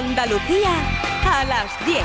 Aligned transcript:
Andalucía 0.00 0.70
a 1.26 1.44
las 1.44 1.86
10. 1.86 1.98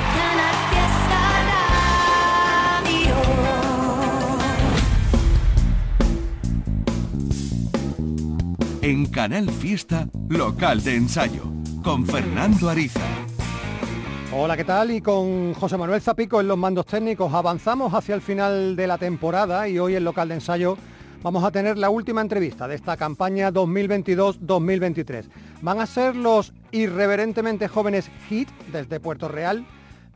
En 8.82 9.06
Canal 9.06 9.48
Fiesta, 9.48 10.08
local 10.28 10.84
de 10.84 10.96
ensayo, 10.96 11.44
con 11.82 12.04
Fernando 12.04 12.68
Ariza. 12.68 13.00
Hola, 14.30 14.58
¿qué 14.58 14.64
tal? 14.64 14.90
Y 14.90 15.00
con 15.00 15.54
José 15.54 15.78
Manuel 15.78 16.02
Zapico 16.02 16.42
en 16.42 16.48
los 16.48 16.58
mandos 16.58 16.84
técnicos 16.84 17.32
avanzamos 17.32 17.94
hacia 17.94 18.14
el 18.14 18.20
final 18.20 18.76
de 18.76 18.86
la 18.86 18.98
temporada 18.98 19.70
y 19.70 19.78
hoy 19.78 19.96
en 19.96 20.04
local 20.04 20.28
de 20.28 20.34
ensayo 20.34 20.76
vamos 21.22 21.42
a 21.44 21.50
tener 21.50 21.78
la 21.78 21.88
última 21.88 22.20
entrevista 22.20 22.68
de 22.68 22.74
esta 22.74 22.98
campaña 22.98 23.50
2022-2023. 23.50 25.24
Van 25.62 25.80
a 25.80 25.86
ser 25.86 26.14
los 26.14 26.52
irreverentemente 26.72 27.68
jóvenes 27.68 28.10
Hit 28.28 28.48
desde 28.72 29.00
Puerto 29.00 29.28
Real 29.28 29.66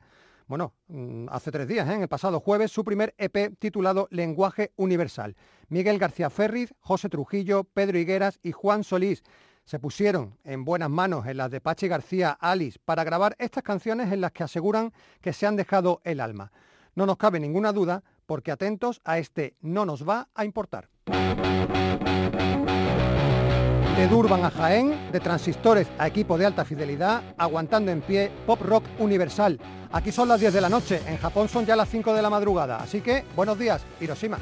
bueno, 0.48 0.74
mm, 0.88 1.28
hace 1.30 1.52
tres 1.52 1.68
días, 1.68 1.88
¿eh? 1.90 1.94
en 1.94 2.02
el 2.02 2.08
pasado 2.08 2.40
jueves, 2.40 2.72
su 2.72 2.84
primer 2.84 3.14
EP 3.18 3.58
titulado 3.60 4.08
Lenguaje 4.12 4.72
Universal. 4.78 5.36
Miguel 5.68 6.00
García 6.00 6.30
Ferriz, 6.30 6.74
José 6.80 7.10
Trujillo, 7.10 7.66
Pedro 7.66 7.98
Higueras 7.98 8.40
y 8.42 8.54
Juan 8.54 8.84
Solís 8.84 9.24
se 9.66 9.80
pusieron 9.80 10.38
en 10.46 10.64
buenas 10.64 10.90
manos 10.90 11.28
en 11.28 11.36
las 11.36 11.52
de 11.52 11.60
Pachi 11.60 11.90
García, 11.90 12.32
Alice, 12.40 12.80
para 12.86 13.04
grabar 13.04 13.36
estas 13.38 13.64
canciones 13.64 14.14
en 14.14 14.22
las 14.22 14.32
que 14.32 14.46
aseguran 14.46 14.94
que 15.20 15.34
se 15.34 15.46
han 15.46 15.58
dejado 15.58 16.00
el 16.06 16.22
alma. 16.22 16.54
No 16.96 17.06
nos 17.06 17.18
cabe 17.18 17.42
ninguna 17.42 17.74
duda, 17.74 18.02
porque 18.26 18.52
atentos 18.52 19.02
a 19.04 19.18
este 19.18 19.56
no 19.60 19.86
nos 19.86 20.08
va 20.08 20.30
a 20.34 20.46
importar. 20.46 20.88
De 23.98 24.08
Durban 24.08 24.46
a 24.46 24.52
Jaén, 24.52 25.12
de 25.12 25.20
transistores 25.20 25.88
a 25.98 26.06
equipo 26.06 26.38
de 26.38 26.46
alta 26.46 26.64
fidelidad, 26.64 27.24
aguantando 27.36 27.90
en 27.92 28.02
pie 28.02 28.30
pop 28.46 28.62
rock 28.62 28.84
universal. 29.00 29.60
Aquí 29.92 30.12
son 30.12 30.28
las 30.28 30.40
10 30.40 30.54
de 30.54 30.62
la 30.62 30.70
noche, 30.70 31.02
en 31.08 31.18
Japón 31.18 31.50
son 31.50 31.66
ya 31.66 31.76
las 31.76 31.90
5 31.90 32.14
de 32.14 32.22
la 32.22 32.30
madrugada, 32.30 32.78
así 32.78 33.02
que 33.02 33.26
buenos 33.36 33.58
días, 33.58 33.82
Hiroshima. 34.00 34.38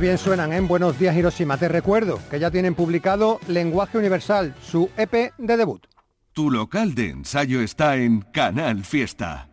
Bien 0.00 0.16
suenan 0.16 0.52
en 0.54 0.66
Buenos 0.66 0.98
Días 0.98 1.14
Hiroshima. 1.14 1.58
Te 1.58 1.68
recuerdo 1.68 2.18
que 2.30 2.40
ya 2.40 2.50
tienen 2.50 2.74
publicado 2.74 3.38
Lenguaje 3.46 3.98
Universal, 3.98 4.54
su 4.62 4.88
EP 4.96 5.32
de 5.36 5.56
debut. 5.58 5.86
Tu 6.32 6.50
local 6.50 6.94
de 6.94 7.10
ensayo 7.10 7.60
está 7.60 7.96
en 7.96 8.22
Canal 8.22 8.82
Fiesta. 8.84 9.48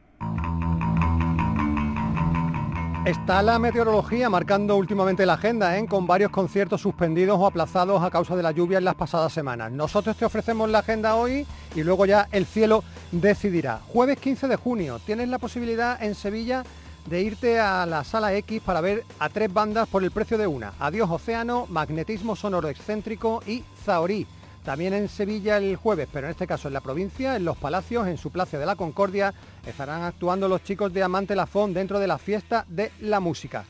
Está 3.06 3.42
la 3.42 3.60
meteorología 3.60 4.30
marcando 4.30 4.78
últimamente 4.78 5.26
la 5.26 5.34
agenda, 5.34 5.78
¿eh? 5.78 5.86
con 5.86 6.08
varios 6.08 6.32
conciertos 6.32 6.82
suspendidos 6.82 7.38
o 7.40 7.46
aplazados 7.46 8.02
a 8.02 8.10
causa 8.10 8.36
de 8.36 8.44
la 8.44 8.52
lluvia 8.52 8.78
en 8.78 8.86
las 8.86 8.96
pasadas 8.96 9.34
semanas. 9.34 9.72
Nosotros 9.72 10.16
te 10.16 10.26
ofrecemos 10.26 10.70
la 10.70 10.80
agenda 10.80 11.16
hoy 11.16 11.46
y 11.76 11.84
luego 11.84 12.06
ya 12.06 12.28
el 12.32 12.46
cielo 12.46 12.84
decidirá. 13.12 13.82
Jueves 13.88 14.18
15 14.18 14.48
de 14.48 14.56
junio, 14.56 15.00
tienes 15.06 15.28
la 15.28 15.40
posibilidad 15.40 16.02
en 16.02 16.16
Sevilla 16.16 16.64
de 17.08 17.22
irte 17.22 17.60
a 17.60 17.86
la 17.86 18.04
sala 18.04 18.34
X 18.36 18.62
para 18.64 18.82
ver 18.82 19.04
a 19.20 19.30
tres 19.30 19.52
bandas 19.52 19.88
por 19.88 20.04
el 20.04 20.12
precio 20.12 20.38
de 20.38 20.46
una. 20.46 20.74
Adiós 20.80 21.10
Océano, 21.10 21.66
Magnetismo 21.68 22.36
Sonoro 22.36 22.68
Excéntrico 22.68 23.42
y 23.48 23.64
Zaorí. 23.84 24.28
También 24.66 24.94
en 24.94 25.08
Sevilla 25.08 25.58
el 25.58 25.78
jueves, 25.78 26.10
pero 26.12 26.28
en 26.28 26.32
este 26.32 26.48
caso 26.48 26.68
en 26.68 26.74
la 26.74 26.82
provincia, 26.82 27.38
en 27.38 27.46
Los 27.46 27.56
Palacios, 27.58 28.08
en 28.08 28.18
su 28.18 28.32
Plaza 28.32 28.58
de 28.58 28.66
la 28.66 28.76
Concordia, 28.76 29.34
estarán 29.66 30.04
actuando 30.04 30.50
los 30.50 30.64
chicos 30.64 30.92
de 30.92 31.04
Amante 31.04 31.38
Lafón 31.38 31.74
dentro 31.74 32.00
de 32.00 32.08
la 32.08 32.18
fiesta 32.18 32.66
de 32.68 32.92
la 33.00 33.22
música. 33.22 33.64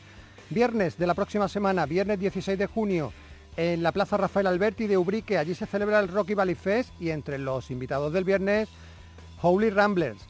Viernes 0.50 0.98
de 0.98 1.06
la 1.06 1.14
próxima 1.14 1.46
semana, 1.46 1.86
viernes 1.86 2.18
16 2.18 2.58
de 2.58 2.66
junio, 2.66 3.12
en 3.56 3.84
la 3.84 3.92
Plaza 3.92 4.16
Rafael 4.16 4.48
Alberti 4.48 4.88
de 4.88 4.96
Ubrique, 4.96 5.38
allí 5.38 5.54
se 5.54 5.66
celebra 5.66 6.00
el 6.00 6.08
Rocky 6.08 6.34
Valley 6.34 6.56
Fest 6.56 6.90
y 7.00 7.10
entre 7.10 7.38
los 7.38 7.70
invitados 7.70 8.12
del 8.12 8.24
viernes, 8.24 8.68
Holy 9.40 9.70
Ramblers. 9.70 10.26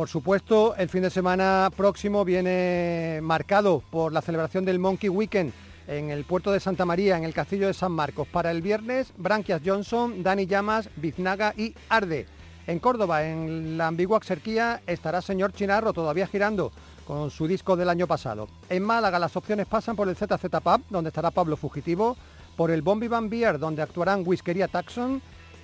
Por 0.00 0.08
supuesto, 0.08 0.74
el 0.76 0.88
fin 0.88 1.02
de 1.02 1.10
semana 1.10 1.68
próximo 1.76 2.24
viene 2.24 3.20
marcado 3.22 3.82
por 3.90 4.14
la 4.14 4.22
celebración 4.22 4.64
del 4.64 4.78
Monkey 4.78 5.10
Weekend 5.10 5.52
en 5.86 6.08
el 6.08 6.24
puerto 6.24 6.50
de 6.50 6.58
Santa 6.58 6.86
María, 6.86 7.18
en 7.18 7.24
el 7.24 7.34
castillo 7.34 7.66
de 7.66 7.74
San 7.74 7.92
Marcos. 7.92 8.26
Para 8.26 8.50
el 8.50 8.62
viernes, 8.62 9.12
Branquias 9.18 9.60
Johnson, 9.62 10.22
Dani 10.22 10.46
Llamas, 10.46 10.88
Biznaga 10.96 11.52
y 11.54 11.74
Arde. 11.90 12.26
En 12.66 12.78
Córdoba, 12.78 13.26
en 13.26 13.76
la 13.76 13.88
ambigua 13.88 14.16
Axerquía, 14.16 14.80
estará 14.86 15.20
señor 15.20 15.52
Chinarro 15.52 15.92
todavía 15.92 16.26
girando 16.26 16.72
con 17.06 17.30
su 17.30 17.46
disco 17.46 17.76
del 17.76 17.90
año 17.90 18.06
pasado. 18.06 18.48
En 18.70 18.82
Málaga 18.82 19.18
las 19.18 19.36
opciones 19.36 19.66
pasan 19.66 19.96
por 19.96 20.08
el 20.08 20.16
ZZ 20.16 20.48
Pub, 20.62 20.80
donde 20.88 21.08
estará 21.08 21.30
Pablo 21.30 21.58
Fugitivo, 21.58 22.16
por 22.56 22.70
el 22.70 22.80
Bombi 22.80 23.08
Van 23.08 23.28
Beer, 23.28 23.58
donde 23.58 23.82
actuarán 23.82 24.22
Whiskería 24.24 24.66
Taxon, 24.66 25.20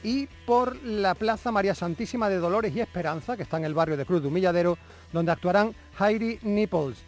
y 0.06 0.28
por 0.46 0.80
la 0.84 1.16
Plaza 1.16 1.50
María 1.50 1.74
Santísima 1.74 2.28
de 2.28 2.38
Dolores 2.38 2.72
y 2.76 2.80
Esperanza, 2.80 3.36
que 3.36 3.42
está 3.42 3.56
en 3.56 3.64
el 3.64 3.74
barrio 3.74 3.96
de 3.96 4.06
Cruz 4.06 4.22
de 4.22 4.28
Humilladero, 4.28 4.78
donde 5.12 5.32
actuarán 5.32 5.74
Heidi 5.98 6.38
Nipples. 6.42 6.98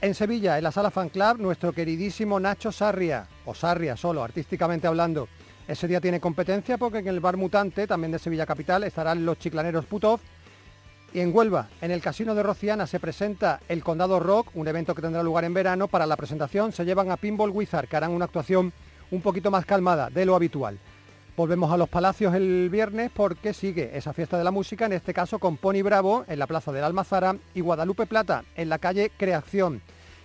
En 0.00 0.14
Sevilla, 0.14 0.56
en 0.56 0.62
la 0.62 0.70
Sala 0.70 0.92
Fan 0.92 1.08
Club, 1.08 1.38
nuestro 1.40 1.72
queridísimo 1.72 2.38
Nacho 2.38 2.70
Sarria, 2.70 3.26
o 3.46 3.52
Sarria 3.52 3.96
solo, 3.96 4.22
artísticamente 4.22 4.86
hablando. 4.86 5.26
Ese 5.66 5.88
día 5.88 6.00
tiene 6.00 6.20
competencia 6.20 6.78
porque 6.78 6.98
en 6.98 7.08
el 7.08 7.18
Bar 7.18 7.36
Mutante, 7.36 7.88
también 7.88 8.12
de 8.12 8.20
Sevilla 8.20 8.46
Capital, 8.46 8.84
estarán 8.84 9.26
los 9.26 9.40
chiclaneros 9.40 9.84
Putov. 9.86 10.20
Y 11.12 11.18
en 11.18 11.34
Huelva, 11.34 11.68
en 11.80 11.90
el 11.90 12.00
Casino 12.00 12.32
de 12.36 12.44
Rociana, 12.44 12.86
se 12.86 13.00
presenta 13.00 13.58
el 13.66 13.82
Condado 13.82 14.20
Rock, 14.20 14.50
un 14.54 14.68
evento 14.68 14.94
que 14.94 15.02
tendrá 15.02 15.24
lugar 15.24 15.42
en 15.42 15.54
verano. 15.54 15.88
Para 15.88 16.06
la 16.06 16.14
presentación 16.14 16.70
se 16.70 16.84
llevan 16.84 17.10
a 17.10 17.16
Pinball 17.16 17.50
Wizard, 17.50 17.88
que 17.88 17.96
harán 17.96 18.12
una 18.12 18.26
actuación 18.26 18.72
un 19.10 19.20
poquito 19.20 19.50
más 19.50 19.66
calmada 19.66 20.10
de 20.10 20.24
lo 20.24 20.36
habitual. 20.36 20.78
Volvemos 21.36 21.70
a 21.70 21.76
los 21.76 21.90
Palacios 21.90 22.34
el 22.34 22.70
viernes 22.70 23.10
porque 23.14 23.52
sigue 23.52 23.90
esa 23.94 24.14
fiesta 24.14 24.38
de 24.38 24.44
la 24.44 24.50
música, 24.50 24.86
en 24.86 24.94
este 24.94 25.12
caso 25.12 25.38
con 25.38 25.58
Pony 25.58 25.82
Bravo 25.82 26.24
en 26.28 26.38
la 26.38 26.46
Plaza 26.46 26.72
del 26.72 26.82
Almazara 26.82 27.36
y 27.52 27.60
Guadalupe 27.60 28.06
Plata 28.06 28.44
en 28.54 28.70
la 28.70 28.78
calle 28.78 29.12
Creación. 29.18 29.82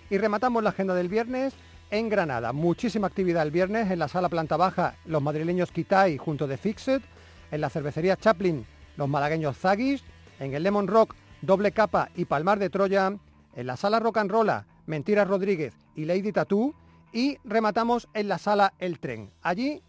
Y 0.08 0.16
rematamos 0.16 0.62
la 0.62 0.70
agenda 0.70 0.94
del 0.94 1.10
viernes 1.10 1.52
en 1.90 2.08
Granada. 2.08 2.54
Muchísima 2.54 3.08
actividad 3.08 3.42
el 3.42 3.50
viernes 3.50 3.90
en 3.90 3.98
la 3.98 4.08
sala 4.08 4.30
planta 4.30 4.56
baja, 4.56 4.96
los 5.04 5.20
madrileños 5.20 5.70
Kitai 5.70 6.16
junto 6.16 6.46
de 6.46 6.56
Fixed, 6.56 7.02
en 7.50 7.60
la 7.60 7.68
cervecería 7.68 8.16
Chaplin, 8.16 8.64
los 8.96 9.06
malagueños 9.06 9.58
Zagis, 9.58 10.02
en 10.40 10.54
el 10.54 10.62
Lemon 10.62 10.88
Rock, 10.88 11.14
Doble 11.42 11.72
Capa 11.72 12.08
y 12.16 12.24
Palmar 12.24 12.58
de 12.58 12.70
Troya, 12.70 13.12
en 13.54 13.66
la 13.66 13.76
sala 13.76 14.00
Rock 14.00 14.16
and 14.16 14.30
Rolla, 14.30 14.64
Mentiras 14.86 15.28
Rodríguez 15.28 15.74
y 15.94 16.06
Lady 16.06 16.32
Tattoo, 16.32 16.72
y 17.12 17.36
rematamos 17.44 18.08
en 18.14 18.28
la 18.28 18.38
sala 18.38 18.72
El 18.78 18.98
Tren. 18.98 19.30
Allí 19.42 19.82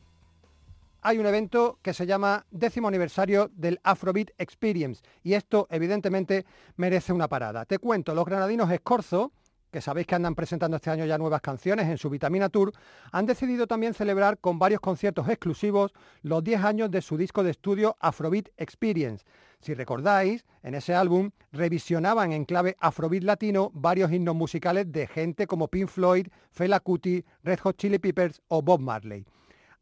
hay 1.04 1.20
un 1.20 1.26
evento 1.26 1.80
que 1.82 1.94
se 1.94 2.06
llama 2.06 2.46
décimo 2.50 2.88
aniversario 2.88 3.52
del 3.54 3.80
Afrobeat 3.84 4.30
Experience 4.38 5.04
y 5.22 5.34
esto 5.34 5.68
evidentemente 5.70 6.46
merece 6.78 7.12
una 7.12 7.28
parada. 7.28 7.66
Te 7.66 7.78
cuento, 7.78 8.16
los 8.16 8.26
granadinos 8.26 8.72
Escorzo, 8.72 9.34
que 9.70 9.82
sabéis 9.82 10.08
que 10.08 10.16
andan 10.16 10.34
presentando 10.34 10.78
este 10.78 10.92
año 10.92 11.04
ya 11.04 11.18
nuevas 11.18 11.42
canciones 11.42 11.90
en 11.90 11.98
su 11.98 12.10
Vitamina 12.10 12.48
Tour, 12.48 12.72
han 13.12 13.26
decidido 13.26 13.68
también 13.68 13.94
celebrar 13.94 14.38
con 14.38 14.60
varios 14.60 14.80
conciertos 14.80 15.28
exclusivos 15.28 15.92
los 16.22 16.42
10 16.42 16.64
años 16.64 16.90
de 16.92 17.02
su 17.02 17.18
disco 17.18 17.44
de 17.44 17.52
estudio 17.52 17.98
Afrobeat 18.00 18.48
Experience. 18.56 19.26
Si 19.60 19.74
recordáis, 19.74 20.46
en 20.62 20.76
ese 20.76 20.96
álbum 20.96 21.32
revisionaban 21.52 22.32
en 22.32 22.46
clave 22.46 22.78
Afrobeat 22.80 23.24
latino 23.24 23.72
varios 23.74 24.12
himnos 24.12 24.36
musicales 24.36 24.90
de 24.90 25.08
gente 25.08 25.48
como 25.48 25.68
Pink 25.68 25.90
Floyd, 25.90 26.28
Fela 26.50 26.80
Kuti, 26.80 27.26
Red 27.44 27.60
Hot 27.60 27.78
Chili 27.78 28.00
Peppers 28.00 28.42
o 28.48 28.62
Bob 28.62 28.80
Marley. 28.80 29.26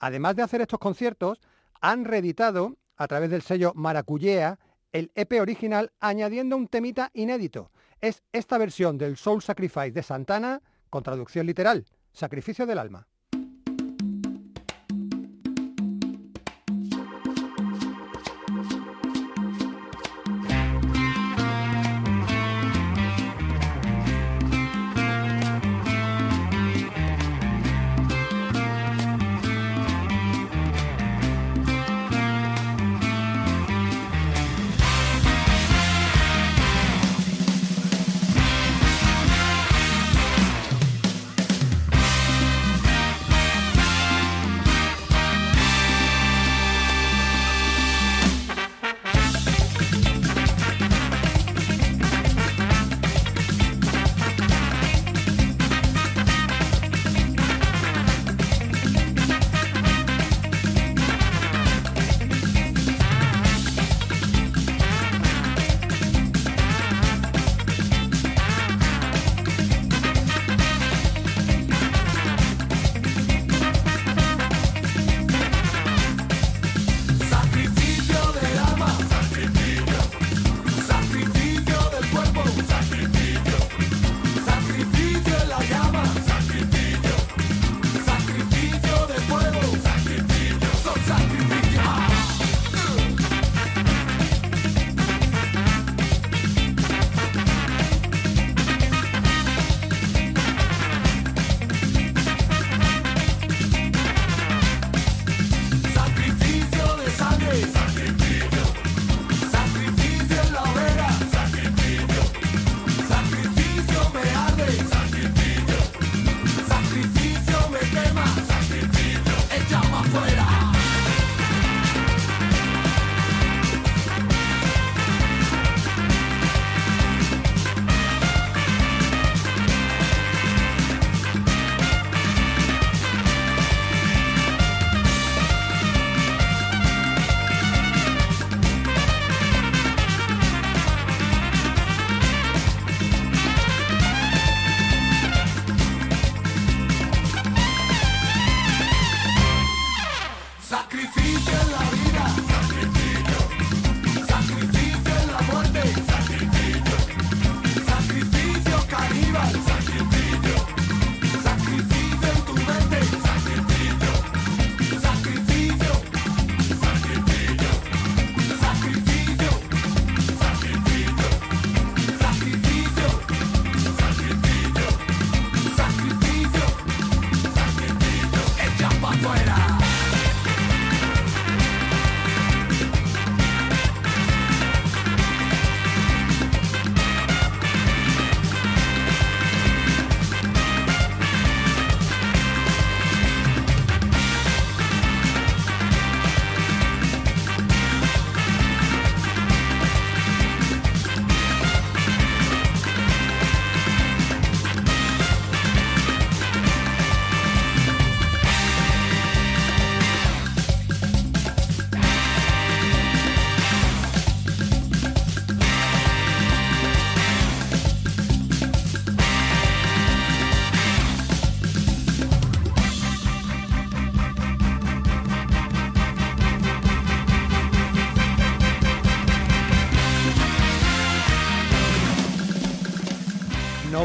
Además 0.02 0.36
de 0.36 0.42
hacer 0.42 0.62
estos 0.62 0.80
conciertos, 0.80 1.40
han 1.80 2.06
reeditado 2.06 2.76
a 2.98 3.08
través 3.08 3.30
del 3.30 3.44
sello 3.44 3.72
Maracuyea 3.76 4.58
el 4.92 5.12
EP 5.14 5.40
original 5.40 5.92
añadiendo 6.00 6.58
un 6.58 6.68
temita 6.68 7.12
inédito. 7.14 7.72
Es 8.02 8.24
esta 8.34 8.58
versión 8.58 8.98
del 8.98 9.16
Soul 9.16 9.44
Sacrifice 9.44 9.92
de 9.92 10.02
Santana 10.02 10.62
con 10.90 11.04
traducción 11.04 11.46
literal, 11.46 11.86
Sacrificio 12.14 12.66
del 12.66 12.80
Alma. 12.80 13.08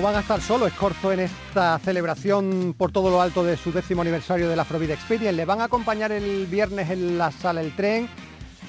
Van 0.07 0.15
a 0.15 0.21
estar 0.21 0.41
solo 0.41 0.69
Escorzo 0.69 1.13
en 1.13 1.19
esta 1.19 1.81
celebración 1.81 2.77
por 2.79 2.93
todo 2.93 3.11
lo 3.11 3.21
alto 3.21 3.43
de 3.43 3.57
su 3.57 3.73
décimo 3.73 4.03
aniversario 4.03 4.49
de 4.49 4.55
la 4.55 4.63
Afrobeat 4.63 4.93
Experience. 4.93 5.33
Le 5.33 5.45
van 5.45 5.61
a 5.61 5.65
acompañar 5.65 6.13
el 6.13 6.47
viernes 6.47 6.91
en 6.91 7.19
la 7.19 7.33
sala 7.33 7.61
El 7.61 7.75
Tren 7.75 8.09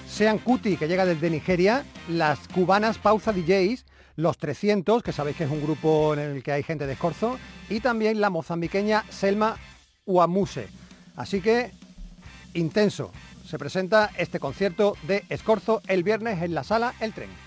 Sean 0.10 0.40
Cuti, 0.40 0.78
que 0.78 0.88
llega 0.88 1.06
desde 1.06 1.30
Nigeria, 1.30 1.86
las 2.10 2.40
cubanas 2.48 2.98
Pausa 2.98 3.34
DJs, 3.34 3.86
los 4.16 4.40
300, 4.40 5.04
que 5.04 5.12
sabéis 5.12 5.38
que 5.38 5.44
es 5.44 5.52
un 5.52 5.62
grupo 5.62 6.16
en 6.16 6.22
el 6.22 6.42
que 6.42 6.54
hay 6.54 6.64
gente 6.64 6.88
de 6.88 6.94
Escorzo, 6.94 7.38
y 7.70 7.82
también 7.82 8.20
la 8.20 8.32
mozambiqueña 8.32 9.06
Selma 9.12 9.58
Uamuse. 10.08 10.70
Así 11.16 11.40
que, 11.40 11.70
intenso, 12.56 13.12
se 13.46 13.60
presenta 13.60 14.10
este 14.18 14.40
concierto 14.40 14.98
de 15.04 15.24
Escorzo 15.30 15.84
el 15.86 16.02
viernes 16.02 16.42
en 16.42 16.56
la 16.56 16.64
sala 16.64 16.96
El 17.00 17.14
Tren. 17.14 17.47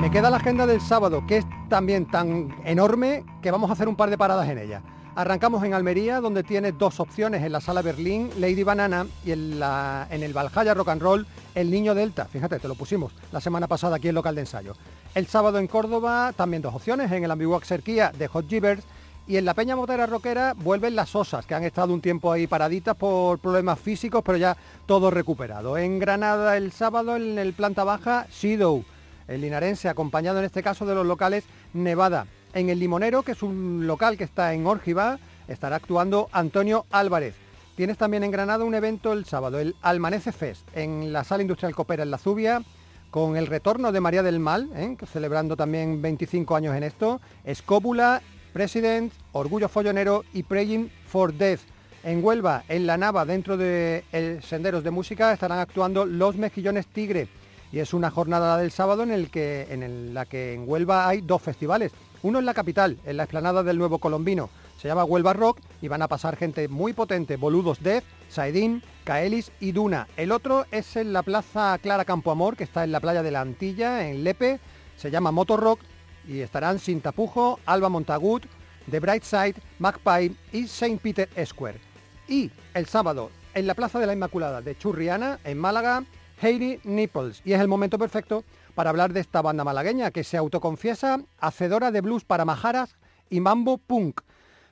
Me 0.00 0.12
queda 0.12 0.30
la 0.30 0.36
agenda 0.36 0.64
del 0.64 0.80
sábado, 0.80 1.24
que 1.26 1.38
es 1.38 1.46
también 1.68 2.06
tan 2.06 2.54
enorme 2.64 3.24
que 3.42 3.50
vamos 3.50 3.68
a 3.68 3.72
hacer 3.72 3.88
un 3.88 3.96
par 3.96 4.10
de 4.10 4.16
paradas 4.16 4.48
en 4.48 4.58
ella. 4.58 4.80
Arrancamos 5.16 5.64
en 5.64 5.74
Almería, 5.74 6.20
donde 6.20 6.44
tiene 6.44 6.70
dos 6.70 7.00
opciones, 7.00 7.42
en 7.42 7.50
la 7.50 7.60
Sala 7.60 7.82
Berlín, 7.82 8.30
Lady 8.38 8.62
Banana, 8.62 9.06
y 9.24 9.32
en, 9.32 9.58
la, 9.58 10.06
en 10.08 10.22
el 10.22 10.32
Valhalla 10.32 10.72
Rock 10.72 10.90
and 10.90 11.02
Roll, 11.02 11.26
El 11.56 11.68
Niño 11.72 11.96
Delta. 11.96 12.26
Fíjate, 12.26 12.60
te 12.60 12.68
lo 12.68 12.76
pusimos 12.76 13.12
la 13.32 13.40
semana 13.40 13.66
pasada 13.66 13.96
aquí 13.96 14.06
en 14.06 14.14
local 14.14 14.36
de 14.36 14.42
ensayo. 14.42 14.74
El 15.16 15.26
sábado 15.26 15.58
en 15.58 15.66
Córdoba, 15.66 16.32
también 16.36 16.62
dos 16.62 16.76
opciones, 16.76 17.10
en 17.10 17.24
el 17.24 17.30
Ambiguac 17.32 17.64
Serquía 17.64 18.12
de 18.16 18.28
Hot 18.28 18.48
Givers, 18.48 18.84
y 19.26 19.36
en 19.36 19.44
la 19.44 19.54
Peña 19.54 19.74
Motera 19.74 20.06
Roquera 20.06 20.54
vuelven 20.56 20.94
las 20.94 21.16
osas, 21.16 21.44
que 21.44 21.56
han 21.56 21.64
estado 21.64 21.92
un 21.92 22.00
tiempo 22.00 22.30
ahí 22.30 22.46
paraditas 22.46 22.94
por 22.94 23.40
problemas 23.40 23.80
físicos, 23.80 24.22
pero 24.24 24.38
ya 24.38 24.56
todo 24.86 25.10
recuperado. 25.10 25.76
En 25.76 25.98
Granada 25.98 26.56
el 26.56 26.70
sábado, 26.70 27.16
en 27.16 27.36
el 27.36 27.52
planta 27.52 27.82
baja, 27.82 28.28
Sido, 28.30 28.84
el 29.28 29.40
linarense, 29.40 29.88
acompañado 29.88 30.38
en 30.38 30.46
este 30.46 30.62
caso 30.62 30.86
de 30.86 30.94
los 30.94 31.06
locales 31.06 31.44
Nevada. 31.72 32.26
En 32.54 32.70
el 32.70 32.78
Limonero, 32.78 33.22
que 33.22 33.32
es 33.32 33.42
un 33.42 33.86
local 33.86 34.16
que 34.16 34.24
está 34.24 34.54
en 34.54 34.66
Órgiva, 34.66 35.18
estará 35.46 35.76
actuando 35.76 36.28
Antonio 36.32 36.86
Álvarez. 36.90 37.34
Tienes 37.76 37.96
también 37.96 38.24
en 38.24 38.32
Granada 38.32 38.64
un 38.64 38.74
evento 38.74 39.12
el 39.12 39.24
sábado, 39.24 39.60
el 39.60 39.76
Almanece 39.82 40.32
Fest, 40.32 40.66
en 40.74 41.12
la 41.12 41.22
Sala 41.22 41.42
Industrial 41.42 41.74
Copera 41.74 42.02
en 42.02 42.10
La 42.10 42.18
Zubia, 42.18 42.62
con 43.10 43.36
el 43.36 43.46
retorno 43.46 43.92
de 43.92 44.00
María 44.00 44.22
del 44.22 44.40
Mal, 44.40 44.68
¿eh? 44.74 44.96
celebrando 45.12 45.56
también 45.56 46.02
25 46.02 46.56
años 46.56 46.74
en 46.74 46.82
esto, 46.82 47.20
Escóbula, 47.44 48.20
President, 48.52 49.12
Orgullo 49.32 49.68
Follonero 49.68 50.24
y 50.32 50.42
Praying 50.42 50.90
for 51.06 51.32
Death. 51.32 51.60
En 52.04 52.24
Huelva, 52.24 52.64
en 52.68 52.86
La 52.86 52.96
Nava, 52.96 53.24
dentro 53.24 53.56
de 53.56 54.04
Senderos 54.42 54.84
de 54.84 54.90
Música, 54.90 55.32
estarán 55.32 55.58
actuando 55.58 56.04
Los 56.04 56.36
Mejillones 56.36 56.86
Tigre. 56.86 57.28
Y 57.70 57.80
es 57.80 57.92
una 57.92 58.10
jornada 58.10 58.56
del 58.56 58.70
sábado 58.70 59.02
en, 59.02 60.14
la 60.14 60.24
que 60.24 60.54
en 60.54 60.68
Huelva 60.68 61.08
hay 61.08 61.20
dos 61.20 61.42
festivales. 61.42 61.92
Uno 62.22 62.38
en 62.38 62.46
la 62.46 62.54
capital, 62.54 62.98
en 63.04 63.16
la 63.16 63.24
explanada 63.24 63.62
del 63.62 63.78
Nuevo 63.78 63.98
Colombino. 63.98 64.48
Se 64.80 64.88
llama 64.88 65.04
Huelva 65.04 65.32
Rock 65.32 65.58
y 65.82 65.88
van 65.88 66.02
a 66.02 66.08
pasar 66.08 66.36
gente 66.36 66.68
muy 66.68 66.92
potente, 66.92 67.36
Boludos 67.36 67.82
Death, 67.82 68.04
Saidín, 68.28 68.82
Kaelis 69.04 69.50
y 69.60 69.72
Duna. 69.72 70.08
El 70.16 70.32
otro 70.32 70.66
es 70.70 70.96
en 70.96 71.12
la 71.12 71.22
Plaza 71.22 71.76
Clara 71.82 72.04
Campoamor, 72.04 72.56
que 72.56 72.64
está 72.64 72.84
en 72.84 72.92
la 72.92 73.00
playa 73.00 73.22
de 73.22 73.30
la 73.30 73.40
Antilla, 73.40 74.08
en 74.08 74.24
Lepe. 74.24 74.60
Se 74.96 75.10
llama 75.10 75.32
Motor 75.32 75.60
Rock 75.60 75.80
y 76.26 76.40
estarán 76.40 76.78
Sin 76.78 77.00
Tapujo, 77.00 77.58
Alba 77.66 77.88
Montagut, 77.88 78.44
The 78.90 79.00
Brightside, 79.00 79.56
Magpie 79.78 80.34
y 80.52 80.64
St. 80.64 80.98
Peter 81.02 81.28
Square. 81.44 81.80
Y 82.28 82.50
el 82.74 82.86
sábado, 82.86 83.30
en 83.54 83.66
la 83.66 83.74
Plaza 83.74 83.98
de 83.98 84.06
la 84.06 84.12
Inmaculada 84.12 84.60
de 84.60 84.76
Churriana, 84.76 85.40
en 85.44 85.58
Málaga, 85.58 86.04
Heidi 86.40 86.80
Nipples. 86.84 87.42
Y 87.44 87.52
es 87.52 87.60
el 87.60 87.68
momento 87.68 87.98
perfecto 87.98 88.44
para 88.74 88.90
hablar 88.90 89.12
de 89.12 89.20
esta 89.20 89.42
banda 89.42 89.64
malagueña 89.64 90.10
que 90.10 90.24
se 90.24 90.36
autoconfiesa 90.36 91.20
hacedora 91.38 91.90
de 91.90 92.00
blues 92.00 92.24
para 92.24 92.44
majaras 92.44 92.96
y 93.30 93.40
mambo 93.40 93.78
punk. 93.78 94.20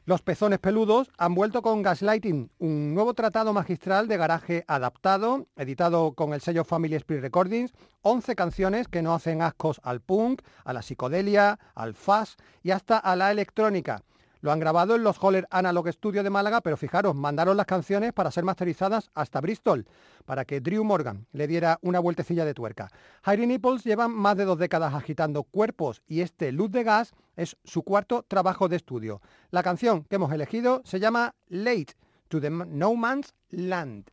Los 0.05 0.23
pezones 0.23 0.61
peludos 0.61 1.11
han 1.19 1.35
vuelto 1.35 1.63
con 1.63 1.83
Gaslighting, 1.83 2.49
un 2.61 2.95
nuevo 2.95 3.13
tratado 3.15 3.53
magistral 3.53 4.07
de 4.07 4.17
garaje 4.17 4.65
adaptado, 4.69 5.49
editado 5.57 6.13
con 6.13 6.33
el 6.33 6.41
sello 6.41 6.63
Family 6.63 6.95
Spirit 6.95 7.23
Recordings, 7.23 7.73
11 8.03 8.37
canciones 8.37 8.87
que 8.87 9.03
no 9.03 9.15
hacen 9.15 9.43
ascos 9.43 9.81
al 9.83 10.01
punk, 10.01 10.43
a 10.65 10.73
la 10.73 10.83
psicodelia, 10.83 11.59
al 11.75 11.95
fuzz 11.95 12.37
y 12.63 12.71
hasta 12.71 12.99
a 12.99 13.17
la 13.17 13.33
electrónica. 13.33 14.03
Lo 14.47 14.53
han 14.53 14.61
grabado 14.61 14.95
en 14.95 15.03
los 15.03 15.19
Holler 15.21 15.49
Analog 15.51 15.89
Studio 15.89 16.23
de 16.23 16.31
Málaga, 16.31 16.61
pero 16.61 16.77
fijaros, 16.77 17.17
mandaron 17.17 17.57
las 17.57 17.67
canciones 17.67 18.13
para 18.13 18.31
ser 18.31 18.45
masterizadas 18.45 19.11
hasta 19.13 19.41
Bristol, 19.41 19.89
para 20.25 20.45
que 20.45 20.61
Drew 20.61 20.85
Morgan 20.85 21.27
le 21.33 21.49
diera 21.49 21.81
una 21.83 21.99
vueltecilla 21.99 22.45
de 22.45 22.55
tuerca. 22.55 22.89
Harry 23.25 23.45
Nipples 23.45 23.83
lleva 23.83 24.07
más 24.07 24.37
de 24.37 24.45
dos 24.45 24.57
décadas 24.57 24.95
agitando 24.95 25.43
cuerpos 25.43 26.01
y 26.07 26.21
este 26.21 26.53
Luz 26.53 26.71
de 26.71 26.85
Gas 26.85 27.13
es 27.35 27.57
su 27.65 27.83
cuarto 27.83 28.23
trabajo 28.23 28.69
de 28.69 28.77
estudio. 28.77 29.21
La 29.51 29.65
canción 29.65 30.05
que 30.05 30.15
hemos 30.15 30.31
elegido 30.31 30.81
se 30.85 31.01
llama 31.01 31.35
Late 31.49 31.95
to 32.29 32.41
the 32.41 32.49
No 32.49 32.95
Man's 32.95 33.35
Land. 33.51 34.13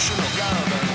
También 0.00 0.93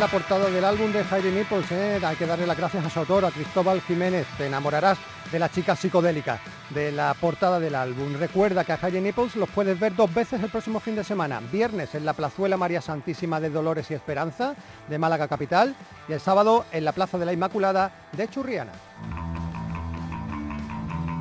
la 0.00 0.08
portada 0.08 0.48
del 0.48 0.64
álbum 0.64 0.90
de 0.92 1.04
Jaime 1.04 1.30
Nipples. 1.30 1.70
¿eh? 1.72 2.00
Hay 2.02 2.16
que 2.16 2.24
darle 2.24 2.46
las 2.46 2.56
gracias 2.56 2.86
a 2.86 2.88
su 2.88 3.00
autor, 3.00 3.26
a 3.26 3.30
Cristóbal 3.30 3.82
Jiménez. 3.82 4.26
Te 4.38 4.46
enamorarás 4.46 4.96
de 5.30 5.38
la 5.38 5.50
chica 5.50 5.76
psicodélica 5.76 6.40
de 6.70 6.90
la 6.90 7.12
portada 7.12 7.60
del 7.60 7.74
álbum. 7.74 8.14
Recuerda 8.14 8.64
que 8.64 8.72
a 8.72 8.78
Jaime 8.78 9.02
Nipples 9.02 9.36
los 9.36 9.50
puedes 9.50 9.78
ver 9.78 9.94
dos 9.94 10.12
veces 10.14 10.42
el 10.42 10.48
próximo 10.48 10.80
fin 10.80 10.96
de 10.96 11.04
semana. 11.04 11.42
Viernes 11.52 11.94
en 11.94 12.06
la 12.06 12.14
Plazuela 12.14 12.56
María 12.56 12.80
Santísima 12.80 13.40
de 13.40 13.50
Dolores 13.50 13.90
y 13.90 13.94
Esperanza 13.94 14.54
de 14.88 14.98
Málaga 14.98 15.28
Capital 15.28 15.76
y 16.08 16.14
el 16.14 16.20
sábado 16.20 16.64
en 16.72 16.86
la 16.86 16.92
Plaza 16.92 17.18
de 17.18 17.26
la 17.26 17.34
Inmaculada 17.34 17.92
de 18.12 18.26
Churriana. 18.26 18.72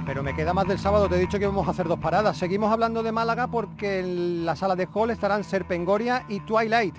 Pero 0.05 0.23
me 0.23 0.33
queda 0.33 0.53
más 0.53 0.67
del 0.69 0.79
sábado, 0.79 1.09
te 1.09 1.17
he 1.17 1.19
dicho 1.19 1.37
que 1.37 1.47
vamos 1.47 1.67
a 1.67 1.71
hacer 1.71 1.89
dos 1.89 1.99
paradas. 1.99 2.37
Seguimos 2.37 2.71
hablando 2.71 3.03
de 3.03 3.11
Málaga 3.11 3.47
porque 3.47 3.99
en 3.99 4.45
la 4.45 4.55
sala 4.55 4.77
de 4.77 4.87
Hall 4.93 5.09
estarán 5.09 5.43
Serpengoria 5.43 6.23
y 6.29 6.39
Twilight. 6.39 6.95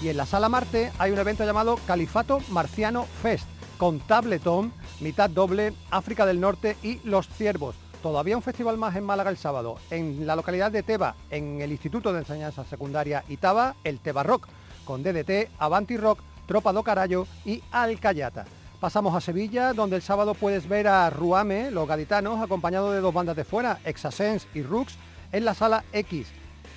Y 0.00 0.08
en 0.08 0.16
la 0.16 0.26
sala 0.26 0.48
Marte 0.48 0.90
hay 0.98 1.12
un 1.12 1.18
evento 1.18 1.44
llamado 1.44 1.78
Califato 1.86 2.40
Marciano 2.48 3.04
Fest, 3.04 3.46
con 3.78 4.00
Tabletón, 4.00 4.72
mitad 5.00 5.30
doble, 5.30 5.74
África 5.90 6.26
del 6.26 6.40
Norte 6.40 6.76
y 6.82 7.00
Los 7.04 7.28
Ciervos. 7.28 7.76
Todavía 8.02 8.36
un 8.36 8.42
festival 8.42 8.78
más 8.78 8.96
en 8.96 9.04
Málaga 9.04 9.30
el 9.30 9.36
sábado, 9.36 9.76
en 9.90 10.26
la 10.26 10.34
localidad 10.34 10.72
de 10.72 10.82
Teba, 10.82 11.14
en 11.30 11.60
el 11.60 11.70
Instituto 11.70 12.12
de 12.12 12.20
Enseñanza 12.20 12.64
Secundaria 12.64 13.24
Itaba, 13.28 13.76
el 13.84 14.00
Teba 14.00 14.24
Rock, 14.24 14.48
con 14.84 15.04
DDT, 15.04 15.50
Avanti 15.58 15.96
Rock, 15.96 16.18
Tropa 16.46 16.72
do 16.72 16.82
Carallo 16.82 17.26
y 17.44 17.62
Alcayata. 17.70 18.44
Pasamos 18.80 19.14
a 19.14 19.20
Sevilla, 19.20 19.72
donde 19.72 19.94
el 19.94 20.02
sábado 20.02 20.34
puedes 20.34 20.68
ver 20.68 20.88
a 20.88 21.08
Ruame, 21.10 21.70
los 21.70 21.86
gaditanos, 21.86 22.42
acompañado 22.42 22.90
de 22.90 23.00
dos 23.00 23.14
bandas 23.14 23.36
de 23.36 23.44
fuera, 23.44 23.78
Exasens 23.84 24.48
y 24.52 24.62
Rux, 24.62 24.96
en 25.30 25.44
la 25.44 25.54
sala 25.54 25.84
X. 25.92 26.26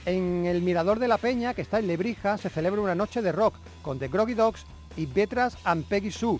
En 0.05 0.45
el 0.45 0.61
Mirador 0.61 0.99
de 0.99 1.07
la 1.07 1.17
Peña, 1.17 1.55
que 1.55 1.63
está 1.63 1.79
en 1.79 1.87
Lebrija, 1.87 2.37
se 2.37 2.49
celebra 2.49 2.79
una 2.79 2.93
noche 2.93 3.23
de 3.23 3.31
rock 3.31 3.55
con 3.81 3.97
The 3.97 4.07
Groggy 4.07 4.35
Dogs 4.35 4.63
y 4.95 5.07
Betras 5.07 5.57
and 5.63 5.83
Peggy 5.85 6.11
Sue. 6.11 6.39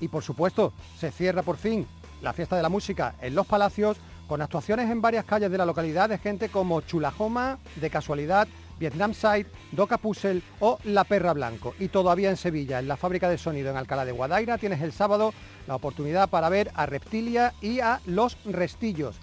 Y 0.00 0.08
por 0.08 0.24
supuesto, 0.24 0.72
se 0.98 1.12
cierra 1.12 1.42
por 1.42 1.56
fin 1.56 1.86
la 2.22 2.32
fiesta 2.32 2.56
de 2.56 2.62
la 2.62 2.68
música 2.68 3.14
en 3.20 3.36
Los 3.36 3.46
Palacios 3.46 3.98
con 4.26 4.42
actuaciones 4.42 4.90
en 4.90 5.00
varias 5.00 5.24
calles 5.24 5.50
de 5.50 5.58
la 5.58 5.66
localidad 5.66 6.08
de 6.08 6.18
gente 6.18 6.48
como 6.48 6.80
Chulajoma, 6.80 7.58
De 7.76 7.88
Casualidad, 7.88 8.48
Vietnam 8.80 9.14
Side, 9.14 9.46
Doca 9.70 9.96
Puzzle 9.98 10.42
o 10.58 10.78
La 10.82 11.04
Perra 11.04 11.34
Blanco. 11.34 11.74
Y 11.78 11.86
todavía 11.86 12.30
en 12.30 12.36
Sevilla, 12.36 12.80
en 12.80 12.88
la 12.88 12.96
fábrica 12.96 13.28
de 13.28 13.38
sonido 13.38 13.70
en 13.70 13.76
Alcalá 13.76 14.04
de 14.04 14.10
Guadaira, 14.10 14.58
tienes 14.58 14.82
el 14.82 14.92
sábado 14.92 15.32
la 15.68 15.76
oportunidad 15.76 16.28
para 16.28 16.48
ver 16.48 16.72
a 16.74 16.86
Reptilia 16.86 17.54
y 17.60 17.78
a 17.78 18.00
Los 18.06 18.36
Restillos. 18.44 19.16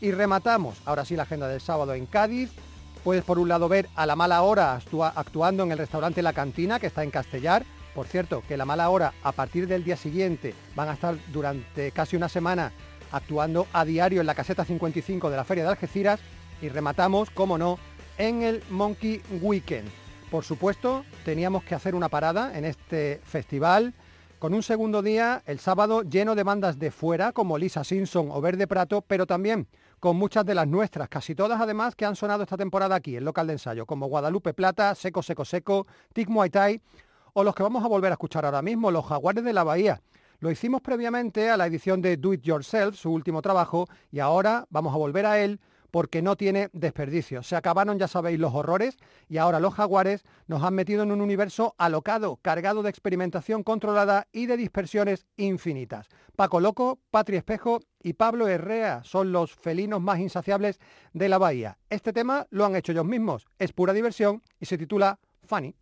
Y 0.00 0.12
rematamos, 0.12 0.80
ahora 0.86 1.04
sí, 1.04 1.14
la 1.14 1.24
agenda 1.24 1.46
del 1.46 1.60
sábado 1.60 1.92
en 1.92 2.06
Cádiz. 2.06 2.50
Puedes 3.04 3.24
por 3.24 3.40
un 3.40 3.48
lado 3.48 3.68
ver 3.68 3.88
a 3.96 4.06
La 4.06 4.14
Mala 4.14 4.42
Hora 4.42 4.80
actuando 5.16 5.64
en 5.64 5.72
el 5.72 5.78
restaurante 5.78 6.22
La 6.22 6.32
Cantina, 6.32 6.78
que 6.78 6.86
está 6.86 7.02
en 7.02 7.10
Castellar. 7.10 7.64
Por 7.96 8.06
cierto, 8.06 8.44
que 8.46 8.56
La 8.56 8.64
Mala 8.64 8.88
Hora 8.90 9.12
a 9.24 9.32
partir 9.32 9.66
del 9.66 9.82
día 9.82 9.96
siguiente 9.96 10.54
van 10.76 10.88
a 10.88 10.92
estar 10.92 11.16
durante 11.32 11.90
casi 11.90 12.14
una 12.14 12.28
semana 12.28 12.70
actuando 13.10 13.66
a 13.72 13.84
diario 13.84 14.20
en 14.20 14.26
la 14.26 14.36
caseta 14.36 14.64
55 14.64 15.30
de 15.30 15.36
la 15.36 15.44
Feria 15.44 15.64
de 15.64 15.70
Algeciras. 15.70 16.20
Y 16.60 16.68
rematamos, 16.68 17.30
como 17.30 17.58
no, 17.58 17.80
en 18.18 18.42
el 18.42 18.62
Monkey 18.70 19.20
Weekend. 19.40 19.90
Por 20.30 20.44
supuesto, 20.44 21.04
teníamos 21.24 21.64
que 21.64 21.74
hacer 21.74 21.96
una 21.96 22.08
parada 22.08 22.56
en 22.56 22.64
este 22.64 23.20
festival 23.24 23.94
con 24.38 24.54
un 24.54 24.62
segundo 24.62 25.02
día, 25.02 25.42
el 25.46 25.58
sábado, 25.58 26.02
lleno 26.02 26.36
de 26.36 26.42
bandas 26.44 26.78
de 26.78 26.92
fuera, 26.92 27.32
como 27.32 27.58
Lisa 27.58 27.82
Simpson 27.82 28.28
o 28.30 28.40
Verde 28.40 28.68
Prato, 28.68 29.00
pero 29.00 29.26
también 29.26 29.66
con 30.02 30.16
muchas 30.16 30.44
de 30.44 30.56
las 30.56 30.66
nuestras, 30.66 31.08
casi 31.08 31.32
todas 31.36 31.60
además 31.60 31.94
que 31.94 32.04
han 32.04 32.16
sonado 32.16 32.42
esta 32.42 32.56
temporada 32.56 32.96
aquí, 32.96 33.16
en 33.16 33.24
local 33.24 33.46
de 33.46 33.52
ensayo, 33.52 33.86
como 33.86 34.08
Guadalupe 34.08 34.52
Plata, 34.52 34.96
Seco 34.96 35.22
Seco 35.22 35.44
Seco, 35.44 35.86
Tic 36.12 36.28
Muay 36.28 36.50
Thai, 36.50 36.80
o 37.34 37.44
los 37.44 37.54
que 37.54 37.62
vamos 37.62 37.84
a 37.84 37.86
volver 37.86 38.10
a 38.10 38.14
escuchar 38.14 38.44
ahora 38.44 38.62
mismo, 38.62 38.90
los 38.90 39.06
Jaguares 39.06 39.44
de 39.44 39.52
la 39.52 39.62
Bahía. 39.62 40.02
Lo 40.40 40.50
hicimos 40.50 40.80
previamente 40.80 41.50
a 41.50 41.56
la 41.56 41.66
edición 41.68 42.02
de 42.02 42.16
Do 42.16 42.34
It 42.34 42.42
Yourself, 42.42 42.96
su 42.96 43.12
último 43.12 43.42
trabajo, 43.42 43.86
y 44.10 44.18
ahora 44.18 44.66
vamos 44.70 44.92
a 44.92 44.98
volver 44.98 45.24
a 45.24 45.38
él 45.38 45.60
porque 45.92 46.22
no 46.22 46.36
tiene 46.36 46.70
desperdicio. 46.72 47.44
Se 47.44 47.54
acabaron, 47.54 47.98
ya 47.98 48.08
sabéis, 48.08 48.40
los 48.40 48.54
horrores 48.54 48.96
y 49.28 49.36
ahora 49.36 49.60
los 49.60 49.74
jaguares 49.74 50.24
nos 50.48 50.64
han 50.64 50.74
metido 50.74 51.04
en 51.04 51.12
un 51.12 51.20
universo 51.20 51.76
alocado, 51.78 52.38
cargado 52.42 52.82
de 52.82 52.90
experimentación 52.90 53.62
controlada 53.62 54.26
y 54.32 54.46
de 54.46 54.56
dispersiones 54.56 55.26
infinitas. 55.36 56.08
Paco 56.34 56.58
Loco, 56.58 56.98
Patri 57.10 57.36
Espejo 57.36 57.80
y 58.02 58.14
Pablo 58.14 58.48
Herrea 58.48 59.02
son 59.04 59.30
los 59.32 59.54
felinos 59.54 60.00
más 60.00 60.18
insaciables 60.18 60.80
de 61.12 61.28
la 61.28 61.38
bahía. 61.38 61.78
Este 61.90 62.12
tema 62.12 62.46
lo 62.50 62.64
han 62.64 62.74
hecho 62.74 62.92
ellos 62.92 63.04
mismos, 63.04 63.46
es 63.58 63.72
pura 63.72 63.92
diversión 63.92 64.42
y 64.58 64.66
se 64.66 64.78
titula 64.78 65.20
Funny. 65.44 65.76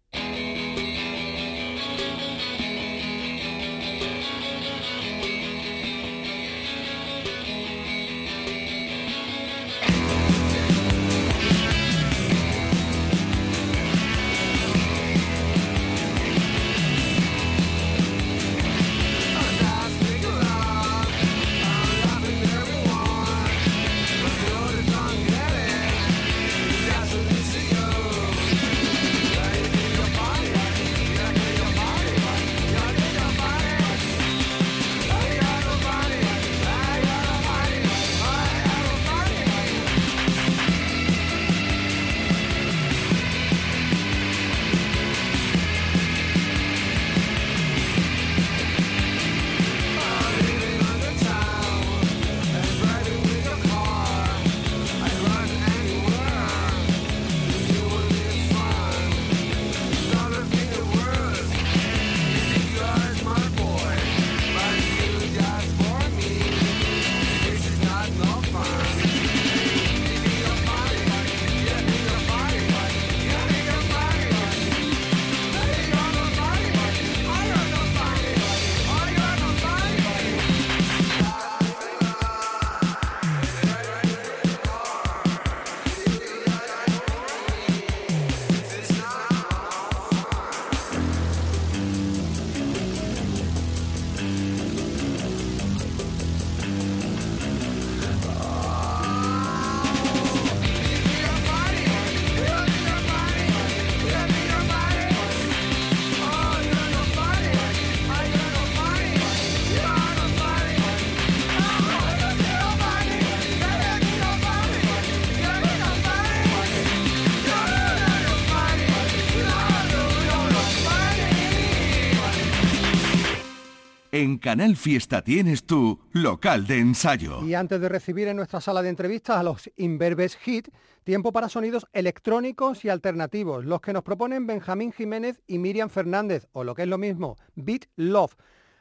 Canal 124.51 124.75
Fiesta 124.75 125.23
tienes 125.23 125.63
tu 125.63 126.01
local 126.11 126.67
de 126.67 126.81
ensayo. 126.81 127.45
Y 127.45 127.55
antes 127.55 127.81
de 127.81 127.89
recibir 127.89 128.27
en 128.27 128.37
nuestra 128.37 128.61
sala 128.61 128.83
de 128.83 128.89
entrevistas 128.89 129.37
a 129.37 129.45
los 129.45 129.71
Inverbes 129.77 130.35
Hit, 130.39 130.71
tiempo 131.05 131.31
para 131.31 131.49
sonidos 131.49 131.87
electrónicos 131.93 132.85
y 132.85 132.89
alternativos, 132.89 133.65
los 133.65 133.81
que 133.81 133.93
nos 133.93 134.03
proponen 134.03 134.49
Benjamín 134.49 134.91
Jiménez 134.91 135.41
y 135.47 135.59
Miriam 135.59 135.89
Fernández, 135.89 136.49
o 136.51 136.65
lo 136.65 136.75
que 136.75 136.83
es 136.83 136.89
lo 136.89 136.99
mismo, 136.99 137.37
Beat 137.55 137.85
Love. 137.95 138.35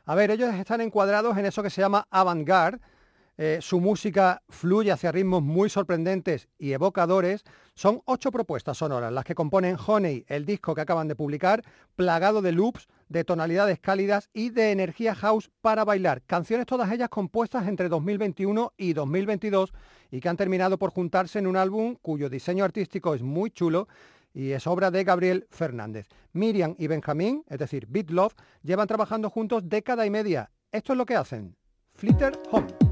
A 0.06 0.16
ver, 0.16 0.32
ellos 0.32 0.52
están 0.56 0.82
encuadrados 0.82 1.38
en 1.38 1.46
eso 1.46 1.62
que 1.62 1.70
se 1.70 1.82
llama 1.82 2.08
avant-garde, 2.10 2.80
eh, 3.42 3.60
su 3.62 3.80
música 3.80 4.44
fluye 4.50 4.92
hacia 4.92 5.14
ritmos 5.14 5.42
muy 5.42 5.70
sorprendentes 5.70 6.50
y 6.58 6.74
evocadores. 6.74 7.46
Son 7.74 8.02
ocho 8.04 8.34
propuestas 8.34 8.80
sonoras 8.80 9.14
las 9.14 9.24
que 9.24 9.34
componen 9.34 9.78
Honey, 9.88 10.26
el 10.28 10.46
disco 10.46 10.76
que 10.76 10.82
acaban 10.82 11.08
de 11.08 11.16
publicar, 11.16 11.64
plagado 11.96 12.42
de 12.42 12.52
loops, 12.52 12.90
de 13.08 13.24
tonalidades 13.24 13.80
cálidas 13.80 14.30
y 14.34 14.50
de 14.50 14.72
energía 14.72 15.16
house 15.16 15.50
para 15.62 15.86
bailar. 15.86 16.22
Canciones 16.24 16.66
todas 16.66 16.92
ellas 16.92 17.08
compuestas 17.08 17.66
entre 17.70 17.88
2021 17.88 18.74
y 18.76 18.92
2022 18.92 19.72
y 20.12 20.20
que 20.20 20.28
han 20.28 20.36
terminado 20.36 20.78
por 20.78 20.92
juntarse 20.92 21.40
en 21.40 21.48
un 21.48 21.56
álbum 21.56 21.96
cuyo 22.02 22.30
diseño 22.30 22.66
artístico 22.66 23.16
es 23.16 23.22
muy 23.22 23.52
chulo 23.52 23.88
y 24.34 24.52
es 24.52 24.68
obra 24.68 24.92
de 24.92 25.06
Gabriel 25.06 25.48
Fernández. 25.50 26.08
Miriam 26.34 26.76
y 26.78 26.88
Benjamín, 26.88 27.46
es 27.48 27.58
decir, 27.58 27.88
Beat 27.88 28.10
Love, 28.10 28.36
llevan 28.64 28.90
trabajando 28.90 29.30
juntos 29.30 29.70
década 29.70 30.06
y 30.06 30.10
media. 30.10 30.52
Esto 30.74 30.92
es 30.92 30.98
lo 30.98 31.06
que 31.06 31.16
hacen. 31.16 31.56
Flitter 31.94 32.34
Home. 32.52 32.89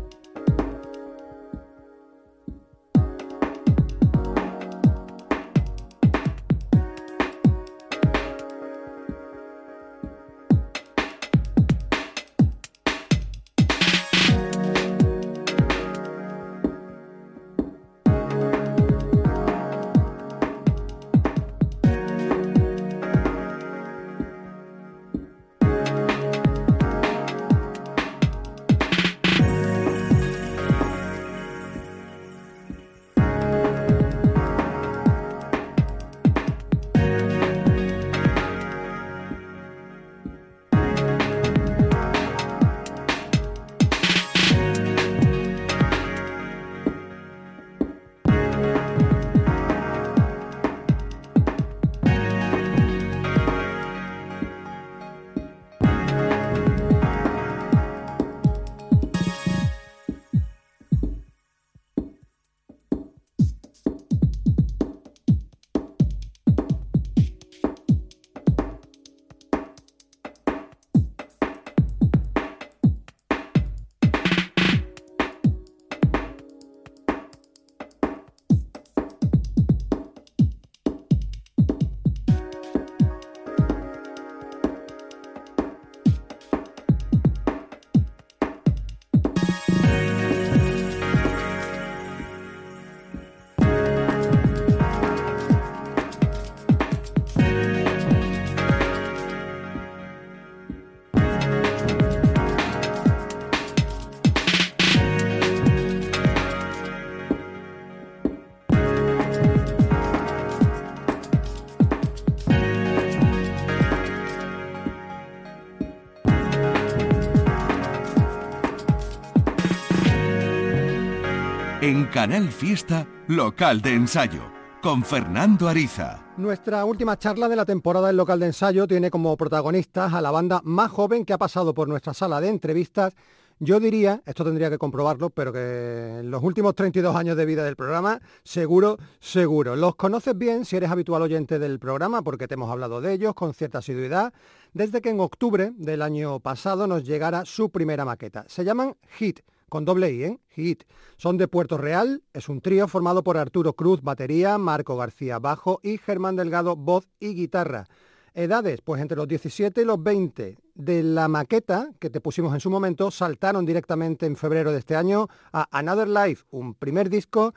En 121.88 122.06
Canal 122.08 122.50
Fiesta, 122.50 123.08
local 123.30 123.82
de 123.82 123.94
ensayo, 123.94 124.42
con 124.82 125.06
Fernando 125.06 125.70
Ariza. 125.70 126.34
Nuestra 126.36 126.84
última 126.84 127.18
charla 127.18 127.48
de 127.48 127.56
la 127.56 127.64
temporada 127.64 128.08
del 128.08 128.18
local 128.18 128.42
de 128.42 128.48
ensayo 128.48 128.86
tiene 128.88 129.10
como 129.10 129.38
protagonistas 129.38 130.14
a 130.14 130.20
la 130.20 130.30
banda 130.30 130.60
más 130.66 130.92
joven 130.92 131.24
que 131.24 131.32
ha 131.32 131.38
pasado 131.38 131.74
por 131.74 131.88
nuestra 131.88 132.14
sala 132.14 132.42
de 132.42 132.50
entrevistas. 132.50 133.14
Yo 133.60 133.80
diría, 133.80 134.22
esto 134.26 134.44
tendría 134.44 134.70
que 134.70 134.78
comprobarlo, 134.78 135.30
pero 135.30 135.54
que 135.54 136.18
en 136.20 136.30
los 136.30 136.44
últimos 136.44 136.76
32 136.76 137.16
años 137.16 137.38
de 137.38 137.46
vida 137.46 137.64
del 137.64 137.78
programa, 137.78 138.20
seguro, 138.44 138.98
seguro. 139.22 139.78
Los 139.78 139.96
conoces 139.96 140.38
bien 140.38 140.66
si 140.66 140.76
eres 140.76 140.92
habitual 140.92 141.22
oyente 141.22 141.58
del 141.58 141.80
programa, 141.80 142.22
porque 142.22 142.50
te 142.50 142.56
hemos 142.56 142.70
hablado 142.70 143.00
de 143.00 143.14
ellos 143.14 143.34
con 143.34 143.54
cierta 143.54 143.78
asiduidad, 143.78 144.34
desde 144.74 145.02
que 145.02 145.10
en 145.10 145.22
octubre 145.22 145.72
del 145.78 146.02
año 146.02 146.42
pasado 146.42 146.86
nos 146.86 147.06
llegara 147.06 147.46
su 147.46 147.70
primera 147.70 148.04
maqueta. 148.04 148.44
Se 148.50 148.66
llaman 148.66 148.98
Hit 149.18 149.40
con 149.70 149.86
doble 149.86 150.12
I, 150.12 150.24
¿eh? 150.24 150.40
Hit. 150.50 150.84
Son 151.18 151.38
de 151.38 151.48
Puerto 151.48 151.78
Real, 151.78 152.24
es 152.34 152.50
un 152.50 152.62
trío 152.62 152.88
formado 152.88 153.24
por 153.24 153.38
Arturo 153.38 153.74
Cruz, 153.74 154.02
batería, 154.02 154.58
Marco 154.58 154.98
García, 154.98 155.40
bajo 155.40 155.80
y 155.84 155.98
Germán 155.98 156.36
Delgado, 156.36 156.76
voz 156.76 157.08
y 157.20 157.34
guitarra. 157.34 157.86
Edades, 158.34 158.82
pues 158.82 159.02
entre 159.02 159.18
los 159.18 159.28
17 159.28 159.82
y 159.82 159.86
los 159.86 160.02
20. 160.02 160.58
De 160.76 161.02
la 161.02 161.28
maqueta 161.28 161.90
que 162.00 162.12
te 162.12 162.22
pusimos 162.22 162.54
en 162.54 162.60
su 162.60 162.70
momento, 162.70 163.10
saltaron 163.10 163.66
directamente 163.66 164.28
en 164.28 164.36
febrero 164.36 164.72
de 164.72 164.80
este 164.80 164.96
año 164.96 165.28
a 165.52 165.68
Another 165.72 166.08
Life, 166.08 166.46
un 166.52 166.76
primer 166.76 167.10
disco 167.10 167.56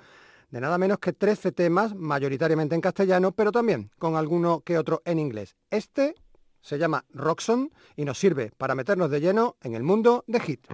de 0.50 0.60
nada 0.60 0.78
menos 0.78 0.98
que 0.98 1.12
13 1.12 1.52
temas, 1.52 1.94
mayoritariamente 1.94 2.74
en 2.74 2.80
castellano, 2.80 3.32
pero 3.32 3.52
también 3.52 3.90
con 3.98 4.16
alguno 4.16 4.62
que 4.62 4.78
otro 4.78 5.02
en 5.04 5.18
inglés. 5.18 5.54
Este 5.70 6.14
se 6.60 6.78
llama 6.78 7.04
Roxon 7.10 7.70
y 7.96 8.04
nos 8.04 8.18
sirve 8.18 8.50
para 8.56 8.74
meternos 8.74 9.10
de 9.10 9.20
lleno 9.20 9.56
en 9.62 9.74
el 9.74 9.82
mundo 9.82 10.24
de 10.26 10.40
Hit. 10.40 10.66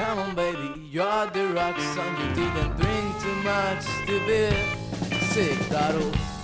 Come 0.00 0.18
on, 0.18 0.34
baby, 0.34 0.88
you're 0.90 1.26
the 1.26 1.48
rock 1.48 1.78
song. 1.78 2.16
You 2.16 2.34
didn't 2.34 2.74
drink 2.78 3.20
too 3.20 3.34
much 3.42 3.84
to 4.06 4.18
be 4.26 5.18
sick, 5.26 5.58
that'll. 5.68 6.39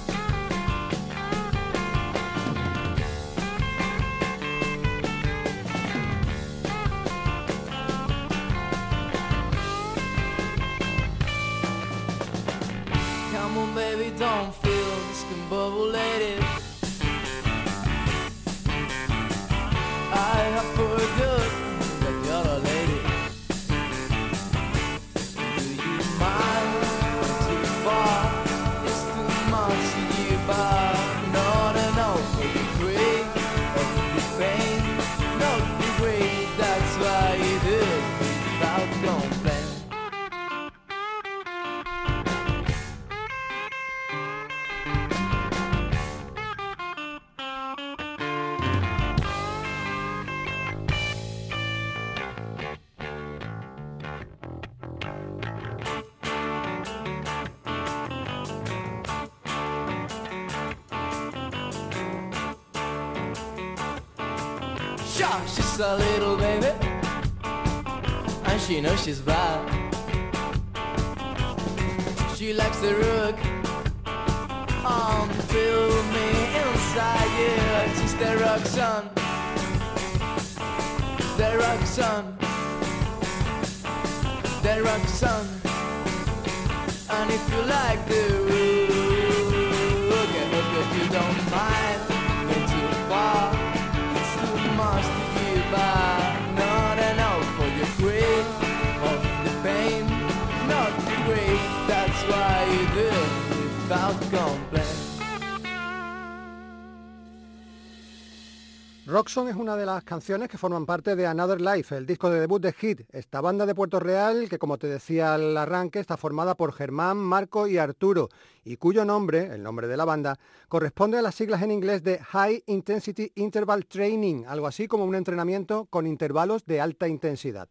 Roxon 109.06 109.46
es 109.46 109.54
una 109.54 109.76
de 109.76 109.86
las 109.86 110.02
canciones 110.02 110.48
que 110.48 110.58
forman 110.58 110.84
parte 110.84 111.14
de 111.14 111.28
Another 111.28 111.60
Life, 111.60 111.96
el 111.96 112.06
disco 112.06 112.28
de 112.28 112.40
debut 112.40 112.60
de 112.60 112.72
Hit, 112.72 113.02
esta 113.12 113.40
banda 113.40 113.64
de 113.64 113.72
Puerto 113.72 114.00
Real 114.00 114.48
que, 114.48 114.58
como 114.58 114.78
te 114.78 114.88
decía 114.88 115.34
al 115.34 115.56
arranque, 115.56 116.00
está 116.00 116.16
formada 116.16 116.56
por 116.56 116.72
Germán, 116.72 117.16
Marco 117.18 117.68
y 117.68 117.78
Arturo, 117.78 118.30
y 118.64 118.78
cuyo 118.78 119.04
nombre, 119.04 119.54
el 119.54 119.62
nombre 119.62 119.86
de 119.86 119.96
la 119.96 120.04
banda, 120.04 120.40
corresponde 120.68 121.18
a 121.18 121.22
las 121.22 121.36
siglas 121.36 121.62
en 121.62 121.70
inglés 121.70 122.02
de 122.02 122.18
High 122.18 122.64
Intensity 122.66 123.30
Interval 123.36 123.86
Training, 123.86 124.44
algo 124.44 124.66
así 124.66 124.88
como 124.88 125.04
un 125.04 125.14
entrenamiento 125.14 125.84
con 125.84 126.08
intervalos 126.08 126.66
de 126.66 126.80
alta 126.80 127.06
intensidad. 127.06 127.68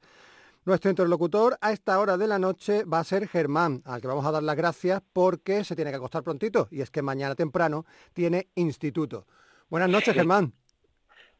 Nuestro 0.64 0.90
interlocutor 0.90 1.58
a 1.60 1.74
esta 1.74 2.00
hora 2.00 2.18
de 2.18 2.28
la 2.28 2.40
noche 2.40 2.86
va 2.86 3.00
a 3.00 3.04
ser 3.04 3.28
Germán, 3.28 3.82
al 3.84 4.00
que 4.00 4.08
vamos 4.08 4.26
a 4.26 4.32
dar 4.32 4.42
las 4.42 4.56
gracias 4.56 5.02
porque 5.12 5.66
se 5.66 5.76
tiene 5.76 5.92
que 5.92 5.98
acostar 5.98 6.24
prontito, 6.24 6.70
y 6.72 6.80
es 6.80 6.90
que 6.92 7.02
mañana 7.02 7.36
temprano 7.36 7.86
tiene 8.14 8.48
instituto. 8.56 9.28
Buenas 9.68 9.90
noches, 9.90 10.14
Germán. 10.14 10.54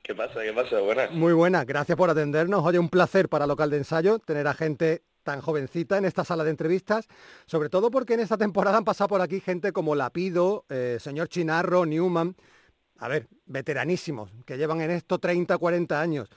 ¿Qué 0.06 0.14
pasa? 0.14 0.44
¿Qué 0.44 0.54
pasa? 0.54 0.80
Buenas. 0.82 1.10
Muy 1.10 1.34
buenas, 1.34 1.66
gracias 1.66 1.98
por 1.98 2.12
atendernos. 2.12 2.64
Oye, 2.64 2.78
un 2.78 2.90
placer 2.90 3.28
para 3.28 3.48
Local 3.48 3.72
de 3.72 3.78
Ensayo 3.78 4.20
tener 4.20 4.46
a 4.46 4.54
gente 4.54 5.02
tan 5.24 5.42
jovencita 5.42 5.98
en 5.98 6.06
esta 6.06 6.24
sala 6.24 6.44
de 6.44 6.52
entrevistas, 6.52 7.08
sobre 7.48 7.70
todo 7.70 7.90
porque 7.90 8.14
en 8.14 8.20
esta 8.20 8.38
temporada 8.38 8.78
han 8.78 8.84
pasado 8.84 9.08
por 9.08 9.22
aquí 9.22 9.40
gente 9.40 9.72
como 9.72 9.96
Lapido, 9.96 10.66
eh, 10.70 10.98
señor 11.00 11.28
Chinarro, 11.30 11.88
Newman, 11.88 12.36
a 13.00 13.08
ver, 13.08 13.26
veteranísimos, 13.48 14.30
que 14.46 14.60
llevan 14.60 14.80
en 14.82 14.92
esto 14.92 15.18
30, 15.18 15.58
40 15.58 16.00
años. 16.00 16.30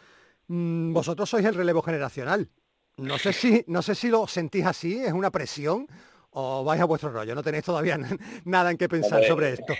Mm, 0.46 0.94
vosotros 0.94 1.28
sois 1.28 1.44
el 1.44 1.54
relevo 1.54 1.82
generacional. 1.82 2.48
No 2.96 3.18
sé 3.18 3.34
si, 3.34 3.64
no 3.66 3.82
sé 3.82 3.94
si 3.94 4.08
lo 4.08 4.26
sentís 4.26 4.64
así, 4.64 4.98
es 4.98 5.12
una 5.12 5.30
presión, 5.30 5.86
o 6.30 6.64
vais 6.64 6.80
a 6.80 6.86
vuestro 6.86 7.10
rollo? 7.10 7.34
¿No 7.34 7.42
tenéis 7.42 7.64
todavía 7.64 7.98
nada 8.46 8.70
en 8.70 8.78
qué 8.78 8.88
pensar 8.88 9.22
sobre 9.24 9.52
esto? 9.52 9.74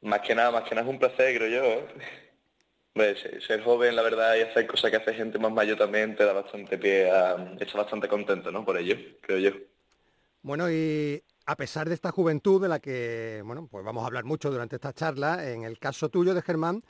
Más 0.00 0.22
que 0.22 0.34
nada, 0.34 0.50
más 0.50 0.64
que 0.64 0.74
nada 0.74 0.88
es 0.88 0.92
un 0.92 0.98
placer, 0.98 1.36
creo 1.36 1.48
yo. 1.48 1.64
¿eh? 1.64 2.25
Se- 2.96 3.40
ser 3.42 3.62
joven, 3.62 3.94
la 3.94 4.02
verdad, 4.02 4.34
y 4.36 4.40
hacer 4.42 4.66
cosas 4.66 4.90
que 4.90 4.96
hace 4.96 5.12
gente 5.14 5.38
más 5.38 5.52
mayor 5.52 5.76
también 5.76 6.16
te 6.16 6.24
da 6.24 6.32
bastante 6.32 6.78
pie 6.78 7.10
a... 7.10 7.54
Está 7.60 7.78
bastante 7.78 8.08
contento, 8.08 8.50
¿no? 8.50 8.64
Por 8.64 8.78
ello, 8.78 8.96
creo 9.20 9.38
yo. 9.38 9.50
Bueno, 10.42 10.70
y 10.70 11.22
a 11.44 11.56
pesar 11.56 11.88
de 11.88 11.94
esta 11.94 12.10
juventud 12.10 12.60
de 12.62 12.68
la 12.68 12.78
que, 12.78 13.42
bueno, 13.44 13.68
pues 13.70 13.84
vamos 13.84 14.02
a 14.02 14.06
hablar 14.06 14.24
mucho 14.24 14.50
durante 14.50 14.76
esta 14.76 14.92
charla, 14.94 15.50
en 15.50 15.64
el 15.64 15.78
caso 15.78 16.08
tuyo 16.08 16.32
de 16.34 16.40
Germán, 16.42 16.82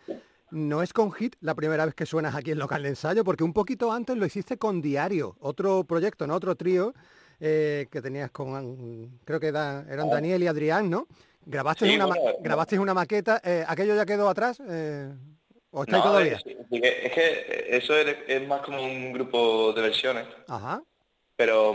no 0.52 0.82
es 0.82 0.92
con 0.92 1.10
Hit 1.12 1.34
la 1.40 1.54
primera 1.56 1.84
vez 1.84 1.94
que 1.94 2.06
suenas 2.06 2.34
aquí 2.36 2.52
en 2.52 2.58
local 2.58 2.84
de 2.84 2.90
ensayo, 2.90 3.24
porque 3.24 3.42
un 3.44 3.52
poquito 3.52 3.90
antes 3.92 4.16
lo 4.16 4.26
hiciste 4.26 4.58
con 4.58 4.80
Diario, 4.80 5.36
otro 5.40 5.82
proyecto, 5.84 6.26
¿no? 6.26 6.34
Otro 6.36 6.54
trío 6.54 6.94
eh, 7.40 7.88
que 7.90 8.00
tenías 8.00 8.30
con, 8.30 9.18
creo 9.24 9.40
que 9.40 9.48
era- 9.48 9.84
eran 9.90 10.08
Daniel 10.08 10.42
y 10.42 10.46
Adrián, 10.46 10.88
¿no? 10.88 11.06
Grabaste 11.44 11.86
Sí, 11.86 11.94
una, 11.96 12.06
ma- 12.06 12.14
bueno, 12.16 12.38
grabaste 12.40 12.78
una 12.78 12.94
maqueta, 12.94 13.40
eh, 13.44 13.64
¿aquello 13.66 13.94
ya 13.96 14.06
quedó 14.06 14.28
atrás? 14.28 14.60
Eh, 14.68 15.12
Es 16.70 17.12
que 17.12 17.66
eso 17.70 17.96
es, 17.96 18.16
es 18.26 18.46
más 18.48 18.60
como 18.62 18.82
un 18.82 19.12
grupo 19.12 19.72
de 19.72 19.82
versiones, 19.82 20.26
Ajá. 20.48 20.82
pero 21.36 21.74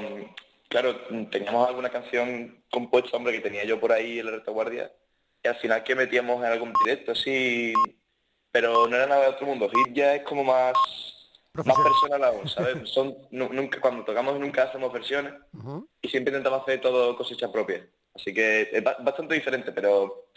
claro, 0.70 0.96
teníamos 1.30 1.68
alguna 1.68 1.90
canción 1.90 2.64
compuesta, 2.72 3.18
hombre, 3.18 3.34
que 3.34 3.42
tenía 3.42 3.64
yo 3.64 3.80
por 3.80 3.92
ahí 3.92 4.20
en 4.20 4.26
la 4.26 4.32
retaguardia, 4.32 4.92
y 5.44 5.48
al 5.48 5.56
final 5.58 5.84
que 5.84 5.96
metíamos 5.96 6.38
en 6.44 6.52
algún 6.52 6.74
directo, 6.84 7.14
sí, 7.16 7.74
pero 8.52 8.88
no 8.88 8.96
era 8.96 9.06
nada 9.08 9.22
de 9.24 9.28
otro 9.30 9.46
mundo. 9.48 9.70
Hit 9.70 9.94
ya 9.96 10.16
es 10.16 10.24
como 10.24 10.44
más, 10.44 10.74
más 11.54 11.64
Profesional. 11.64 11.84
personal 11.94 12.24
aún, 12.24 12.48
¿sabes? 12.50 12.78
Son, 12.90 13.16
nu- 13.32 13.54
nunca, 13.54 13.80
cuando 13.82 14.04
tocamos 14.04 14.40
nunca 14.40 14.64
hacemos 14.64 14.92
versiones 14.92 15.34
y 16.02 16.10
siempre 16.10 16.32
intentamos 16.32 16.62
hacer 16.64 16.82
todo 16.82 17.16
cosecha 17.16 17.52
propia. 17.52 17.88
Así 18.14 18.34
que 18.34 18.70
es 18.72 18.84
ba- 18.84 18.98
bastante 19.00 19.36
diferente, 19.36 19.72
pero 19.72 20.28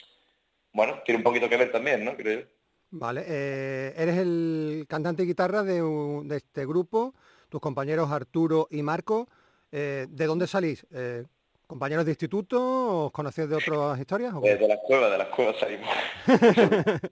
bueno, 0.73 1.01
tiene 1.05 1.19
un 1.19 1.25
poquito 1.25 1.49
que 1.49 1.57
ver 1.57 1.73
también, 1.73 2.05
¿no? 2.05 2.17
Creo 2.17 2.41
yo. 2.41 2.47
Vale, 2.91 3.25
eh, 3.27 3.95
eres 3.97 4.19
el 4.19 4.87
cantante 4.89 5.25
y 5.25 5.27
guitarra 5.27 5.63
de, 5.65 5.83
un- 5.83 6.29
de 6.29 6.37
este 6.37 6.65
grupo, 6.65 7.15
tus 7.49 7.61
compañeros 7.61 8.11
Arturo 8.11 8.69
y 8.71 8.83
Marco. 8.83 9.29
eh, 9.73 10.07
¿De 10.09 10.27
dónde 10.27 10.47
salís? 10.47 10.87
Eh, 10.93 11.25
¿Compañeros 11.67 12.05
de 12.05 12.13
instituto? 12.13 13.07
¿Os 13.07 13.13
conocéis 13.13 13.49
de 13.49 13.57
otras 13.57 13.99
historias? 13.99 14.33
o 14.35 14.41
de 14.41 14.69
las 14.69 14.79
cuevas, 14.87 15.11
de 15.11 15.19
las 15.19 15.29
cuevas 15.29 15.57
salimos. 15.59 15.89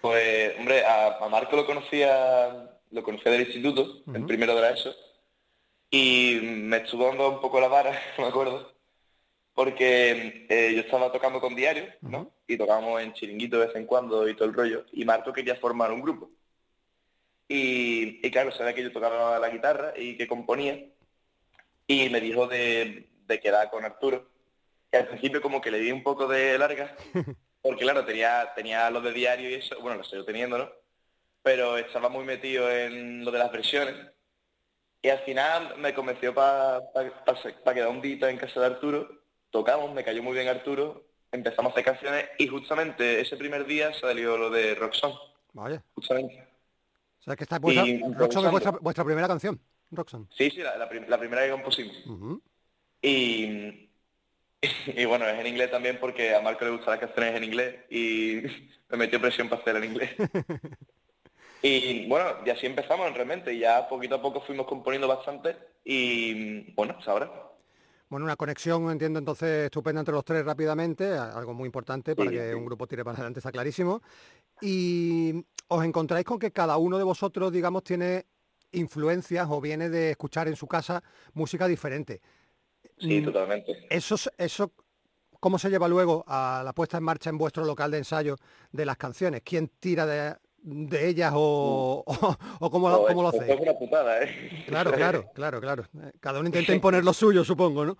pues, 0.00 0.58
hombre, 0.58 0.84
a, 0.84 1.18
a 1.18 1.28
Marco 1.28 1.54
lo 1.56 1.66
conocía, 1.66 2.70
lo 2.90 3.02
conocía 3.04 3.30
del 3.32 3.42
instituto, 3.42 4.02
el 4.12 4.24
primero 4.26 4.54
de 4.56 4.60
la 4.60 4.70
ESO, 4.70 4.92
y 5.90 6.40
me 6.42 6.78
estuvo 6.78 7.06
dando 7.06 7.28
un 7.30 7.40
poco 7.40 7.60
la 7.60 7.68
vara, 7.68 7.92
me 8.18 8.24
acuerdo, 8.26 8.73
porque 9.54 10.46
eh, 10.48 10.72
yo 10.74 10.80
estaba 10.80 11.12
tocando 11.12 11.40
con 11.40 11.54
Diario, 11.54 11.86
¿no? 12.00 12.32
Y 12.46 12.56
tocábamos 12.56 13.00
en 13.00 13.12
chiringuito 13.12 13.58
de 13.58 13.66
vez 13.66 13.76
en 13.76 13.86
cuando 13.86 14.28
y 14.28 14.34
todo 14.34 14.48
el 14.48 14.54
rollo, 14.54 14.84
y 14.92 15.04
Marco 15.04 15.32
quería 15.32 15.54
formar 15.56 15.92
un 15.92 16.02
grupo. 16.02 16.30
Y, 17.46 18.26
y 18.26 18.30
claro, 18.30 18.50
sabía 18.50 18.74
que 18.74 18.82
yo 18.82 18.92
tocaba 18.92 19.38
la 19.38 19.48
guitarra 19.50 19.92
y 19.96 20.16
que 20.16 20.26
componía, 20.26 20.84
y 21.86 22.08
me 22.08 22.20
dijo 22.20 22.46
de, 22.46 23.08
de 23.26 23.40
quedar 23.40 23.70
con 23.70 23.84
Arturo, 23.84 24.28
que 24.90 24.98
al 24.98 25.08
principio 25.08 25.40
como 25.40 25.60
que 25.60 25.70
le 25.70 25.78
di 25.78 25.92
un 25.92 26.02
poco 26.02 26.26
de 26.26 26.58
larga, 26.58 26.96
porque 27.62 27.84
claro, 27.84 28.04
tenía, 28.04 28.52
tenía 28.56 28.90
lo 28.90 29.00
de 29.00 29.12
diario 29.12 29.50
y 29.50 29.54
eso, 29.54 29.80
bueno, 29.80 29.98
lo 29.98 30.04
sigo 30.04 30.24
teniendo, 30.24 30.58
¿no? 30.58 30.70
Pero 31.42 31.76
estaba 31.76 32.08
muy 32.08 32.24
metido 32.24 32.70
en 32.70 33.24
lo 33.24 33.30
de 33.30 33.38
las 33.38 33.52
versiones, 33.52 33.94
y 35.00 35.10
al 35.10 35.18
final 35.20 35.76
me 35.76 35.94
convenció 35.94 36.34
para 36.34 36.80
quedar 37.74 37.88
un 37.88 38.00
día 38.00 38.30
en 38.30 38.38
casa 38.38 38.58
de 38.58 38.66
Arturo, 38.66 39.23
tocamos, 39.54 39.94
me 39.94 40.02
cayó 40.02 40.20
muy 40.20 40.34
bien 40.34 40.48
Arturo, 40.48 41.04
empezamos 41.30 41.70
a 41.70 41.72
hacer 41.74 41.84
canciones, 41.84 42.28
y 42.38 42.48
justamente 42.48 43.20
ese 43.20 43.36
primer 43.36 43.64
día 43.66 43.94
salió 43.94 44.36
lo 44.36 44.50
de 44.50 44.74
Roxanne, 44.74 45.14
Vaya. 45.52 45.80
justamente. 45.94 46.44
O 47.20 47.22
sea, 47.22 47.36
que 47.36 47.44
esta 47.44 47.54
es 47.56 47.62
vuestra, 47.62 47.84
Roxanne 48.18 48.46
es 48.46 48.50
vuestra, 48.50 48.70
vuestra 48.72 49.04
primera 49.04 49.28
canción, 49.28 49.60
Roxanne. 49.92 50.26
Sí, 50.36 50.50
sí, 50.50 50.58
la, 50.58 50.76
la 50.76 50.88
prim- 50.88 51.06
la 51.08 51.18
primera 51.18 51.44
que 51.44 51.52
compusimos. 51.52 51.96
Y, 53.00 53.90
y 54.86 55.04
bueno, 55.04 55.24
es 55.28 55.38
en 55.38 55.46
inglés 55.46 55.70
también 55.70 55.98
porque 56.00 56.34
a 56.34 56.40
Marco 56.40 56.64
le 56.64 56.72
gustan 56.72 56.90
las 56.90 57.00
canciones 57.00 57.36
en 57.36 57.44
inglés 57.44 57.76
y 57.90 58.42
me 58.90 58.96
metió 58.96 59.20
presión 59.20 59.48
para 59.48 59.62
hacerla 59.62 59.84
en 59.84 59.92
inglés. 59.92 60.10
Y 61.66 62.06
bueno, 62.08 62.26
y 62.44 62.50
así 62.50 62.66
empezamos 62.66 63.10
realmente 63.14 63.54
y 63.54 63.60
ya 63.60 63.88
poquito 63.88 64.16
a 64.16 64.20
poco 64.20 64.42
fuimos 64.42 64.66
componiendo 64.66 65.08
bastante 65.08 65.56
y 65.82 66.70
bueno, 66.74 66.98
ahora. 67.06 67.53
Bueno, 68.08 68.26
una 68.26 68.36
conexión, 68.36 68.90
entiendo 68.90 69.18
entonces, 69.18 69.64
estupenda 69.66 70.00
entre 70.00 70.14
los 70.14 70.24
tres 70.24 70.44
rápidamente, 70.44 71.12
algo 71.16 71.54
muy 71.54 71.66
importante 71.66 72.14
para 72.14 72.30
Sí, 72.30 72.36
que 72.36 72.48
sí. 72.50 72.54
un 72.54 72.64
grupo 72.66 72.86
tire 72.86 73.02
para 73.04 73.16
adelante, 73.16 73.40
está 73.40 73.50
clarísimo. 73.50 74.02
Y 74.60 75.44
os 75.68 75.84
encontráis 75.84 76.24
con 76.24 76.38
que 76.38 76.52
cada 76.52 76.76
uno 76.76 76.98
de 76.98 77.04
vosotros, 77.04 77.50
digamos, 77.50 77.82
tiene 77.82 78.26
influencias 78.72 79.46
o 79.50 79.60
viene 79.60 79.88
de 79.88 80.10
escuchar 80.10 80.48
en 80.48 80.56
su 80.56 80.66
casa 80.66 81.02
música 81.32 81.66
diferente. 81.66 82.20
Sí, 82.98 83.20
Mm, 83.20 83.24
totalmente. 83.24 83.86
Eso, 83.90 84.16
eso, 84.38 84.72
¿cómo 85.40 85.58
se 85.58 85.70
lleva 85.70 85.88
luego 85.88 86.24
a 86.26 86.62
la 86.64 86.72
puesta 86.72 86.98
en 86.98 87.04
marcha 87.04 87.30
en 87.30 87.38
vuestro 87.38 87.64
local 87.64 87.90
de 87.90 87.98
ensayo 87.98 88.36
de 88.70 88.84
las 88.84 88.96
canciones? 88.96 89.42
¿Quién 89.44 89.68
tira 89.80 90.06
de, 90.06 90.36
de 90.64 91.08
ellas 91.08 91.32
o, 91.36 92.02
o, 92.06 92.36
o 92.60 92.70
cómo, 92.70 93.04
cómo 93.04 93.22
lo 93.22 93.28
hacéis? 93.28 93.54
es 93.54 93.60
una 93.60 93.74
putada, 93.74 94.22
¿eh? 94.22 94.50
Claro, 94.66 94.92
claro, 94.92 95.30
claro, 95.34 95.60
claro. 95.60 95.84
Cada 96.20 96.40
uno 96.40 96.48
intenta 96.48 96.72
imponer 96.72 97.04
lo 97.04 97.12
suyo, 97.12 97.44
supongo, 97.44 97.84
¿no? 97.84 97.98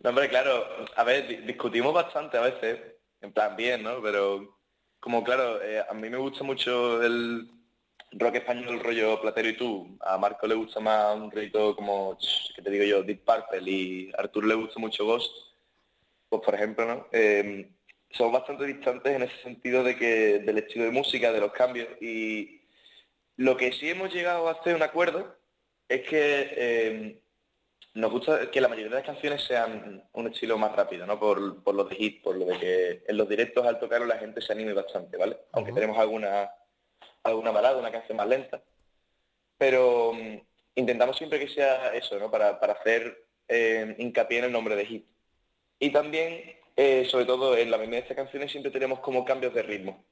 No, 0.00 0.10
hombre, 0.10 0.28
claro, 0.28 0.64
a 0.96 1.04
ver, 1.04 1.28
di- 1.28 1.36
discutimos 1.46 1.92
bastante 1.94 2.36
a 2.36 2.40
veces, 2.42 2.80
en 3.20 3.32
plan 3.32 3.56
bien, 3.56 3.82
¿no? 3.82 4.02
Pero 4.02 4.58
como 5.00 5.22
claro, 5.22 5.62
eh, 5.62 5.80
a 5.88 5.94
mí 5.94 6.08
me 6.10 6.16
gusta 6.18 6.44
mucho 6.44 7.02
el 7.02 7.48
rock 8.12 8.36
español, 8.36 8.68
el 8.74 8.80
rollo 8.80 9.20
Platero 9.20 9.48
y 9.48 9.56
tú. 9.56 9.96
A 10.00 10.18
Marco 10.18 10.46
le 10.46 10.54
gusta 10.56 10.80
más 10.80 11.16
un 11.16 11.30
rollito 11.30 11.74
como, 11.76 12.18
¿qué 12.54 12.62
te 12.62 12.70
digo 12.70 12.84
yo? 12.84 13.02
Deep 13.02 13.24
Purple 13.24 13.70
y 13.70 14.10
a 14.12 14.20
Arturo 14.20 14.46
le 14.46 14.54
gusta 14.54 14.80
mucho 14.80 15.04
Ghost. 15.06 15.30
Pues 16.28 16.42
por 16.42 16.54
ejemplo, 16.54 16.86
¿no? 16.86 17.06
Eh, 17.12 17.70
somos 18.12 18.32
bastante 18.32 18.66
distantes 18.66 19.14
en 19.14 19.22
ese 19.22 19.42
sentido 19.42 19.82
de 19.82 19.96
que 19.96 20.38
del 20.40 20.58
estilo 20.58 20.84
de 20.84 20.90
música, 20.90 21.32
de 21.32 21.40
los 21.40 21.52
cambios 21.52 21.88
y 22.00 22.62
lo 23.36 23.56
que 23.56 23.72
sí 23.72 23.90
hemos 23.90 24.12
llegado 24.12 24.48
a 24.48 24.52
hacer 24.52 24.74
un 24.74 24.82
acuerdo 24.82 25.36
es 25.88 26.02
que 26.02 26.48
eh, 26.56 27.22
nos 27.94 28.10
gusta 28.10 28.50
que 28.50 28.60
la 28.60 28.68
mayoría 28.68 28.90
de 28.90 28.96
las 28.96 29.06
canciones 29.06 29.42
sean 29.42 30.02
un 30.12 30.26
estilo 30.26 30.56
más 30.56 30.74
rápido, 30.74 31.06
¿no? 31.06 31.18
Por, 31.18 31.62
por 31.62 31.74
lo 31.74 31.84
de 31.84 31.96
hit, 31.96 32.22
por 32.22 32.36
lo 32.36 32.46
de 32.46 32.58
que 32.58 33.04
en 33.06 33.16
los 33.16 33.28
directos 33.28 33.66
al 33.66 33.78
tocarlo 33.78 34.06
la 34.06 34.18
gente 34.18 34.40
se 34.40 34.52
anime 34.52 34.72
bastante, 34.72 35.16
¿vale? 35.16 35.36
Aunque 35.52 35.72
tenemos 35.72 35.98
alguna, 35.98 36.50
alguna 37.22 37.50
balada, 37.50 37.78
una 37.78 37.92
canción 37.92 38.16
más 38.16 38.28
lenta. 38.28 38.62
Pero 39.58 40.12
mm, 40.14 40.38
intentamos 40.76 41.16
siempre 41.16 41.38
que 41.38 41.48
sea 41.48 41.94
eso, 41.94 42.18
¿no? 42.18 42.30
Para, 42.30 42.58
para 42.58 42.74
hacer 42.74 43.26
eh, 43.48 43.94
hincapié 43.98 44.38
en 44.38 44.44
el 44.44 44.52
nombre 44.52 44.76
de 44.76 44.86
hit. 44.86 45.06
Y 45.78 45.90
también, 45.90 46.56
eh, 46.76 47.04
sobre 47.10 47.24
todo, 47.26 47.56
en 47.56 47.70
la 47.70 47.76
mayoría 47.78 47.98
de 48.00 48.02
estas 48.02 48.16
canciones 48.16 48.50
siempre 48.50 48.70
tenemos 48.72 49.00
como 49.00 49.24
cambios 49.24 49.54
de 49.54 49.62
ritmo, 49.62 50.04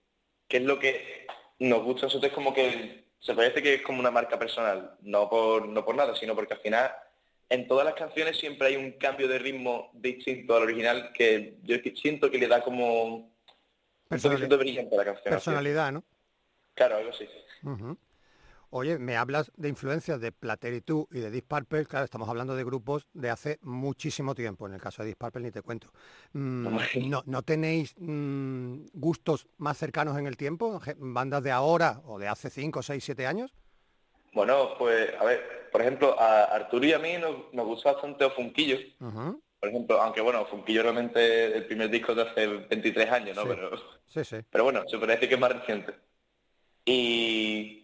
que 0.48 0.58
es 0.58 0.62
lo 0.64 0.78
que 0.78 1.26
nos 1.58 1.82
gusta 1.82 2.06
a 2.06 2.08
nosotros, 2.08 2.32
como 2.32 2.52
que 2.54 3.04
se 3.18 3.34
parece 3.34 3.62
que 3.62 3.74
es 3.74 3.82
como 3.82 4.00
una 4.00 4.10
marca 4.10 4.38
personal, 4.38 4.96
no 5.02 5.28
por, 5.28 5.68
no 5.68 5.84
por 5.84 5.94
nada, 5.94 6.14
sino 6.16 6.34
porque 6.34 6.54
al 6.54 6.60
final 6.60 6.90
en 7.48 7.66
todas 7.66 7.84
las 7.84 7.94
canciones 7.94 8.38
siempre 8.38 8.68
hay 8.68 8.76
un 8.76 8.92
cambio 8.92 9.28
de 9.28 9.38
ritmo 9.38 9.90
distinto 9.94 10.56
al 10.56 10.62
original 10.62 11.12
que 11.12 11.56
yo 11.62 11.76
siento 11.96 12.30
que 12.30 12.38
le 12.38 12.46
da 12.46 12.62
como 12.62 13.04
un 13.04 13.32
Personali- 14.08 14.36
poquito 14.36 14.56
de 14.56 14.64
brillante 14.64 14.94
a 14.94 14.98
la 14.98 15.04
canción. 15.04 15.32
Personalidad, 15.34 15.92
¿no? 15.92 16.04
Claro, 16.74 16.96
algo 16.96 17.10
así. 17.10 17.28
Oye, 18.72 18.98
me 19.00 19.16
hablas 19.16 19.50
de 19.56 19.68
influencias 19.68 20.20
de 20.20 20.30
Plater 20.30 20.72
y 20.72 21.18
de 21.18 21.30
Deep 21.30 21.44
Purple, 21.48 21.86
claro, 21.86 22.04
estamos 22.04 22.28
hablando 22.28 22.54
de 22.54 22.62
grupos 22.62 23.08
de 23.12 23.28
hace 23.28 23.58
muchísimo 23.62 24.32
tiempo, 24.36 24.68
en 24.68 24.74
el 24.74 24.80
caso 24.80 25.02
de 25.02 25.08
Deep 25.08 25.18
Purple 25.18 25.42
ni 25.42 25.50
te 25.50 25.60
cuento. 25.60 25.92
Mm. 26.34 26.78
¿No, 27.08 27.22
no 27.26 27.42
tenéis 27.42 27.96
mm, 27.98 28.84
gustos 28.92 29.48
más 29.58 29.76
cercanos 29.76 30.16
en 30.18 30.28
el 30.28 30.36
tiempo? 30.36 30.80
¿Bandas 30.98 31.42
de 31.42 31.50
ahora 31.50 32.00
o 32.04 32.20
de 32.20 32.28
hace 32.28 32.48
5, 32.48 32.80
6, 32.80 33.02
7 33.02 33.26
años? 33.26 33.52
Bueno, 34.32 34.74
pues 34.78 35.12
a 35.20 35.24
ver, 35.24 35.68
por 35.72 35.80
ejemplo, 35.80 36.20
a 36.20 36.44
Arturo 36.44 36.86
y 36.86 36.92
a 36.92 37.00
mí 37.00 37.14
nos, 37.18 37.52
nos 37.52 37.66
gusta 37.66 37.92
bastante 37.94 38.24
Ofunquillo, 38.24 38.78
Ujú, 39.00 39.42
por 39.58 39.68
ejemplo, 39.68 40.00
aunque 40.00 40.20
bueno, 40.20 40.42
Ofunquillo 40.42 40.84
realmente 40.84 41.56
el 41.56 41.66
primer 41.66 41.90
disco 41.90 42.14
de 42.14 42.22
hace 42.22 42.46
23 42.46 43.10
años, 43.10 43.36
¿no? 43.36 43.42
Sí. 43.42 43.48
Pero 43.48 43.70
Sí, 44.06 44.24
sí. 44.24 44.36
Pero 44.50 44.64
bueno, 44.64 44.84
se 44.88 44.96
decir 44.96 45.28
que 45.28 45.34
es 45.34 45.40
más 45.40 45.52
reciente. 45.52 45.94
Y, 46.84 47.79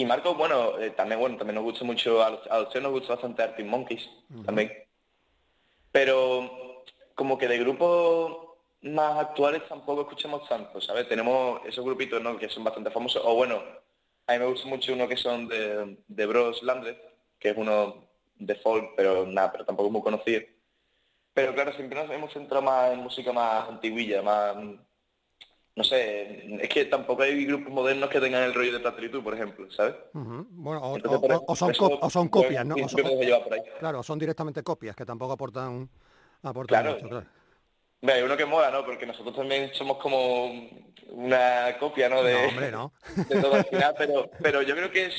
y 0.00 0.04
Marco, 0.04 0.34
bueno, 0.34 0.78
eh, 0.78 0.90
también 0.90 1.20
bueno, 1.20 1.36
también 1.36 1.56
nos 1.56 1.64
gusta 1.64 1.84
mucho, 1.84 2.22
a, 2.22 2.30
los- 2.30 2.46
a 2.50 2.60
usted 2.62 2.80
nos 2.80 2.92
gusta 2.92 3.14
bastante 3.14 3.42
Arctic 3.42 3.66
Monkeys, 3.66 4.08
también. 4.46 4.72
Pero 5.92 6.84
como 7.14 7.36
que 7.36 7.48
de 7.48 7.58
grupos 7.58 8.48
más 8.82 9.18
actuales 9.18 9.66
tampoco 9.68 10.02
escuchamos 10.02 10.48
tanto, 10.48 10.80
¿sabes? 10.80 11.08
Tenemos 11.08 11.60
esos 11.66 11.84
grupitos, 11.84 12.22
¿no? 12.22 12.38
Que 12.38 12.48
son 12.48 12.64
bastante 12.64 12.90
famosos. 12.90 13.22
O 13.24 13.34
bueno, 13.34 13.62
a 14.26 14.32
mí 14.32 14.38
me 14.38 14.46
gusta 14.46 14.68
mucho 14.68 14.92
uno 14.94 15.08
que 15.08 15.16
son 15.16 15.48
de, 15.48 15.98
de 16.06 16.26
Bros 16.26 16.62
Landres, 16.62 16.96
que 17.38 17.50
es 17.50 17.56
uno 17.56 18.08
de 18.36 18.54
folk, 18.54 18.92
pero 18.96 19.26
nada, 19.26 19.52
pero 19.52 19.64
tampoco 19.64 19.88
es 19.88 19.92
muy 19.92 20.02
conocido. 20.02 20.42
Pero 21.34 21.54
claro, 21.54 21.72
siempre 21.74 22.00
nos 22.00 22.10
hemos 22.10 22.32
centrado 22.32 22.62
más 22.62 22.92
en 22.92 23.00
música 23.00 23.32
más 23.32 23.68
antiguilla, 23.68 24.22
más... 24.22 24.56
No 25.80 25.84
sé, 25.84 26.44
es 26.62 26.68
que 26.68 26.84
tampoco 26.84 27.22
hay 27.22 27.46
grupos 27.46 27.72
modernos 27.72 28.10
que 28.10 28.20
tengan 28.20 28.42
el 28.42 28.52
rollo 28.52 28.70
de 28.70 28.80
Platteritud, 28.80 29.22
por 29.22 29.32
ejemplo, 29.32 29.70
¿sabes? 29.70 29.94
Bueno, 30.12 30.78
o, 30.82 30.96
Entonces, 30.96 31.16
o- 31.18 31.20
por 31.22 31.32
o- 31.32 31.44
o 31.46 31.56
son, 31.56 31.70
eso, 31.70 31.98
o 32.02 32.10
son 32.10 32.28
copias, 32.28 32.66
¿no? 32.66 32.76
Son- 32.86 33.00
claro, 33.78 34.02
son 34.02 34.18
directamente 34.18 34.62
copias, 34.62 34.94
que 34.94 35.06
tampoco 35.06 35.32
aportan, 35.32 35.88
aportan 36.42 36.82
Claro. 36.82 36.96
mucho, 36.96 37.08
claro. 37.08 37.26
Hombre, 38.02 38.14
hay 38.14 38.22
uno 38.22 38.36
que 38.36 38.44
mola, 38.44 38.70
¿no? 38.70 38.84
Porque 38.84 39.06
nosotros 39.06 39.34
también 39.34 39.70
somos 39.72 39.96
como 39.96 40.52
una 41.12 41.78
copia, 41.80 42.10
¿no? 42.10 42.22
De, 42.22 42.34
No, 42.34 42.48
hombre, 42.48 42.70
no. 42.70 42.92
de 43.26 43.40
todo 43.40 43.54
al 43.54 43.64
final, 43.64 43.94
pero, 43.98 44.30
pero 44.42 44.60
yo 44.60 44.76
creo 44.76 44.90
que 44.90 45.06
es 45.06 45.14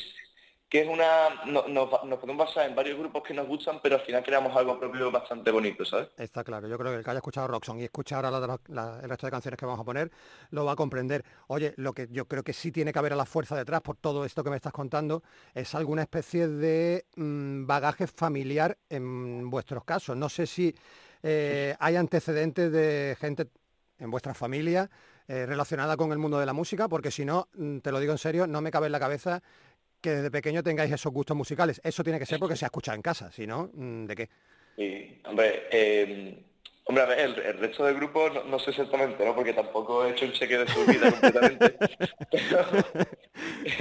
que 0.72 0.84
es 0.84 0.88
una 0.88 1.44
no- 1.48 1.68
nos, 1.68 1.90
podemos 1.90 2.48
basar 2.48 2.70
en 2.70 2.74
varios 2.74 2.98
grupos 2.98 3.24
que 3.24 3.34
nos 3.34 3.46
gustan, 3.46 3.82
pero 3.84 3.96
al 3.96 4.02
final 4.04 4.24
creamos 4.24 4.56
algo 4.56 4.80
propio 4.80 5.12
bastante 5.12 5.52
bonito, 5.52 5.84
¿sabes? 5.84 6.08
Está 6.18 6.46
claro, 6.46 6.66
yo 6.70 6.78
creo 6.78 6.92
que 6.94 7.00
el 7.00 7.04
que 7.04 7.10
haya 7.10 7.18
escuchado 7.18 7.50
Roxon 7.50 7.78
y 7.82 7.84
escucha 7.84 8.16
ahora 8.16 8.30
el 8.30 9.10
resto 9.10 9.28
de 9.28 9.32
canciones 9.32 9.58
que 9.58 9.66
vamos 9.66 9.82
a 9.82 9.84
poner, 9.84 10.10
lo 10.52 10.64
va 10.64 10.72
a 10.72 10.76
comprender. 10.78 11.26
Oye, 11.48 11.74
lo 11.76 11.92
que 11.92 12.08
yo 12.10 12.26
creo 12.26 12.44
que 12.44 12.54
sí 12.54 12.72
tiene 12.72 12.94
que 12.94 13.00
haber 13.00 13.12
a 13.12 13.18
la 13.18 13.26
fuerza 13.26 13.58
detrás 13.58 13.82
por 13.82 13.98
todo 13.98 14.24
esto 14.24 14.46
que 14.46 14.50
me 14.50 14.56
estás 14.56 14.72
contando, 14.72 15.24
es 15.54 15.76
alguna 15.76 16.04
especie 16.04 16.48
de 16.48 17.06
mm, 17.18 17.66
bagaje 17.66 18.08
familiar 18.08 18.78
en 18.90 19.50
vuestros 19.50 19.84
casos. 19.84 20.16
No 20.16 20.30
sé 20.30 20.48
si 20.48 20.74
eh, 21.22 21.76
hay 21.80 21.98
antecedentes 21.98 22.72
de 22.72 23.18
gente 23.20 23.48
en 24.00 24.10
vuestra 24.10 24.34
familia 24.34 24.90
eh, 25.28 25.46
relacionada 25.46 25.96
con 25.96 26.12
el 26.12 26.18
mundo 26.18 26.40
de 26.40 26.46
la 26.46 26.54
música, 26.54 26.90
porque 26.90 27.12
si 27.12 27.24
no, 27.24 27.48
mm, 27.56 27.80
te 27.80 27.92
lo 27.92 28.00
digo 28.00 28.12
en 28.12 28.18
serio, 28.18 28.48
no 28.48 28.62
me 28.62 28.72
cabe 28.72 28.88
en 28.88 28.92
la 28.92 29.00
cabeza 29.00 29.42
que 30.02 30.10
desde 30.12 30.32
pequeño 30.32 30.64
tengáis 30.64 30.92
esos 30.92 31.14
gustos 31.14 31.38
musicales. 31.38 31.80
Eso 31.84 32.04
tiene 32.04 32.20
que 32.20 32.26
ser 32.26 32.40
porque 32.40 32.56
se 32.56 32.66
ha 32.66 32.68
escuchado 32.68 32.96
en 32.96 33.02
casa, 33.02 33.32
si 33.32 33.46
no, 33.48 33.70
mm, 33.74 34.06
¿de 34.06 34.16
qué? 34.16 34.30
Y, 34.78 35.22
hombre, 35.28 35.68
eh, 35.72 36.44
hombre, 36.86 37.04
a 37.04 37.08
ver, 37.08 37.20
el, 37.20 37.40
el 37.40 37.58
resto 37.60 37.86
del 37.86 37.96
grupo 37.96 38.30
no, 38.30 38.44
no 38.46 38.60
sé 38.60 38.72
exactamente, 38.72 39.24
¿no? 39.24 39.36
Porque 39.36 39.54
tampoco 39.54 40.06
he 40.06 40.12
hecho 40.12 40.26
un 40.26 40.34
cheque 40.34 40.58
de 40.58 40.68
su 40.68 40.86
vida 40.86 41.12
completamente. 41.12 41.78
Pero, 42.32 42.66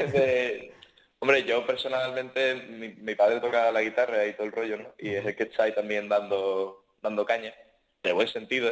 de- 0.12 0.74
hombre, 1.20 1.44
yo 1.44 1.66
personalmente, 1.66 2.54
mi, 2.54 2.88
mi 2.88 3.14
padre 3.14 3.40
toca 3.40 3.70
la 3.72 3.82
guitarra 3.82 4.26
y 4.26 4.34
todo 4.34 4.46
el 4.46 4.52
rollo, 4.52 4.76
¿no? 4.78 4.94
Y 4.98 5.10
es 5.14 5.24
el 5.24 5.34
que 5.36 5.44
está 5.44 5.64
ahí 5.64 5.74
también 5.74 6.08
dando, 6.08 6.84
dando 7.02 7.24
caña, 7.24 7.54
de 8.02 8.12
buen 8.12 8.28
sentido, 8.28 8.70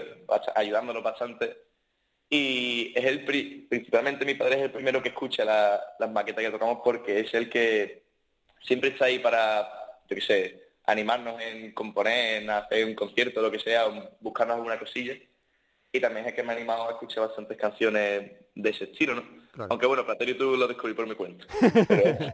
ayudándonos 0.54 1.02
bastante. 1.02 1.56
Y 2.30 2.92
es 2.94 3.04
el 3.06 3.24
pri- 3.24 3.66
principalmente 3.68 4.24
mi 4.26 4.34
padre 4.34 4.56
es 4.56 4.62
el 4.62 4.70
primero 4.70 5.02
que 5.02 5.08
escucha 5.08 5.44
la- 5.44 5.80
las 5.98 6.10
maquetas 6.10 6.44
que 6.44 6.50
tocamos 6.50 6.80
porque 6.84 7.20
es 7.20 7.32
el 7.34 7.48
que 7.48 8.02
siempre 8.62 8.90
está 8.90 9.06
ahí 9.06 9.18
para, 9.18 9.66
yo 10.08 10.14
qué 10.16 10.20
sé, 10.20 10.62
animarnos 10.84 11.40
en 11.40 11.72
componer, 11.72 12.42
en 12.42 12.50
hacer 12.50 12.84
un 12.84 12.94
concierto, 12.94 13.40
lo 13.40 13.50
que 13.50 13.58
sea, 13.58 13.86
buscarnos 14.20 14.56
alguna 14.56 14.78
cosilla. 14.78 15.14
Y 15.90 16.00
también 16.00 16.26
es 16.26 16.32
el 16.32 16.36
que 16.36 16.42
me 16.42 16.52
ha 16.52 16.56
animado 16.56 16.86
a 16.88 16.92
escuchar 16.92 17.26
bastantes 17.28 17.56
canciones 17.56 18.30
de 18.54 18.70
ese 18.70 18.84
estilo, 18.84 19.14
¿no? 19.14 19.22
Claro. 19.52 19.68
Aunque 19.70 19.86
bueno, 19.86 20.04
Platerio 20.04 20.36
tú 20.36 20.54
lo 20.56 20.66
descubrí 20.68 20.92
por 20.94 21.06
mi 21.06 21.14
cuenta. 21.14 21.46
Pero, 21.88 22.32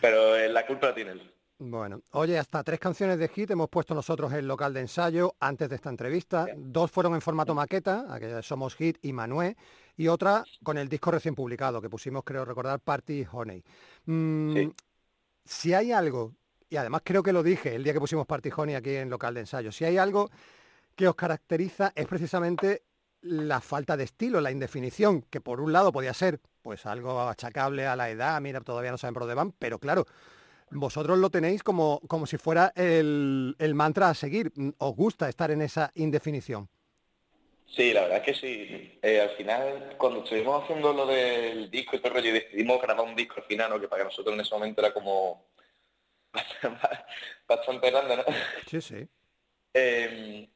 pero 0.00 0.36
eh, 0.36 0.48
la 0.50 0.66
culpa 0.66 0.88
la 0.88 0.94
tiene 0.94 1.12
él. 1.12 1.30
Bueno, 1.58 2.02
oye, 2.10 2.36
hasta 2.38 2.64
tres 2.64 2.80
canciones 2.80 3.18
de 3.18 3.28
hit 3.28 3.50
hemos 3.50 3.68
puesto 3.68 3.94
nosotros 3.94 4.32
en 4.32 4.40
el 4.40 4.48
local 4.48 4.74
de 4.74 4.80
ensayo 4.80 5.36
antes 5.38 5.68
de 5.68 5.76
esta 5.76 5.88
entrevista. 5.88 6.46
Dos 6.56 6.90
fueron 6.90 7.14
en 7.14 7.20
formato 7.20 7.54
maqueta, 7.54 8.06
aquella 8.12 8.36
de 8.36 8.42
Somos 8.42 8.74
Hit 8.74 8.98
y 9.02 9.12
Manué, 9.12 9.56
y 9.96 10.08
otra 10.08 10.44
con 10.64 10.78
el 10.78 10.88
disco 10.88 11.12
recién 11.12 11.34
publicado, 11.34 11.80
que 11.80 11.88
pusimos, 11.88 12.24
creo 12.24 12.44
recordar, 12.44 12.80
Party 12.80 13.24
Honey. 13.30 13.64
Mm, 14.06 14.54
Sí. 14.54 14.72
Si 15.44 15.74
hay 15.74 15.92
algo, 15.92 16.34
y 16.70 16.76
además 16.76 17.02
creo 17.04 17.22
que 17.22 17.32
lo 17.32 17.42
dije 17.42 17.74
el 17.74 17.84
día 17.84 17.92
que 17.92 18.00
pusimos 18.00 18.26
Party 18.26 18.50
Honey 18.56 18.74
aquí 18.74 18.96
en 18.96 19.10
local 19.10 19.34
de 19.34 19.40
ensayo, 19.40 19.70
si 19.70 19.84
hay 19.84 19.98
algo 19.98 20.30
que 20.96 21.06
os 21.06 21.14
caracteriza 21.14 21.92
es 21.94 22.06
precisamente 22.06 22.82
la 23.20 23.60
falta 23.60 23.96
de 23.96 24.04
estilo, 24.04 24.40
la 24.40 24.50
indefinición, 24.50 25.22
que 25.22 25.40
por 25.40 25.60
un 25.60 25.72
lado 25.72 25.92
podía 25.92 26.14
ser 26.14 26.40
pues 26.62 26.86
algo 26.86 27.20
achacable 27.22 27.86
a 27.86 27.94
la 27.94 28.10
edad, 28.10 28.40
mira, 28.40 28.60
todavía 28.60 28.90
no 28.90 28.98
saben 28.98 29.14
por 29.14 29.22
dónde 29.22 29.34
van, 29.34 29.52
pero 29.52 29.78
claro, 29.78 30.06
vosotros 30.74 31.18
lo 31.18 31.30
tenéis 31.30 31.62
como, 31.62 32.00
como 32.08 32.26
si 32.26 32.36
fuera 32.36 32.72
el, 32.76 33.56
el 33.58 33.74
mantra 33.74 34.10
a 34.10 34.14
seguir. 34.14 34.52
Mm, 34.54 34.70
¿Os 34.78 34.94
gusta 34.94 35.28
estar 35.28 35.50
en 35.50 35.62
esa 35.62 35.90
indefinición? 35.94 36.68
Sí, 37.66 37.92
la 37.92 38.02
verdad 38.02 38.18
es 38.18 38.24
que 38.24 38.34
sí. 38.34 38.98
Eh, 39.02 39.20
al 39.20 39.30
final, 39.30 39.94
cuando 39.98 40.22
estuvimos 40.22 40.62
haciendo 40.62 40.92
lo 40.92 41.06
del 41.06 41.70
disco 41.70 41.96
y 41.96 41.98
todo 41.98 42.08
el 42.08 42.14
rollo, 42.14 42.30
y 42.30 42.40
decidimos 42.40 42.80
grabar 42.80 43.04
un 43.04 43.16
disco 43.16 43.34
al 43.38 43.44
final, 43.44 43.70
¿no? 43.70 43.80
que 43.80 43.88
para 43.88 44.04
nosotros 44.04 44.34
en 44.34 44.40
ese 44.40 44.54
momento 44.54 44.80
era 44.80 44.94
como 44.94 45.46
bastante 47.48 47.90
grande, 47.90 48.16
¿no? 48.18 48.24
Sí, 48.68 48.80
sí. 48.80 49.08
Eh, 49.72 50.48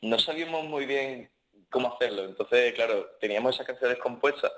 no 0.00 0.18
sabíamos 0.18 0.64
muy 0.64 0.86
bien 0.86 1.30
cómo 1.68 1.92
hacerlo. 1.94 2.24
Entonces, 2.24 2.72
claro, 2.72 3.06
teníamos 3.20 3.54
esas 3.54 3.66
canciones 3.66 3.98
compuestas 3.98 4.52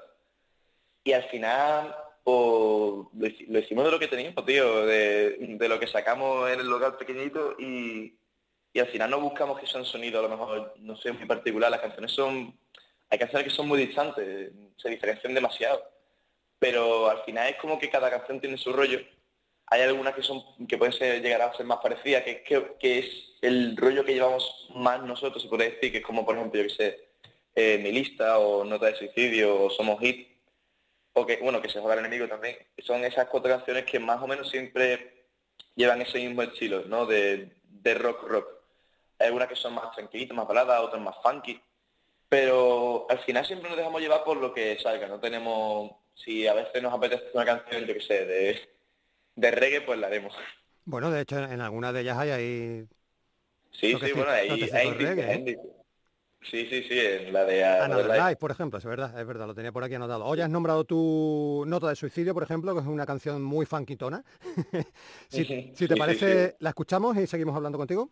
y 1.03 1.13
al 1.13 1.25
final 1.25 1.97
lo, 3.15 3.27
hici- 3.27 3.47
lo 3.49 3.59
hicimos 3.59 3.85
de 3.85 3.91
lo 3.91 3.99
que 3.99 4.09
teníamos, 4.09 4.45
tío, 4.45 4.87
de, 4.87 5.57
lo 5.69 5.79
que 5.79 5.87
sacamos 5.87 6.51
en 6.51 6.61
el 6.61 6.67
local 6.67 6.97
pequeñito 6.97 7.57
y, 7.59 8.15
al 8.79 8.87
final 8.87 9.11
no 9.11 9.21
buscamos 9.21 9.59
que 9.59 9.67
sea 9.67 9.81
un 9.81 9.87
sonido, 9.87 10.21
a 10.21 10.23
lo 10.23 10.29
mejor, 10.29 10.75
no 10.79 10.97
sé, 10.97 11.11
muy 11.11 11.27
particular. 11.27 11.69
Las 11.69 11.81
canciones 11.81 12.13
son, 12.13 12.57
hay 13.11 13.19
canciones 13.19 13.49
que 13.49 13.55
son 13.55 13.67
muy 13.67 13.85
distantes, 13.85 14.53
se 14.77 14.89
diferencian 14.89 15.35
demasiado. 15.35 15.83
Pero 16.61 17.09
al 17.11 17.25
final 17.25 17.49
es 17.49 17.57
como 17.57 17.77
que 17.79 17.91
cada 17.91 18.09
canción 18.09 18.41
tiene 18.41 18.57
su 18.57 18.73
rollo. 18.73 19.01
Hay 19.67 19.83
algunas 19.83 20.15
que 20.15 20.23
son 20.23 20.45
que 20.69 20.79
pueden 20.79 20.93
ser, 20.93 21.21
llegar 21.21 21.43
a 21.43 21.53
ser 21.55 21.67
más 21.67 21.79
parecidas, 21.79 22.23
que 22.23 22.99
es 22.99 23.29
el 23.43 23.77
rollo 23.77 24.05
que 24.05 24.15
llevamos 24.15 24.69
más 24.75 25.03
nosotros, 25.03 25.43
se 25.43 25.49
puede 25.49 25.71
decir, 25.71 25.93
que 25.93 25.99
es 25.99 26.05
como, 26.05 26.25
por 26.25 26.37
ejemplo, 26.37 26.61
yo 26.61 26.69
que 26.69 26.75
sé, 26.75 27.09
eh, 27.55 27.79
Mi 27.79 27.93
Lista, 27.93 28.39
o 28.39 28.65
Nota 28.65 28.87
de 28.87 28.97
Suicidio, 28.97 29.65
o 29.65 29.71
Somos 29.71 30.01
Hit, 30.01 30.29
o 31.19 31.27
que, 31.27 31.37
bueno, 31.39 31.61
que 31.61 31.69
se 31.69 31.81
joda 31.81 31.95
el 31.95 32.01
enemigo 32.01 32.29
también. 32.29 32.57
Son 32.79 33.05
esas 33.05 33.27
cuatro 33.29 33.51
canciones 33.51 33.85
que 33.85 33.99
más 33.99 34.23
o 34.23 34.27
menos 34.27 34.49
siempre 34.51 35.25
llevan 35.75 36.03
ese 36.03 36.19
mismo 36.19 36.43
estilo, 36.43 36.85
¿no? 36.87 37.07
De, 37.07 37.53
de 37.65 37.95
rock 37.95 38.23
rock. 38.29 38.49
Hay 39.19 39.27
algunas 39.27 39.49
que 39.49 39.57
son 39.57 39.75
más 39.75 39.95
tranquilitas, 39.95 40.37
más 40.37 40.47
baladas, 40.47 40.81
otras 40.81 41.03
más 41.03 41.17
funky. 41.23 41.61
Pero 42.29 43.07
al 43.09 43.19
final 43.21 43.47
siempre 43.47 43.69
nos 43.69 43.79
dejamos 43.79 44.01
llevar 44.01 44.23
por 44.25 44.37
lo 44.37 44.53
que 44.53 44.79
salga. 44.81 45.09
No 45.09 45.19
tenemos, 45.19 45.93
si 46.15 46.47
a 46.47 46.55
veces 46.55 46.83
nos 46.83 46.93
apetece 46.93 47.25
una 47.33 47.45
canción, 47.45 47.85
yo 47.85 47.95
que 47.95 48.01
sé, 48.01 48.27
de, 48.27 48.69
de 49.35 49.51
reggae, 49.51 49.81
pues 49.81 49.99
la 49.99 50.09
haremos. 50.09 50.35
Bueno, 50.85 51.11
de 51.11 51.23
hecho, 51.23 51.39
en 51.39 51.61
algunas 51.61 51.93
de 51.95 52.01
ellas 52.01 52.19
hay 52.19 52.31
ahí... 52.31 52.87
Sí, 53.73 53.97
sí, 54.03 54.13
bueno, 54.13 54.31
hay, 54.31 54.69
sí 54.69 54.71
hay 54.75 54.91
reggae, 54.93 55.25
hay 55.25 55.51
¿eh? 55.51 55.59
Sí, 56.43 56.67
sí, 56.67 56.83
sí, 56.85 56.99
en 56.99 57.33
la 57.33 57.45
de... 57.45 57.65
Another 57.65 58.07
Life. 58.07 58.19
Life, 58.19 58.37
por 58.37 58.51
ejemplo, 58.51 58.79
es 58.79 58.85
verdad, 58.85 59.19
es 59.21 59.27
verdad, 59.27 59.47
lo 59.47 59.55
tenía 59.55 59.73
por 59.73 59.85
aquí 59.85 59.95
anotado. 59.95 60.25
Hoy 60.25 60.41
has 60.41 60.49
nombrado 60.49 60.85
tu 60.85 61.65
Nota 61.67 61.89
de 61.89 61.97
Suicidio, 61.97 62.33
por 62.33 62.43
ejemplo, 62.43 62.75
que 62.75 62.81
es 62.81 62.87
una 62.87 63.05
canción 63.05 63.43
muy 63.43 63.67
funkitona. 63.67 64.25
si, 65.29 65.45
si 65.45 65.89
te 65.89 65.95
sí, 65.95 65.99
parece, 65.99 66.49
sí. 66.51 66.55
la 66.61 66.71
escuchamos 66.71 67.17
y 67.17 67.27
seguimos 67.27 67.55
hablando 67.55 67.77
contigo. 67.77 68.09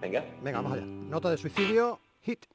Venga. 0.00 0.24
Venga, 0.42 0.60
vamos 0.60 0.78
allá. 0.78 0.86
Nota 0.86 1.30
de 1.30 1.36
Suicidio, 1.36 2.00
hit. 2.22 2.46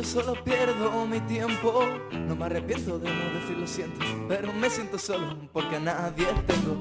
Yo 0.00 0.06
solo 0.06 0.44
pierdo 0.44 1.06
mi 1.06 1.20
tiempo, 1.20 1.84
no 2.10 2.34
me 2.34 2.46
arrepiento 2.46 2.98
de 2.98 3.12
no 3.12 3.38
decir 3.38 3.58
lo 3.58 3.66
siento, 3.66 3.98
pero 4.28 4.50
me 4.50 4.70
siento 4.70 4.98
solo 4.98 5.36
porque 5.52 5.76
a 5.76 5.80
nadie 5.80 6.26
tengo. 6.46 6.74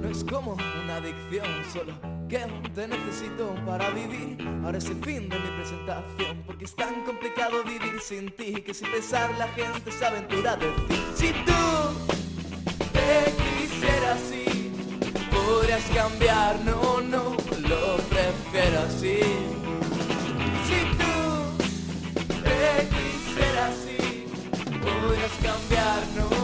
No 0.00 0.08
es 0.08 0.24
como 0.24 0.56
una 0.82 0.96
adicción, 0.96 1.46
solo 1.70 1.92
que 2.30 2.46
te 2.74 2.88
necesito 2.88 3.54
para 3.66 3.90
vivir. 3.90 4.38
Ahora 4.64 4.78
es 4.78 4.86
el 4.86 5.04
fin 5.04 5.28
de 5.28 5.38
mi 5.38 5.48
presentación, 5.58 6.42
porque 6.46 6.64
es 6.64 6.74
tan 6.74 7.04
complicado 7.04 7.62
vivir 7.62 8.00
sin 8.00 8.30
ti, 8.30 8.54
que 8.62 8.72
sin 8.72 8.90
pensar 8.90 9.30
la 9.36 9.48
gente 9.48 9.92
se 9.92 10.06
aventura 10.06 10.52
a 10.52 10.56
decir. 10.56 11.02
Si 11.14 11.32
tú 11.44 12.11
te 13.02 13.32
quisieras 13.42 14.18
así, 14.20 14.72
podrías 15.30 15.84
cambiar, 15.94 16.60
no, 16.64 17.00
no, 17.00 17.36
lo 17.68 17.96
prefiero 18.12 18.80
así. 18.86 19.20
Si 20.66 20.78
tú 21.00 21.14
te 22.44 22.88
quisieras 22.94 23.70
así, 23.70 24.26
podrías 24.82 25.34
cambiar, 25.42 26.00
no, 26.16 26.41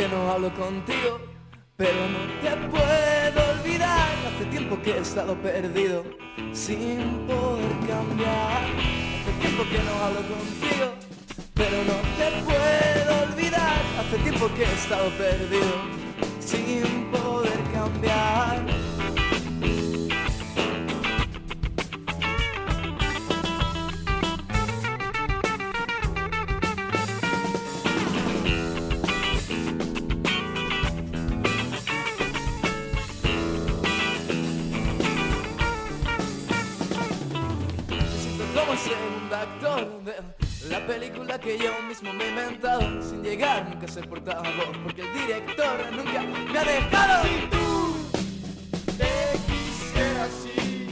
que 0.00 0.08
no 0.08 0.30
hablo 0.30 0.48
contigo, 0.54 1.20
pero 1.76 2.00
no 2.08 2.20
te 2.40 2.56
puedo 2.68 3.50
olvidar. 3.50 4.08
Hace 4.28 4.46
tiempo 4.46 4.80
que 4.80 4.92
he 4.92 4.98
estado 4.98 5.34
perdido, 5.42 6.04
sin 6.54 7.26
poder 7.26 7.72
cambiar. 7.86 8.62
Hace 9.20 9.32
tiempo 9.42 9.62
que 9.70 9.78
no 9.88 9.92
hablo 10.02 10.22
contigo, 10.34 10.86
pero 11.52 11.76
no 11.84 11.96
te 12.18 12.28
puedo 12.48 13.10
olvidar. 13.24 13.76
Hace 14.00 14.16
tiempo 14.22 14.48
que 14.56 14.62
he 14.62 14.72
estado 14.72 15.10
perdido, 15.18 15.74
sin 16.40 17.10
poder 17.10 17.60
cambiar. 17.70 18.89
Que 41.40 41.56
yo 41.56 41.72
mismo 41.88 42.12
me 42.12 42.24
he 42.24 42.28
inventado 42.28 42.80
sin 43.02 43.22
llegar 43.22 43.66
nunca 43.68 43.86
a 43.86 43.88
ser 43.88 44.06
portavoz 44.08 44.76
porque 44.82 45.02
el 45.02 45.12
director 45.14 45.92
nunca 45.92 46.22
me 46.22 46.58
ha 46.58 46.64
dejado. 46.64 47.22
Si 47.24 47.46
tú 47.48 47.96
te 48.98 49.12
quisieras 49.48 50.28
así 50.28 50.86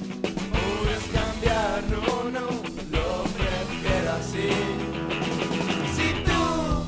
puedes 0.50 1.04
cambiar 1.12 1.82
no 1.90 2.30
no 2.30 2.46
lo 2.94 3.24
prefiero 3.36 4.10
así. 4.20 4.48
Si 5.96 6.08
tú 6.24 6.84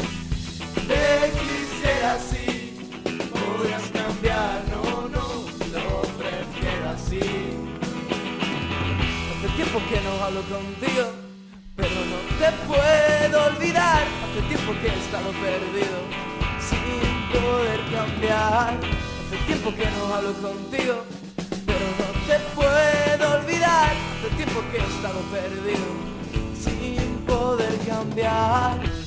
te 0.89 1.05
quisieras 1.41 2.23
así 2.23 2.47
podrías 3.31 3.83
cambiar 3.91 4.65
no 4.71 5.09
no 5.09 5.27
lo 5.75 6.03
prefiero 6.17 6.89
así. 6.95 7.21
Hace 9.37 9.49
tiempo 9.55 9.79
que 9.91 10.01
no 10.01 10.25
hablo 10.25 10.43
contigo, 10.43 11.13
te 12.41 12.51
puedo 12.67 13.47
olvidar. 13.49 14.03
Hace 14.25 14.41
tiempo 14.49 14.73
que 14.81 14.89
he 14.89 14.99
estado 14.99 15.31
perdido, 15.33 15.99
sin 16.69 17.41
poder 17.41 17.81
cambiar. 17.93 18.81
Hace 19.21 19.37
tiempo 19.47 19.71
que 19.77 19.85
no 19.97 20.15
hablo 20.15 20.33
contigo, 20.41 21.05
pero 21.67 21.87
no 22.01 22.09
te 22.29 22.39
puedo 22.57 23.25
olvidar. 23.39 23.93
Hace 24.17 24.29
tiempo 24.37 24.61
que 24.71 24.79
he 24.79 24.87
estado 24.95 25.21
perdido, 25.37 25.89
sin 26.65 27.19
poder 27.27 27.79
cambiar. 27.87 29.00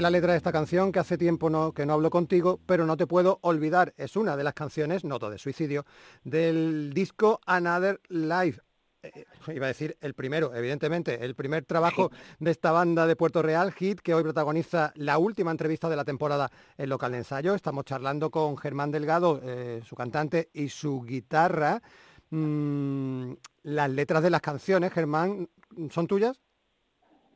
Dice 0.00 0.04
la 0.04 0.16
letra 0.16 0.32
de 0.32 0.38
esta 0.38 0.50
canción 0.50 0.92
que 0.92 0.98
hace 0.98 1.18
tiempo 1.18 1.50
no, 1.50 1.72
que 1.72 1.84
no 1.84 1.92
hablo 1.92 2.08
contigo, 2.08 2.58
pero 2.64 2.86
no 2.86 2.96
te 2.96 3.06
puedo 3.06 3.38
olvidar. 3.42 3.92
Es 3.98 4.16
una 4.16 4.34
de 4.34 4.44
las 4.44 4.54
canciones, 4.54 5.04
noto 5.04 5.28
de 5.28 5.36
suicidio, 5.36 5.84
del 6.24 6.94
disco 6.94 7.38
Another 7.44 8.00
Life. 8.08 8.62
Eh, 9.02 9.26
iba 9.54 9.66
a 9.66 9.68
decir 9.68 9.98
el 10.00 10.14
primero, 10.14 10.54
evidentemente, 10.54 11.22
el 11.22 11.34
primer 11.34 11.66
trabajo 11.66 12.10
de 12.40 12.50
esta 12.50 12.72
banda 12.72 13.06
de 13.06 13.14
Puerto 13.14 13.42
Real, 13.42 13.74
Hit, 13.74 14.00
que 14.00 14.14
hoy 14.14 14.22
protagoniza 14.22 14.90
la 14.96 15.18
última 15.18 15.50
entrevista 15.50 15.90
de 15.90 15.96
la 15.96 16.06
temporada 16.06 16.50
en 16.78 16.88
local 16.88 17.12
de 17.12 17.18
ensayo. 17.18 17.54
Estamos 17.54 17.84
charlando 17.84 18.30
con 18.30 18.56
Germán 18.56 18.90
Delgado, 18.90 19.38
eh, 19.44 19.82
su 19.84 19.96
cantante, 19.96 20.48
y 20.54 20.70
su 20.70 21.02
guitarra. 21.02 21.82
Mm, 22.30 23.32
las 23.64 23.90
letras 23.90 24.22
de 24.22 24.30
las 24.30 24.40
canciones, 24.40 24.94
Germán, 24.94 25.50
¿son 25.90 26.06
tuyas? 26.06 26.40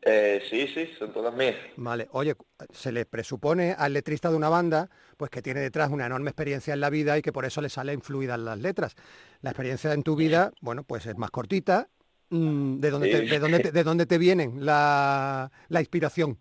Eh, 0.06 0.42
sí, 0.50 0.68
sí, 0.68 0.90
son 0.98 1.12
todas 1.14 1.32
mías. 1.34 1.56
Vale, 1.76 2.08
oye, 2.12 2.34
se 2.72 2.92
le 2.92 3.06
presupone 3.06 3.74
al 3.76 3.94
letrista 3.94 4.30
de 4.30 4.36
una 4.36 4.50
banda 4.50 4.90
pues 5.16 5.30
que 5.30 5.40
tiene 5.40 5.60
detrás 5.60 5.90
una 5.90 6.04
enorme 6.04 6.28
experiencia 6.30 6.74
en 6.74 6.80
la 6.80 6.90
vida 6.90 7.16
y 7.16 7.22
que 7.22 7.32
por 7.32 7.46
eso 7.46 7.62
le 7.62 7.70
salen 7.70 8.02
fluidas 8.02 8.38
las 8.38 8.58
letras. 8.58 8.96
La 9.40 9.50
experiencia 9.50 9.92
en 9.94 10.02
tu 10.02 10.14
vida, 10.14 10.52
bueno, 10.60 10.84
pues 10.84 11.06
es 11.06 11.16
más 11.16 11.30
cortita. 11.30 11.88
Mm, 12.28 12.80
¿De 12.80 12.90
dónde, 12.90 13.08
te, 13.08 13.18
Sí. 13.20 13.26
de 13.28 13.38
dónde 13.38 13.60
te- 13.60 13.72
de 13.72 13.82
dónde 13.84 14.06
te 14.06 14.18
vienen 14.18 14.64
la, 14.66 15.50
la 15.68 15.80
inspiración? 15.80 16.38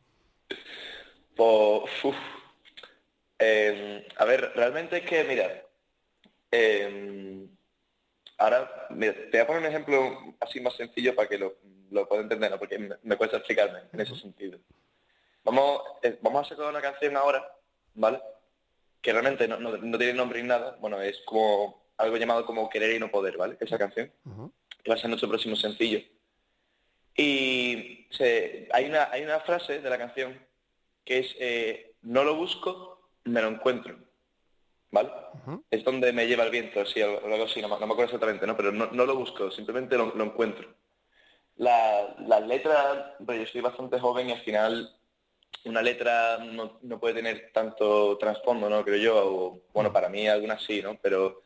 Pues. 1.36 1.90
Eh, 3.40 4.08
a 4.18 4.26
ver, 4.26 4.52
realmente 4.56 4.98
es 4.98 5.06
que, 5.06 5.24
mira, 5.24 5.64
eh, 6.52 7.48
ahora, 8.38 8.88
mira, 8.92 9.14
te 9.14 9.30
voy 9.32 9.40
a 9.40 9.48
poner 9.48 9.62
un 9.64 9.68
ejemplo 9.70 10.36
así 10.40 10.60
más 10.62 10.76
sencillo 10.76 11.16
para 11.16 11.28
que 11.28 11.38
lo, 11.38 11.56
lo 11.94 12.08
pueda 12.08 12.22
entender, 12.24 12.52
¿no? 12.52 12.60
porque 12.60 12.78
me, 12.80 12.96
me 13.04 13.16
cuesta 13.18 13.38
explicarme 13.38 13.80
en 13.94 14.00
ese 14.02 14.16
sentido. 14.16 14.60
Vamos, 15.44 15.82
eh, 16.02 16.18
vamos 16.22 16.46
a 16.46 16.50
sacar 16.50 16.70
una 16.70 16.82
canción 16.82 17.16
ahora, 17.18 17.46
¿vale? 17.96 18.22
Que 19.02 19.12
realmente 19.12 19.48
no, 19.48 19.60
no- 19.60 19.78
no 19.78 19.98
tiene 19.98 20.14
nombre 20.14 20.42
ni 20.42 20.48
nada, 20.48 20.78
bueno, 20.80 21.02
es 21.02 21.20
como 21.26 21.84
algo 21.98 22.18
llamado 22.18 22.46
como 22.46 22.70
Querer 22.70 22.96
y 22.96 23.00
no 23.00 23.12
poder, 23.12 23.38
¿vale? 23.38 23.58
Esa 23.60 23.78
canción 23.78 24.12
que 24.84 24.90
va 24.90 24.96
a 24.96 25.00
ser 25.00 25.10
nuestro 25.10 25.30
próximo 25.30 25.56
sencillo. 25.56 26.00
Y 27.16 28.08
se- 28.12 28.68
hay, 28.72 28.86
una, 28.86 29.10
hay 29.12 29.24
una 29.24 29.40
frase 29.42 29.80
de 29.82 29.90
la 29.90 29.98
canción 29.98 30.40
que 31.06 31.20
es 31.20 31.36
eh, 31.40 31.96
no 32.02 32.24
lo 32.24 32.36
busco, 32.36 33.10
me 33.26 33.42
lo 33.42 33.50
encuentro. 33.50 33.98
¿Vale? 34.92 35.10
Es 35.72 35.84
donde 35.84 36.14
me 36.14 36.28
lleva 36.28 36.44
el 36.44 36.52
viento, 36.52 36.82
así, 36.82 37.02
algo, 37.02 37.20
algo 37.26 37.46
así, 37.46 37.62
no, 37.62 37.68
me 37.68 37.80
no 37.80 37.88
me 37.88 37.94
acuerdo 37.94 38.06
exactamente, 38.06 38.46
¿no? 38.46 38.56
Pero 38.56 38.72
no, 38.72 38.88
no 38.92 39.06
lo 39.06 39.16
busco, 39.16 39.50
simplemente 39.52 39.98
lo, 39.98 40.14
lo 40.16 40.24
encuentro. 40.24 40.74
La- 41.58 42.16
Las 42.26 42.46
letras, 42.48 43.14
pues 43.26 43.40
yo 43.40 43.46
soy 43.48 43.62
bastante 43.62 44.00
joven 44.00 44.30
y 44.30 44.34
al 44.34 44.42
final 44.42 44.96
una 45.66 45.82
letra 45.82 46.40
no, 46.40 46.80
no 46.82 47.00
puede 47.00 47.16
tener 47.16 47.52
tanto 47.54 48.18
trasfondo, 48.18 48.70
¿no? 48.70 48.84
Creo 48.84 48.98
yo, 48.98 49.16
o, 49.26 49.62
bueno, 49.74 49.94
para 49.94 50.10
mí 50.10 50.28
algunas 50.28 50.62
sí, 50.64 50.82
¿no? 50.82 50.98
Pero 51.02 51.42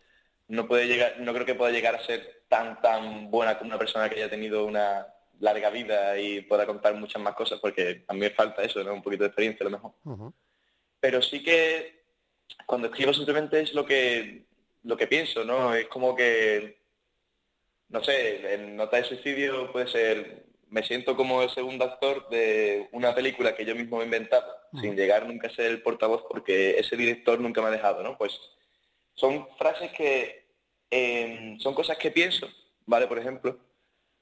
no 0.48 0.68
puede 0.68 0.88
llegar, 0.88 1.20
no 1.20 1.34
creo 1.34 1.46
que 1.46 1.56
pueda 1.56 1.72
llegar 1.72 1.96
a 1.96 2.06
ser 2.06 2.44
tan 2.48 2.82
tan 2.82 3.30
buena 3.30 3.58
como 3.58 3.70
una 3.70 3.78
persona 3.78 4.10
que 4.10 4.16
haya 4.16 4.30
tenido 4.30 4.66
una 4.66 5.06
larga 5.40 5.70
vida 5.70 6.18
y 6.18 6.42
pueda 6.42 6.66
contar 6.66 6.96
muchas 6.96 7.22
más 7.22 7.36
cosas, 7.36 7.60
porque 7.60 8.06
a 8.08 8.14
mí 8.14 8.22
me 8.22 8.30
falta 8.32 8.64
eso, 8.64 8.84
¿no? 8.84 8.94
Un 8.94 9.04
poquito 9.04 9.24
de 9.24 9.28
experiencia 9.28 9.66
a 9.66 9.70
lo 9.70 9.78
mejor. 9.78 9.92
Pero 11.00 11.22
sí 11.22 11.44
que 11.44 12.02
cuando 12.66 12.88
escribo 12.88 13.14
simplemente 13.14 13.60
es 13.60 13.74
lo 13.74 13.86
que 13.86 14.46
lo 14.84 14.96
que 14.98 15.06
pienso, 15.08 15.44
¿no? 15.44 15.76
Es 15.76 15.88
como 15.90 16.16
que 16.16 16.80
no 17.90 18.04
sé, 18.04 18.54
en 18.54 18.76
nota 18.76 18.98
de 18.98 19.04
suicidio 19.06 19.72
puede 19.72 19.88
ser 19.88 20.48
me 20.70 20.84
siento 20.84 21.16
como 21.16 21.42
el 21.42 21.50
segundo 21.50 21.86
actor 21.86 22.28
de 22.30 22.90
una 22.92 23.16
película 23.16 23.56
que 23.56 23.66
yo 23.66 23.76
mismo 23.76 24.02
he 24.02 24.06
inventado, 24.06 24.54
sin 24.82 24.96
llegar 24.96 25.26
nunca 25.26 25.48
a 25.48 25.54
ser 25.54 25.68
el 25.68 25.82
portavoz 25.82 26.26
porque 26.30 26.78
ese 26.78 26.98
director 26.98 27.40
nunca 27.40 27.62
me 27.62 27.68
ha 27.68 27.72
dejado, 27.72 28.04
¿no? 28.04 28.18
Pues 28.18 28.38
son 29.14 29.48
frases 29.58 29.92
que 29.92 30.46
eh, 30.92 31.56
son 31.60 31.74
cosas 31.74 31.98
que 31.98 32.12
pienso, 32.12 32.48
¿vale? 32.86 33.08
Por 33.08 33.18
ejemplo, 33.18 33.58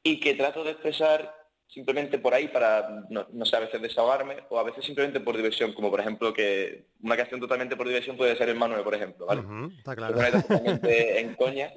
y 0.04 0.20
que 0.20 0.36
trato 0.36 0.64
de 0.64 0.72
expresar 0.72 1.34
simplemente 1.68 2.20
por 2.20 2.34
ahí 2.34 2.48
para, 2.48 3.04
no, 3.10 3.28
no 3.34 3.46
sé, 3.46 3.56
a 3.56 3.62
veces 3.62 3.82
desahogarme 3.82 4.38
o 4.50 4.60
a 4.60 4.64
veces 4.64 4.86
simplemente 4.86 5.20
por 5.20 5.36
diversión, 5.36 5.74
como 5.74 5.90
por 5.90 6.00
ejemplo 6.00 6.32
que 6.32 6.86
una 7.02 7.18
canción 7.18 7.40
totalmente 7.40 7.76
por 7.76 7.88
diversión 7.88 8.16
puede 8.16 8.38
ser 8.38 8.50
el 8.50 8.56
Manuel, 8.56 8.84
por 8.84 8.94
ejemplo, 8.94 9.26
¿vale? 9.26 9.42
Ujú, 9.42 9.74
está 9.78 9.92
Lo 9.92 9.98
claro. 9.98 10.14
pones 10.16 10.32
totalmente 10.44 11.20
en 11.20 11.34
coña 11.34 11.74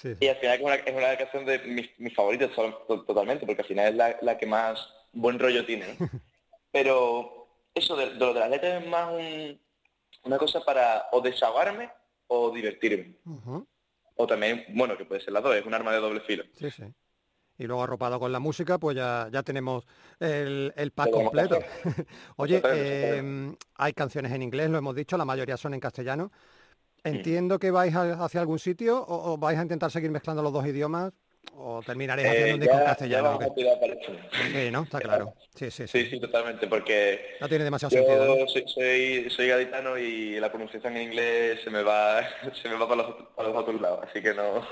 Sí, 0.00 0.14
sí. 0.14 0.24
y 0.24 0.28
al 0.28 0.36
final 0.36 0.56
es 0.56 0.62
una, 0.62 0.74
es 0.76 0.94
una 0.94 1.16
canción 1.18 1.44
de 1.44 1.58
mis, 1.60 1.90
mis 1.98 2.14
favoritas 2.14 2.50
to- 2.54 2.84
to- 2.86 3.04
totalmente, 3.04 3.46
porque 3.46 3.62
al 3.62 3.68
final 3.68 3.88
es 3.88 3.94
la, 3.94 4.16
la 4.22 4.38
que 4.38 4.46
más 4.46 4.88
buen 5.12 5.38
rollo 5.38 5.64
tiene. 5.66 5.86
¿no? 5.98 6.08
Pero 6.72 7.48
eso 7.74 7.96
de, 7.96 8.10
de 8.10 8.14
lo 8.14 8.34
de 8.34 8.40
las 8.40 8.50
letras 8.50 8.82
es 8.82 8.88
más 8.88 9.12
un- 9.12 9.60
una 10.24 10.38
cosa 10.38 10.60
para 10.64 11.06
o 11.12 11.20
desahogarme 11.20 11.90
o 12.28 12.50
divertirme. 12.50 13.14
O 14.16 14.26
también, 14.26 14.64
bueno, 14.70 14.96
que 14.96 15.04
puede 15.04 15.20
ser 15.20 15.32
las 15.32 15.42
dos, 15.42 15.54
es 15.54 15.64
un 15.64 15.74
arma 15.74 15.92
de 15.92 15.98
doble 16.00 16.20
filo. 16.20 16.44
sí, 16.52 16.70
sí. 16.70 16.84
Y 17.60 17.66
luego 17.66 17.82
arropado 17.82 18.20
con 18.20 18.30
la 18.30 18.38
música, 18.38 18.78
pues 18.78 18.96
ya, 18.96 19.28
ya 19.32 19.42
tenemos 19.42 19.84
el, 20.20 20.72
el 20.76 20.92
pack 20.92 21.10
completo. 21.10 21.58
Oye, 22.36 22.62
eh, 22.64 23.52
hay 23.74 23.92
canciones 23.94 24.30
en 24.32 24.42
inglés, 24.42 24.70
lo 24.70 24.78
hemos 24.78 24.94
dicho, 24.94 25.16
la 25.16 25.24
mayoría 25.24 25.56
son 25.56 25.74
en 25.74 25.80
castellano. 25.80 26.30
Entiendo 27.08 27.58
que 27.58 27.70
vais 27.70 27.94
a- 27.94 28.24
hacia 28.24 28.40
algún 28.40 28.58
sitio 28.58 29.00
o, 29.02 29.32
o 29.32 29.38
vais 29.38 29.58
a 29.58 29.62
intentar 29.62 29.90
seguir 29.90 30.10
mezclando 30.10 30.42
los 30.42 30.52
dos 30.52 30.66
idiomas 30.66 31.12
o 31.56 31.82
terminaréis 31.82 32.28
haciendo 32.28 32.50
Eh, 32.50 32.54
un 32.54 32.60
disco 32.60 32.76
en 32.76 32.84
castellano. 32.84 33.38
Sí, 34.52 34.70
¿no? 34.70 34.82
Está 34.82 35.00
claro. 35.00 35.34
Sí, 35.54 35.70
sí, 35.70 35.86
sí. 35.88 36.04
Sí, 36.04 36.10
sí, 36.10 36.20
totalmente, 36.20 36.66
porque 36.66 37.36
No 37.40 37.48
tiene 37.48 37.64
demasiado 37.64 37.90
sentido. 37.90 38.26
¿no? 38.26 38.38
yo 38.38 38.46
soy, 38.46 38.64
soy, 38.68 39.30
soy 39.30 39.48
gaditano 39.48 39.98
y 39.98 40.38
la 40.38 40.50
pronunciación 40.50 40.96
en 40.96 41.02
inglés 41.04 41.60
se 41.64 41.70
me 41.70 41.82
va, 41.82 42.20
se 42.62 42.68
me 42.68 42.76
va 42.76 42.88
para 42.88 43.02
los, 43.02 43.14
para 43.34 43.48
los 43.48 43.56
otros 43.58 43.80
lados, 43.80 44.00
así 44.08 44.20
que 44.22 44.34
no... 44.34 44.66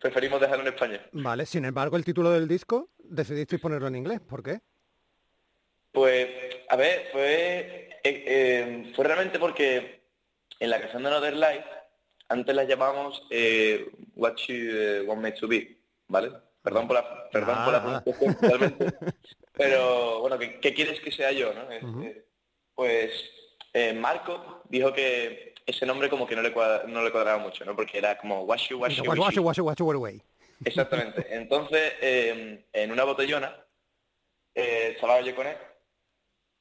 Preferimos 0.00 0.40
dejarlo 0.40 0.66
en 0.66 0.72
español. 0.72 1.00
Vale, 1.12 1.44
sin 1.44 1.66
embargo, 1.66 1.96
el 1.98 2.04
título 2.06 2.30
del 2.30 2.48
disco 2.48 2.88
decidisteis 2.98 3.60
ponerlo 3.60 3.88
en 3.88 3.96
inglés. 3.96 4.20
¿Por 4.20 4.42
qué? 4.42 4.60
Pues, 5.92 6.28
a 6.68 6.76
ver, 6.76 7.08
fue, 7.12 7.90
eh, 8.02 8.24
eh, 8.26 8.92
fue 8.94 9.04
realmente 9.04 9.38
porque 9.38 9.99
en 10.60 10.70
la 10.70 10.80
canción 10.80 11.02
de 11.02 11.08
Another 11.08 11.34
Life, 11.34 11.64
antes 12.28 12.54
la 12.54 12.64
llamamos 12.64 13.22
eh, 13.30 13.90
What 14.14 14.36
You 14.46 14.54
eh, 14.56 15.02
Want 15.06 15.20
Me 15.22 15.32
To 15.32 15.48
Be, 15.48 15.76
¿vale? 16.06 16.30
Perdón 16.62 16.86
por 16.86 16.96
la, 16.96 17.28
perdón 17.30 17.64
por 17.64 17.72
la 17.72 17.80
Nada. 17.80 18.02
pronunciación 18.04 18.34
totalmente. 18.36 18.86
Pero, 19.54 20.20
bueno, 20.20 20.38
¿qué, 20.38 20.60
qué 20.60 20.72
quieres 20.74 21.00
que 21.00 21.10
sea 21.10 21.32
yo, 21.32 21.52
no? 21.54 21.70
Este, 21.72 22.24
Pues, 22.74 23.10
eh, 23.72 23.92
Marco 23.94 24.62
dijo 24.68 24.92
que 24.92 25.54
ese 25.66 25.86
nombre 25.86 26.08
como 26.08 26.26
que 26.26 26.36
no 26.36 26.42
le, 26.42 26.52
cuadra- 26.52 26.84
no 26.86 27.02
le 27.02 27.10
cuadraba 27.10 27.38
mucho, 27.38 27.64
¿no? 27.64 27.74
Porque 27.74 27.98
era 27.98 28.16
como 28.18 28.42
Washi 28.44 28.74
Washi 28.74 29.00
guacho, 29.02 29.42
guacho, 29.42 29.62
guacho, 29.64 29.84
güey. 29.84 30.22
Exactamente. 30.64 31.26
Entonces, 31.34 31.94
eh, 32.02 32.64
en 32.72 32.92
una 32.92 33.04
botellona, 33.04 33.54
eh, 34.54 34.92
estaba 34.94 35.20
yo 35.22 35.34
con 35.34 35.46
él, 35.46 35.56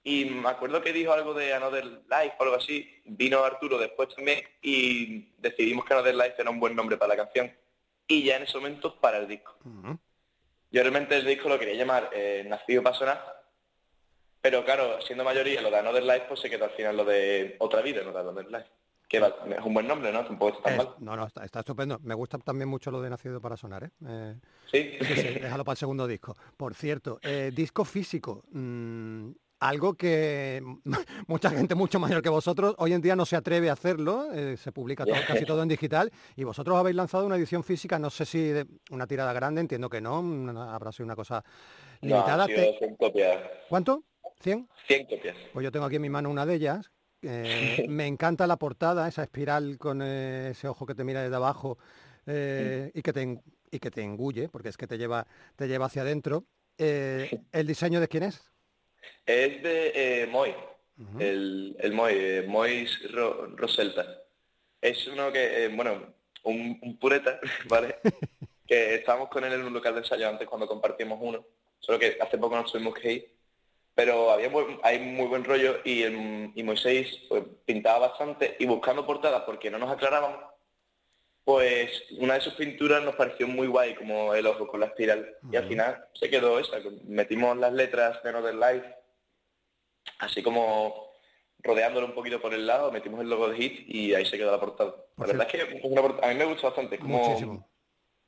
y 0.09 0.25
me 0.25 0.49
acuerdo 0.49 0.81
que 0.81 0.91
dijo 0.93 1.13
algo 1.13 1.33
de 1.33 1.53
Another 1.53 1.85
Life 1.85 2.33
o 2.39 2.43
algo 2.43 2.55
así. 2.55 2.89
Vino 3.05 3.43
Arturo 3.43 3.77
después 3.77 4.09
también 4.15 4.39
y 4.61 5.31
decidimos 5.37 5.85
que 5.85 5.93
Another 5.93 6.15
Life 6.15 6.35
era 6.39 6.49
un 6.49 6.59
buen 6.59 6.75
nombre 6.75 6.97
para 6.97 7.15
la 7.15 7.23
canción. 7.23 7.51
Y 8.07 8.23
ya 8.23 8.37
en 8.37 8.43
ese 8.43 8.57
momento 8.57 8.99
para 8.99 9.17
el 9.19 9.27
disco. 9.27 9.55
Yo 10.71 10.81
realmente 10.81 11.15
el 11.15 11.25
disco 11.25 11.47
lo 11.49 11.59
quería 11.59 11.75
llamar 11.75 12.09
eh, 12.13 12.43
Nacido 12.47 12.81
para 12.81 12.95
sonar, 12.95 13.43
pero 14.41 14.63
claro, 14.65 14.99
siendo 15.01 15.23
mayoría 15.23 15.61
lo 15.61 15.69
de 15.69 15.77
Another 15.77 16.03
Life, 16.03 16.25
pues 16.27 16.39
se 16.39 16.49
quedó 16.49 16.65
al 16.65 16.71
final 16.71 16.97
lo 16.97 17.05
de 17.05 17.55
Otra 17.59 17.81
Vida, 17.81 18.01
no 18.03 18.11
de 18.11 18.19
Another 18.19 18.47
Life. 18.49 18.67
Que 19.07 19.17
es 19.17 19.65
un 19.65 19.73
buen 19.73 19.87
nombre, 19.87 20.11
¿no? 20.11 20.23
Tampoco 20.23 20.57
está 20.57 20.63
tan 20.69 20.77
mal. 20.77 20.95
no, 20.99 21.15
no, 21.15 21.25
está, 21.25 21.43
está 21.43 21.59
estupendo. 21.59 21.99
Me 22.03 22.13
gusta 22.13 22.37
también 22.37 22.69
mucho 22.69 22.91
lo 22.91 23.01
de 23.01 23.09
Nacido 23.09 23.41
para 23.41 23.57
Sonar, 23.57 23.83
¿eh? 23.85 23.89
Eh, 24.07 24.35
Sí. 24.71 24.97
sí, 25.01 25.15
sí, 25.15 25.27
déjalo 25.39 25.63
para 25.65 25.73
el 25.73 25.77
segundo 25.79 26.05
disco. 26.05 26.35
Por 26.55 26.75
cierto, 26.75 27.19
eh, 27.23 27.51
disco 27.53 27.83
físico. 27.85 28.43
mm, 28.51 29.31
algo 29.59 29.93
que 29.95 30.61
mucha 31.27 31.49
gente 31.49 31.75
mucho 31.75 31.99
mayor 31.99 32.21
que 32.21 32.29
vosotros 32.29 32.75
hoy 32.77 32.93
en 32.93 33.01
día 33.01 33.15
no 33.15 33.25
se 33.25 33.35
atreve 33.35 33.69
a 33.69 33.73
hacerlo, 33.73 34.31
eh, 34.33 34.55
se 34.57 34.71
publica 34.71 35.05
todo- 35.05 35.23
casi 35.25 35.45
todo 35.45 35.61
en 35.63 35.69
digital 35.69 36.11
y 36.35 36.43
vosotros 36.43 36.77
habéis 36.77 36.95
lanzado 36.95 37.25
una 37.25 37.35
edición 37.35 37.63
física, 37.63 37.99
no 37.99 38.09
sé 38.09 38.25
si 38.25 38.39
de 38.39 38.65
una 38.91 39.05
tirada 39.07 39.33
grande, 39.33 39.61
entiendo 39.61 39.89
que 39.89 40.01
no, 40.01 40.19
una- 40.21 40.73
habrá 40.73 40.91
sido 40.91 41.05
una 41.05 41.15
cosa 41.15 41.43
limitada. 42.01 42.43
han 42.45 42.49
sido 42.49 42.71
Te- 42.71 42.77
100 42.79 42.95
copias. 42.95 43.37
¿Cuánto? 43.67 44.03
¿100? 44.41 44.67
100 44.87 45.05
copias. 45.07 45.35
Pues 45.53 45.63
yo 45.63 45.71
tengo 45.71 45.85
aquí 45.85 45.97
en 45.97 46.01
mi 46.03 46.09
mano 46.09 46.29
una 46.29 46.45
de 46.45 46.55
ellas. 46.55 46.89
eh, 47.21 47.59
me 47.89 48.07
encanta 48.07 48.47
la 48.47 48.55
portada, 48.57 49.07
esa 49.07 49.23
espiral 49.23 49.77
con 49.77 50.01
eh, 50.01 50.51
ese 50.51 50.69
ojo 50.69 50.85
que 50.85 50.95
te 50.95 51.03
mira 51.03 51.21
desde 51.21 51.35
abajo 51.35 51.77
y, 52.25 53.01
que 53.01 53.11
te, 53.11 53.41
y 53.71 53.79
que 53.79 53.89
te 53.91 54.03
engulle, 54.03 54.47
porque 54.49 54.69
es 54.69 54.77
que 54.77 54.85
te 54.87 54.97
lleva, 54.97 55.25
te 55.55 55.67
lleva 55.67 55.87
hacia 55.87 56.03
adentro. 56.03 56.45
¿El 56.77 57.67
diseño 57.67 57.99
de 57.99 58.07
quién 58.07 58.23
es? 58.23 58.48
Es 59.25 59.61
de 59.63 59.91
eh, 60.23 60.27
Moy, 60.27 60.53
el, 61.19 61.75
el 61.79 61.93
Moy, 61.93 62.13
eh, 62.15 62.43
Mois 62.47 63.11
Ro- 63.11 63.47
Roselta. 63.55 64.05
Es 64.81 65.07
uno 65.07 65.31
que, 65.31 65.65
eh, 65.65 65.67
bueno, 65.69 66.13
un, 66.43 66.77
un 66.81 66.97
pureta, 66.97 67.39
¿vale? 67.69 67.97
que 68.67 68.95
estábamos 68.95 69.29
con 69.29 69.43
él 69.43 69.53
en 69.53 69.63
un 69.63 69.73
local 69.73 69.93
de 69.95 70.01
ensayo 70.01 70.27
antes 70.29 70.47
cuando 70.47 70.67
compartimos 70.67 71.17
uno, 71.21 71.45
solo 71.79 71.97
que 71.99 72.17
hace 72.19 72.37
poco 72.37 72.55
nos 72.55 72.71
tuvimos 72.71 72.93
que 72.95 73.11
ir, 73.13 73.33
pero 73.95 74.29
había 74.31 74.49
buen- 74.49 74.79
hay 74.83 74.99
muy 74.99 75.27
buen 75.27 75.43
rollo 75.43 75.79
y, 75.83 76.03
el- 76.03 76.51
y 76.55 76.63
Moisés 76.63 77.07
pues, 77.27 77.43
pintaba 77.65 78.09
bastante 78.09 78.55
y 78.59 78.65
buscando 78.65 79.05
portadas 79.05 79.43
porque 79.43 79.71
no 79.71 79.77
nos 79.79 79.91
aclarábamos, 79.91 80.39
pues 81.43 82.03
una 82.19 82.35
de 82.35 82.41
sus 82.41 82.53
pinturas 82.53 83.03
nos 83.03 83.15
pareció 83.15 83.47
muy 83.47 83.67
guay, 83.67 83.95
como 83.95 84.33
el 84.35 84.45
ojo 84.45 84.67
con 84.67 84.81
la 84.81 84.85
espiral. 84.87 85.35
Y 85.51 85.55
al 85.55 85.67
final 85.67 86.05
se 86.13 86.29
quedó 86.29 86.59
esa. 86.59 86.77
Metimos 87.07 87.57
las 87.57 87.73
letras 87.73 88.21
de 88.21 88.29
Another 88.29 88.53
Life, 88.55 88.95
así 90.19 90.41
como 90.43 91.09
rodeándolo 91.61 92.07
un 92.07 92.13
poquito 92.13 92.39
por 92.41 92.53
el 92.53 92.65
lado, 92.65 92.91
metimos 92.91 93.19
el 93.21 93.29
logo 93.29 93.49
de 93.49 93.57
Hit 93.57 93.83
y 93.87 94.13
ahí 94.13 94.25
se 94.25 94.37
quedó 94.37 94.51
la 94.51 94.59
portada. 94.59 94.95
Por 95.15 95.27
la 95.27 95.33
verdad 95.33 95.47
es 95.53 95.65
que 95.65 95.79
una 95.83 96.01
a 96.01 96.27
mí 96.29 96.35
me 96.35 96.45
gusta 96.45 96.67
bastante. 96.67 96.95
es 96.95 97.01
Como, 97.01 97.17
Muchísimo. 97.19 97.69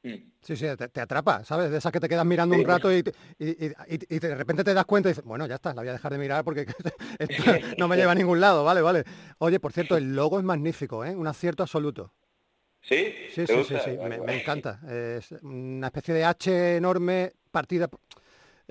Mm. 0.04 0.32
Sí, 0.42 0.56
sí, 0.56 0.66
te, 0.76 0.88
te 0.90 1.00
atrapa, 1.02 1.44
¿sabes? 1.46 1.70
De 1.70 1.78
esas 1.78 1.92
que 1.92 2.00
te 2.00 2.10
quedas 2.10 2.26
mirando 2.26 2.56
un 2.56 2.64
rato 2.66 2.92
y, 2.92 3.04
te- 3.04 3.14
y- 3.38 3.68
y- 3.68 3.74
y- 3.90 4.16
y 4.16 4.20
de 4.20 4.36
repente 4.36 4.64
te 4.64 4.74
das 4.74 4.86
cuenta 4.86 5.10
y 5.10 5.12
dices, 5.12 5.24
bueno, 5.24 5.46
ya 5.46 5.56
está, 5.56 5.70
la 5.76 5.82
voy 5.82 5.90
a 5.90 5.94
dejar 5.94 6.12
de 6.12 6.18
mirar 6.18 6.44
porque 6.44 6.66
esto 7.20 7.44
no 7.78 7.88
me 7.88 7.96
lleva 7.96 8.14
a 8.14 8.16
ningún 8.16 8.40
lado, 8.42 8.64
vale, 8.64 8.82
vale. 8.82 9.04
Oye, 9.38 9.60
por 9.60 9.72
cierto, 9.72 9.96
el 9.96 10.16
logo 10.16 10.40
es 10.40 10.44
magnífico, 10.44 11.06
¿eh? 11.06 11.16
Un 11.16 11.28
acierto 11.28 11.62
absoluto. 11.62 12.12
¿Sí? 12.82 13.14
Sí, 13.30 13.46
¿Te 13.46 13.64
sí, 13.64 13.64
sí, 13.64 13.76
sí, 13.86 13.92
me, 14.02 14.20
me 14.20 14.34
encanta. 14.34 14.80
Es 14.90 15.32
una 15.44 15.88
especie 15.88 16.16
de 16.16 16.26
H 16.26 16.78
enorme 16.78 17.34
partida, 17.52 17.88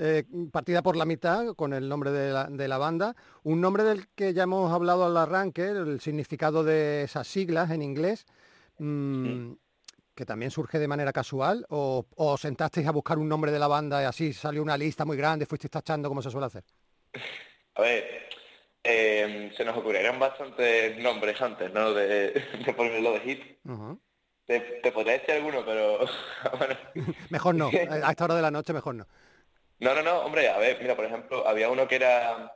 eh, 0.02 0.24
partida 0.50 0.80
por 0.80 0.96
la 0.96 1.04
mitad 1.04 1.54
con 1.54 1.74
el 1.74 1.86
nombre 1.86 2.10
de 2.10 2.32
la, 2.32 2.46
de 2.46 2.68
la 2.68 2.78
banda. 2.78 3.14
Un 3.42 3.60
nombre 3.60 3.84
del 3.84 4.08
que 4.14 4.32
ya 4.32 4.44
hemos 4.44 4.72
hablado 4.72 5.04
al 5.04 5.14
arranque, 5.14 5.68
el 5.68 6.00
significado 6.00 6.64
de 6.64 7.02
esas 7.02 7.28
siglas 7.28 7.70
en 7.70 7.82
inglés, 7.82 8.24
mm, 8.78 9.52
que 10.14 10.24
también 10.24 10.50
surge 10.50 10.78
de 10.78 10.88
manera 10.88 11.12
casual, 11.12 11.66
o, 11.68 12.06
sentasteis 12.38 12.86
a 12.86 12.92
buscar 12.92 13.18
un 13.18 13.28
nombre 13.28 13.52
de 13.52 13.58
la 13.58 13.68
banda 13.68 14.00
y 14.00 14.06
así 14.06 14.32
salió 14.32 14.62
una 14.62 14.78
lista 14.78 15.04
muy 15.04 15.18
grande, 15.18 15.44
fuisteis 15.44 15.70
tachando 15.70 16.08
como 16.08 16.22
se 16.22 16.30
suele 16.30 16.46
hacer. 16.46 16.64
A 17.74 17.82
ver, 17.82 18.26
eh, 18.82 19.52
se 19.54 19.64
nos 19.66 19.76
ocurrieron 19.76 20.18
bastantes 20.18 20.96
nombres 20.96 21.38
antes, 21.42 21.70
¿no? 21.74 21.92
De, 21.92 22.42
de 22.64 22.72
ponerlo 22.72 23.12
de 23.12 23.20
Hit. 23.20 23.42
Te, 24.46 24.60
te 24.82 24.92
podría 24.92 25.18
decir 25.18 25.34
alguno, 25.34 25.62
pero 25.62 25.98
bueno. 26.58 26.74
Mejor 27.28 27.54
no, 27.54 27.68
a 27.68 28.10
esta 28.10 28.24
hora 28.24 28.34
de 28.34 28.42
la 28.42 28.50
noche 28.50 28.72
mejor 28.72 28.94
no. 28.94 29.06
No, 29.80 29.94
no, 29.94 30.02
no, 30.02 30.20
hombre, 30.20 30.48
a 30.48 30.58
ver, 30.58 30.78
mira, 30.80 30.94
por 30.94 31.04
ejemplo, 31.06 31.46
había 31.46 31.68
uno 31.70 31.88
que 31.88 31.96
era... 31.96 32.54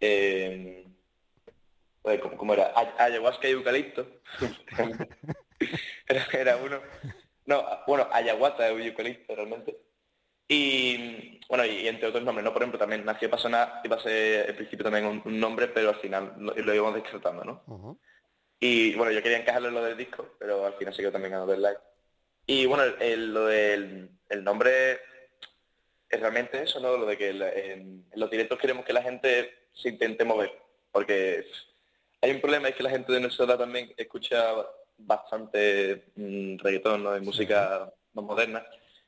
Eh, 0.00 0.86
¿cómo, 2.22 2.36
cómo 2.36 2.54
era? 2.54 2.72
Ay- 2.74 2.90
Ayahuasca 2.98 3.48
y 3.48 3.52
eucalipto. 3.52 4.06
era, 6.08 6.26
era 6.32 6.56
uno. 6.56 6.80
No, 7.46 7.64
bueno, 7.86 8.08
ayahuasca 8.12 8.70
y 8.72 8.86
eucalipto 8.88 9.34
realmente. 9.34 9.76
Y 10.48 11.40
bueno, 11.48 11.64
y, 11.64 11.86
entre 11.86 12.08
otros 12.08 12.24
nombres, 12.24 12.44
¿no? 12.44 12.52
Por 12.52 12.62
ejemplo, 12.62 12.78
también 12.78 13.04
nació 13.04 13.28
para 13.30 13.42
sonar, 13.42 13.80
iba 13.84 13.96
a 13.96 14.00
ser 14.02 14.50
en 14.50 14.56
principio 14.56 14.84
también 14.84 15.06
un, 15.06 15.22
un 15.24 15.38
nombre, 15.38 15.68
pero 15.68 15.90
al 15.90 16.00
final 16.00 16.34
lo, 16.38 16.54
lo 16.54 16.74
íbamos 16.74 16.94
descartando, 16.94 17.44
¿no? 17.44 17.62
Y 18.58 18.94
bueno, 18.94 19.12
yo 19.12 19.22
quería 19.22 19.38
encajarlo 19.38 19.68
en 19.68 19.74
lo 19.74 19.82
del 19.84 19.96
disco, 19.96 20.34
pero 20.38 20.66
al 20.66 20.74
final 20.74 20.92
se 20.94 21.02
quedó 21.02 21.12
también 21.12 21.32
en 21.34 21.38
Another 21.40 21.58
Life. 21.58 21.80
Y 22.46 22.66
bueno, 22.66 22.84
el, 22.84 22.96
el- 23.02 23.32
lo 23.34 23.46
del 23.46 24.10
el 24.28 24.44
nombre 24.44 25.00
es 26.10 26.20
realmente 26.20 26.62
eso, 26.62 26.80
¿no? 26.80 26.96
Lo 26.96 27.06
de 27.06 27.16
que 27.16 27.30
en, 27.30 28.04
los 28.14 28.30
directos 28.30 28.58
queremos 28.58 28.84
que 28.84 28.92
la 28.92 29.02
gente 29.02 29.68
se 29.72 29.88
intente 29.90 30.24
mover, 30.24 30.52
porque 30.92 31.46
hay 32.20 32.30
un 32.32 32.40
problema, 32.40 32.68
es 32.68 32.74
que 32.74 32.82
la 32.82 32.90
gente 32.90 33.12
de 33.12 33.20
nuestra 33.20 33.44
edad 33.46 33.58
también 33.58 33.92
escucha 33.96 34.52
bastante 34.98 36.04
mm, 36.16 36.58
reggaetón, 36.58 37.04
¿no? 37.04 37.16
Y 37.16 37.20
música 37.20 37.90
más 38.12 38.24
moderna, 38.24 38.66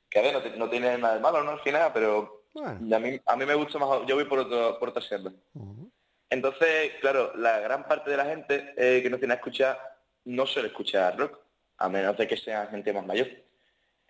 que 0.08 0.18
a 0.18 0.22
ver, 0.22 0.32
no, 0.32 0.42
ti- 0.42 0.52
no 0.56 0.70
tiene 0.70 0.96
nada 0.98 1.14
de 1.14 1.20
malo, 1.20 1.42
¿no? 1.42 1.50
Al 1.52 1.60
final, 1.60 1.90
pero 1.92 2.44
Bueno. 2.54 2.96
a 2.96 2.98
mí, 3.00 3.20
a 3.26 3.36
mí 3.36 3.44
me 3.46 3.54
gusta 3.54 3.78
más, 3.78 4.00
yo 4.06 4.14
voy 4.14 4.24
por, 4.24 4.38
otro, 4.40 4.78
por 4.78 4.90
otra 4.90 5.02
senda. 5.02 5.32
Entonces, 6.30 6.92
claro, 7.00 7.32
la 7.36 7.60
gran 7.60 7.86
parte 7.86 8.10
de 8.10 8.16
la 8.16 8.24
gente 8.24 8.72
eh, 8.76 9.02
que 9.02 9.10
nos 9.10 9.18
tiene 9.20 9.34
a 9.34 9.36
escuchar 9.36 9.78
no 10.24 10.46
suele 10.46 10.68
escuchar 10.68 11.18
rock, 11.18 11.38
a 11.78 11.88
menos 11.88 12.16
de 12.16 12.26
que 12.26 12.36
sea 12.36 12.66
gente 12.68 12.92
más 12.92 13.04
mayor. 13.04 13.26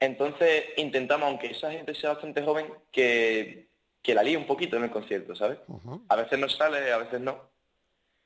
Entonces 0.03 0.65
intentamos, 0.77 1.29
aunque 1.29 1.49
esa 1.53 1.71
gente 1.71 1.95
sea 1.95 2.11
bastante 2.15 2.43
joven, 2.43 2.67
que, 2.91 3.69
que 4.03 4.15
la 4.15 4.23
líe 4.25 4.37
un 4.37 4.47
poquito 4.47 4.77
en 4.77 4.85
el 4.85 4.91
concierto, 4.91 5.35
¿sabes? 5.37 5.59
A 6.09 6.17
veces 6.17 6.39
nos 6.41 6.57
sale, 6.57 6.91
a 6.93 6.99
veces 6.99 7.21
no. 7.21 7.41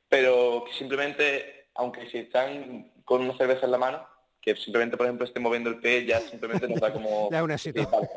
Pero 0.09 0.65
que 0.67 0.73
simplemente, 0.73 1.67
aunque 1.75 2.09
si 2.09 2.19
están 2.19 2.93
con 3.05 3.21
una 3.23 3.37
cerveza 3.37 3.67
en 3.67 3.73
la 3.73 3.79
mano, 3.79 4.07
que 4.41 4.57
simplemente, 4.57 4.97
por 4.97 5.05
ejemplo, 5.07 5.27
estén 5.27 5.43
moviendo 5.43 5.69
el 5.69 5.79
pie, 5.81 6.07
ya 6.07 6.21
simplemente 6.21 6.67
nos 6.69 6.81
da 6.81 6.93
como... 6.93 7.29
Ya 7.33 7.39
es 7.39 7.45
un 7.45 7.51
éxito. 7.51 7.81
Sí, 7.83 7.89
vale. 7.91 8.09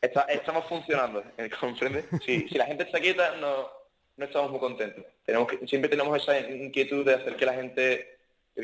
Está- 0.00 0.22
estamos 0.28 0.64
funcionando, 0.66 1.22
¿eh? 1.38 1.48
¿comprendes? 1.60 2.06
Si, 2.24 2.48
si 2.48 2.56
la 2.58 2.66
gente 2.66 2.84
está 2.84 2.98
quieta, 2.98 3.36
no, 3.36 3.68
no 4.16 4.24
estamos 4.24 4.50
muy 4.50 4.58
contentos. 4.60 5.04
Tenemos 5.24 5.46
que, 5.48 5.66
siempre 5.68 5.88
tenemos 5.90 6.20
esa 6.20 6.38
inquietud 6.40 7.04
de 7.04 7.14
hacer 7.14 7.36
que 7.36 7.46
la 7.46 7.54
gente 7.54 8.18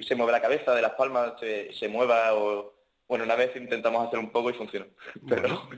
se 0.07 0.15
mueva 0.17 0.33
la 0.33 0.41
cabeza, 0.43 0.75
de 0.75 0.83
las 0.83 0.93
palmas, 0.95 1.35
se, 1.39 1.73
se 1.75 1.89
mueva 1.89 2.35
o... 2.35 2.73
Bueno, 3.09 3.25
una 3.25 3.37
vez 3.37 3.55
intentamos 3.57 4.07
hacer 4.07 4.19
un 4.19 4.31
poco 4.31 4.51
y 4.51 4.55
funcionó. 4.55 4.87
Pero, 5.29 5.69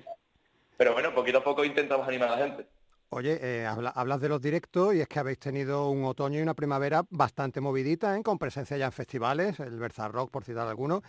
pero 0.76 0.92
bueno, 0.92 1.14
poquito 1.14 1.38
a 1.38 1.44
poco 1.44 1.64
intentamos 1.64 2.06
animar 2.08 2.30
a 2.30 2.36
la 2.36 2.46
gente. 2.46 2.66
Oye, 3.10 3.38
eh, 3.40 3.64
habla- 3.64 3.90
hablas 3.90 4.20
de 4.20 4.28
los 4.28 4.40
directos 4.42 4.92
y 4.94 5.00
es 5.00 5.06
que 5.06 5.20
habéis 5.20 5.38
tenido 5.38 5.88
un 5.88 6.04
otoño 6.04 6.40
y 6.40 6.42
una 6.42 6.54
primavera 6.54 7.04
bastante 7.10 7.60
movidita, 7.60 8.18
¿eh? 8.18 8.22
con 8.24 8.38
presencia 8.38 8.76
ya 8.76 8.86
en 8.86 8.92
festivales, 8.92 9.60
el 9.60 9.78
Versa 9.78 10.08
Rock, 10.08 10.32
por 10.32 10.42
citar 10.42 10.66
algunos. 10.66 11.02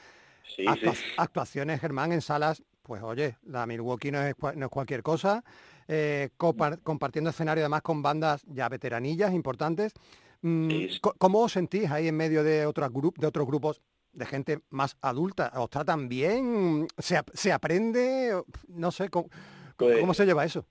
Sí, 0.56 0.66
Actua- 0.68 0.94
sí. 0.94 1.04
Actuaciones, 1.18 1.82
Germán, 1.82 2.12
en 2.12 2.22
salas, 2.22 2.62
pues 2.84 3.02
oye, 3.02 3.38
la 3.44 3.66
Milwaukee 3.66 4.12
no 4.12 4.22
es, 4.22 4.36
cua- 4.36 4.54
no 4.54 4.66
es 4.68 4.72
cualquier 4.72 5.02
cosa. 5.02 5.44
eh, 5.88 6.30
compar- 6.38 6.80
compartiendo 6.84 7.30
escenario 7.32 7.64
además 7.64 7.82
con 7.84 8.02
bandas 8.04 8.44
ya 8.48 8.70
veteranillas 8.70 9.34
importantes. 9.34 9.94
Mm, 10.42 10.70
Sí, 10.70 11.00
¿Cómo 11.18 11.42
os 11.42 11.52
sentís 11.54 11.90
ahí 11.90 12.08
en 12.08 12.18
medio 12.18 12.44
de, 12.44 12.66
otros 12.68 12.90
grup- 12.92 13.18
de 13.18 13.26
otros 13.28 13.48
grupos 13.48 13.82
de 14.16 14.26
gente 14.26 14.60
más 14.70 14.98
adulta? 15.02 15.52
¿Os 15.56 15.70
tratan 15.70 16.08
bien? 16.10 16.88
¿Se, 16.98 17.22
se 17.34 17.52
aprende? 17.52 18.42
No 18.68 18.92
sé, 18.92 19.10
¿cómo, 19.10 19.30
Pues- 19.78 20.00
cómo 20.00 20.14
se 20.14 20.26
lleva 20.26 20.46
eso? 20.46 20.66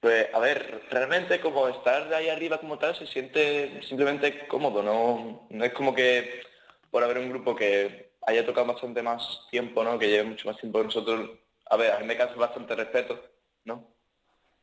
Pues 0.00 0.28
a 0.32 0.38
ver, 0.38 0.82
realmente 0.90 1.40
como 1.42 1.68
estar 1.68 2.12
ahí 2.14 2.30
arriba 2.30 2.58
como 2.58 2.78
tal 2.78 2.96
se 2.96 3.06
siente 3.06 3.82
simplemente 3.82 4.46
cómodo, 4.48 4.82
no, 4.82 5.46
no 5.50 5.64
es 5.64 5.72
como 5.74 5.94
que 5.94 6.40
por 6.90 7.04
haber 7.04 7.18
un 7.18 7.28
grupo 7.28 7.54
que 7.54 8.14
haya 8.26 8.46
tocado 8.46 8.66
bastante 8.68 9.02
más 9.02 9.46
tiempo, 9.50 9.84
¿no? 9.84 9.98
Que 9.98 10.08
lleve 10.08 10.24
mucho 10.24 10.48
más 10.48 10.58
tiempo 10.58 10.78
que 10.78 10.86
nosotros, 10.86 11.30
a 11.68 11.76
ver, 11.76 11.92
a 11.92 11.98
mí 11.98 12.06
me 12.06 12.16
causa 12.16 12.34
bastante 12.36 12.74
respeto, 12.74 13.22
¿no? 13.64 13.88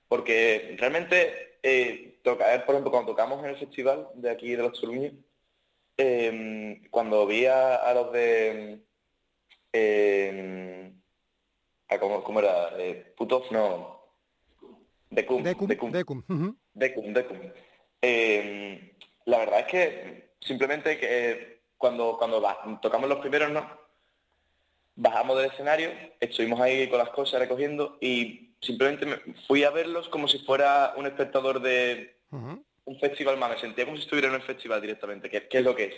Porque 0.07 0.75
realmente 0.79 1.59
eh, 1.61 2.19
tocar, 2.23 2.65
por 2.65 2.73
ejemplo, 2.73 2.91
cuando 2.91 3.11
tocamos 3.11 3.43
en 3.43 3.51
el 3.51 3.57
festival 3.59 4.07
de 4.15 4.31
aquí 4.31 4.55
de 4.55 4.63
los 4.63 4.79
Toruños, 4.79 5.13
eh, 5.97 6.81
cuando 6.91 7.25
vi 7.25 7.45
a, 7.45 7.75
a 7.75 7.93
los 7.93 8.11
de 8.11 8.79
eh, 9.73 10.93
a 11.89 11.99
cómo, 11.99 12.23
cómo 12.23 12.39
era, 12.39 12.69
eh, 12.77 13.13
Putov, 13.15 13.51
no, 13.51 13.97
Decum, 15.09 15.43
Decum, 15.43 15.67
Decum. 15.67 15.91
Decum, 15.91 16.23
ujú. 16.27 16.57
Decum, 16.73 17.13
Decum. 17.13 17.37
Eh, 18.01 18.95
la 19.25 19.39
verdad 19.39 19.59
es 19.61 19.65
que 19.67 20.29
simplemente 20.41 20.97
que 20.97 21.07
eh, 21.09 21.61
cuando, 21.77 22.17
cuando 22.17 22.41
tocamos 22.81 23.09
los 23.09 23.19
primeros, 23.19 23.51
¿no? 23.51 23.69
Bajamos 24.95 25.37
del 25.37 25.51
escenario, 25.51 25.91
estuvimos 26.19 26.59
ahí 26.59 26.89
con 26.89 26.97
las 26.97 27.09
cosas 27.09 27.39
recogiendo 27.39 27.97
y 28.01 28.55
simplemente 28.61 29.05
me 29.05 29.17
fui 29.47 29.63
a 29.63 29.69
verlos 29.69 30.09
como 30.09 30.27
si 30.27 30.39
fuera 30.39 30.93
un 30.97 31.05
espectador 31.05 31.61
de 31.61 32.19
un 32.88 32.99
festival 32.99 33.38
más. 33.38 33.51
Me 33.51 33.59
sentía 33.59 33.85
como 33.85 33.97
si 33.97 34.03
estuviera 34.03 34.29
en 34.29 34.35
un 34.35 34.41
festival 34.41 34.81
directamente, 34.81 35.29
que, 35.29 35.47
que 35.47 35.57
es 35.59 35.63
lo 35.63 35.75
que 35.75 35.83
es. 35.85 35.95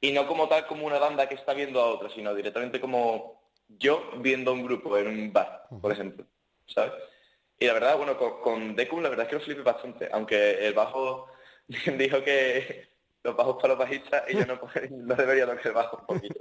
Y 0.00 0.12
no 0.12 0.26
como 0.26 0.48
tal 0.48 0.66
como 0.66 0.86
una 0.86 0.98
banda 0.98 1.28
que 1.28 1.34
está 1.34 1.54
viendo 1.54 1.80
a 1.80 1.86
otra, 1.86 2.08
sino 2.10 2.34
directamente 2.34 2.80
como 2.80 3.42
yo 3.68 4.10
viendo 4.18 4.50
a 4.50 4.54
un 4.54 4.64
grupo 4.64 4.96
en 4.98 5.08
un 5.08 5.32
bar, 5.32 5.66
por 5.80 5.92
ejemplo, 5.92 6.26
¿sabes? 6.66 6.92
Y 7.58 7.66
la 7.66 7.72
verdad, 7.72 7.96
bueno, 7.96 8.16
con, 8.18 8.40
con 8.40 8.76
Decum 8.76 9.02
la 9.02 9.08
verdad 9.08 9.24
es 9.24 9.30
que 9.30 9.36
lo 9.36 9.40
flipé 9.40 9.62
bastante, 9.62 10.08
aunque 10.12 10.66
el 10.66 10.74
bajo 10.74 11.28
dijo 11.98 12.22
que 12.22 12.88
los 13.22 13.34
bajos 13.34 13.56
para 13.56 13.68
los 13.68 13.78
bajistas 13.78 14.24
y 14.28 14.34
yo 14.34 14.46
no, 14.46 14.60
no 14.90 15.14
debería 15.14 15.46
tocar 15.46 15.66
el 15.66 15.72
bajo 15.72 15.98
un 16.00 16.06
poquito. 16.06 16.38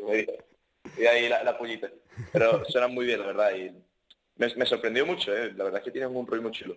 Y 0.97 1.05
ahí 1.05 1.29
la, 1.29 1.43
la 1.43 1.57
pullita. 1.57 1.89
Pero 2.31 2.65
suenan 2.65 2.93
muy 2.93 3.05
bien, 3.05 3.21
la 3.21 3.27
verdad, 3.27 3.55
y 3.55 3.71
me, 4.35 4.55
me 4.55 4.65
sorprendió 4.65 5.05
mucho, 5.05 5.33
¿eh? 5.33 5.53
La 5.55 5.63
verdad 5.63 5.79
es 5.79 5.85
que 5.85 5.91
tienen 5.91 6.15
un 6.15 6.27
rollo 6.27 6.41
muy 6.41 6.51
chulo. 6.51 6.75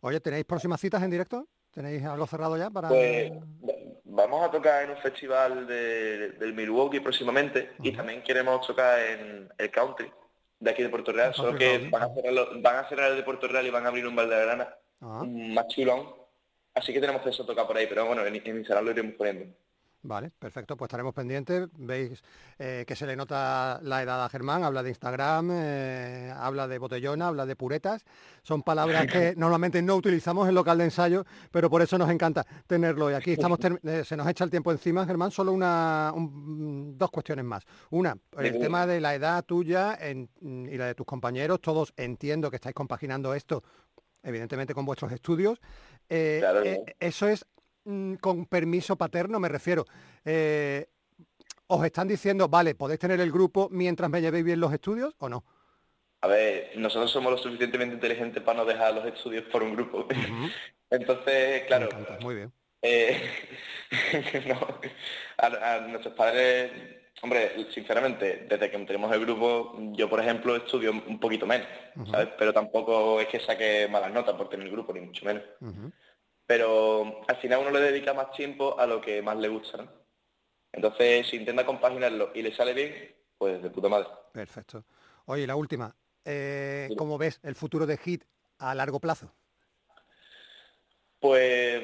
Oye, 0.00 0.18
¿tenéis 0.20 0.46
próximas 0.46 0.80
citas 0.80 1.02
en 1.02 1.10
directo? 1.10 1.46
¿Tenéis 1.72 2.04
algo 2.04 2.26
cerrado 2.26 2.56
ya 2.56 2.70
para...? 2.70 2.88
Pues 2.88 3.32
vamos 4.04 4.42
a 4.46 4.50
tocar 4.50 4.84
en 4.84 4.90
un 4.90 4.96
festival 4.98 5.66
de- 5.66 6.30
del 6.32 6.52
Milwaukee 6.52 7.00
próximamente 7.00 7.72
y 7.82 7.92
también 7.92 8.22
queremos 8.22 8.66
tocar 8.66 8.98
en 9.00 9.48
el 9.56 9.70
country 9.70 10.10
de 10.58 10.70
aquí 10.70 10.82
de 10.82 10.88
Puerto 10.88 11.12
Real, 11.12 11.32
solo 11.34 11.56
que 11.56 11.88
van 11.90 12.02
a, 12.02 12.14
cerrar 12.14 12.34
van 12.60 12.76
a 12.76 12.88
cerrar 12.88 13.10
el 13.12 13.16
de 13.16 13.22
Puerto 13.22 13.46
Real 13.48 13.66
y 13.66 13.70
van 13.70 13.84
a 13.86 13.88
abrir 13.88 14.06
un 14.06 14.16
Valdegrana 14.16 14.68
Ah, 15.02 15.22
más 15.26 15.66
chulón. 15.68 16.06
Así 16.74 16.92
que 16.92 17.00
tenemos 17.00 17.22
que 17.22 17.30
eso 17.30 17.46
tocar 17.46 17.66
por 17.66 17.76
ahí, 17.76 17.86
pero 17.86 18.04
bueno, 18.04 18.24
en, 18.26 18.34
en 18.36 18.56
Instagram 18.58 18.84
lo 18.84 18.90
iremos 18.90 19.14
poniendo. 19.14 19.46
Vale, 20.02 20.30
perfecto, 20.38 20.78
pues 20.78 20.88
estaremos 20.88 21.12
pendientes. 21.14 21.68
Veis 21.76 22.22
eh, 22.58 22.84
que 22.86 22.96
se 22.96 23.06
le 23.06 23.16
nota 23.16 23.78
la 23.82 24.02
edad 24.02 24.24
a 24.24 24.30
Germán, 24.30 24.64
habla 24.64 24.82
de 24.82 24.88
Instagram, 24.88 25.50
eh, 25.52 26.32
habla 26.34 26.66
de 26.66 26.78
botellona, 26.78 27.28
habla 27.28 27.44
de 27.44 27.54
puretas. 27.54 28.04
Son 28.42 28.62
palabras 28.62 29.06
que 29.06 29.34
normalmente 29.36 29.82
no 29.82 29.96
utilizamos 29.96 30.48
en 30.48 30.54
local 30.54 30.78
de 30.78 30.84
ensayo, 30.84 31.24
pero 31.50 31.68
por 31.68 31.82
eso 31.82 31.98
nos 31.98 32.08
encanta 32.10 32.46
tenerlo. 32.66 33.10
Y 33.10 33.14
aquí 33.14 33.32
estamos, 33.32 33.58
eh, 33.84 34.02
se 34.04 34.16
nos 34.16 34.26
echa 34.26 34.42
el 34.44 34.50
tiempo 34.50 34.72
encima, 34.72 35.04
Germán, 35.04 35.30
solo 35.30 35.52
una, 35.52 36.12
un- 36.14 36.96
dos 36.96 37.10
cuestiones 37.10 37.44
más. 37.44 37.64
Una, 37.90 38.16
el 38.38 38.58
tema 38.58 38.86
de 38.86 39.00
la 39.02 39.14
edad 39.14 39.44
tuya 39.44 39.98
en- 40.00 40.30
y 40.40 40.78
la 40.78 40.86
de 40.86 40.94
tus 40.94 41.04
compañeros, 41.04 41.60
todos 41.60 41.92
entiendo 41.98 42.48
que 42.48 42.56
estáis 42.56 42.74
compaginando 42.74 43.34
esto, 43.34 43.62
evidentemente 44.22 44.72
con 44.72 44.86
vuestros 44.86 45.12
estudios. 45.12 45.60
Eh, 46.08 46.38
Claro, 46.40 46.62
eh, 46.64 46.96
eso 46.98 47.28
es 47.28 47.44
con 48.20 48.46
permiso 48.46 48.96
paterno, 48.96 49.40
me 49.40 49.48
refiero. 49.48 49.84
Eh, 50.24 50.86
¿Os 51.66 51.84
están 51.84 52.08
diciendo, 52.08 52.48
vale, 52.48 52.74
podéis 52.74 52.98
tener 52.98 53.20
el 53.20 53.30
grupo 53.30 53.68
mientras 53.70 54.10
me 54.10 54.20
llevéis 54.20 54.44
bien 54.44 54.60
los 54.60 54.72
estudios 54.72 55.14
o 55.18 55.28
no? 55.28 55.44
A 56.22 56.26
ver, 56.26 56.72
nosotros 56.76 57.10
somos 57.10 57.32
lo 57.32 57.38
suficientemente 57.38 57.94
inteligentes 57.94 58.42
para 58.42 58.58
no 58.58 58.64
dejar 58.64 58.94
los 58.94 59.06
estudios 59.06 59.44
por 59.44 59.62
un 59.62 59.74
grupo. 59.74 60.06
Entonces, 60.90 61.62
claro, 61.66 61.86
encanta, 61.86 62.18
muy 62.20 62.34
bien. 62.34 62.52
Eh, 62.82 63.22
no, 64.46 64.58
a, 65.38 65.74
a 65.74 65.80
nuestros 65.82 66.14
padres, 66.14 66.72
hombre, 67.22 67.66
sinceramente, 67.70 68.46
desde 68.48 68.70
que 68.70 68.78
tenemos 68.78 69.12
el 69.12 69.20
grupo, 69.20 69.76
yo 69.92 70.08
por 70.08 70.20
ejemplo 70.20 70.56
estudio 70.56 70.90
un 70.90 71.20
poquito 71.20 71.46
menos, 71.46 71.68
¿sabes? 72.10 72.28
Pero 72.38 72.52
tampoco 72.52 73.20
es 73.20 73.28
que 73.28 73.40
saque 73.40 73.88
malas 73.88 74.12
notas 74.12 74.34
por 74.34 74.48
tener 74.48 74.66
el 74.66 74.72
grupo, 74.72 74.92
ni 74.92 75.00
mucho 75.00 75.24
menos. 75.24 75.42
Pero 76.50 77.22
al 77.28 77.36
final 77.36 77.60
uno 77.60 77.70
le 77.70 77.78
dedica 77.80 78.12
más 78.12 78.32
tiempo 78.32 78.76
a 78.76 78.84
lo 78.84 79.00
que 79.00 79.22
más 79.22 79.36
le 79.36 79.46
gusta, 79.46 79.76
¿no? 79.76 79.88
Entonces, 80.72 81.28
si 81.28 81.36
intenta 81.36 81.64
compaginarlo 81.64 82.32
y 82.34 82.42
le 82.42 82.52
sale 82.52 82.74
bien, 82.74 83.14
pues 83.38 83.62
de 83.62 83.70
puta 83.70 83.88
madre. 83.88 84.08
Perfecto. 84.32 84.84
Oye, 85.26 85.46
la 85.46 85.54
última. 85.54 85.94
Eh. 86.24 86.88
¿Cómo 86.98 87.18
ves 87.18 87.38
el 87.44 87.54
futuro 87.54 87.86
de 87.86 87.96
Hit 87.98 88.24
a 88.58 88.74
largo 88.74 88.98
plazo? 88.98 89.32
Pues, 91.20 91.80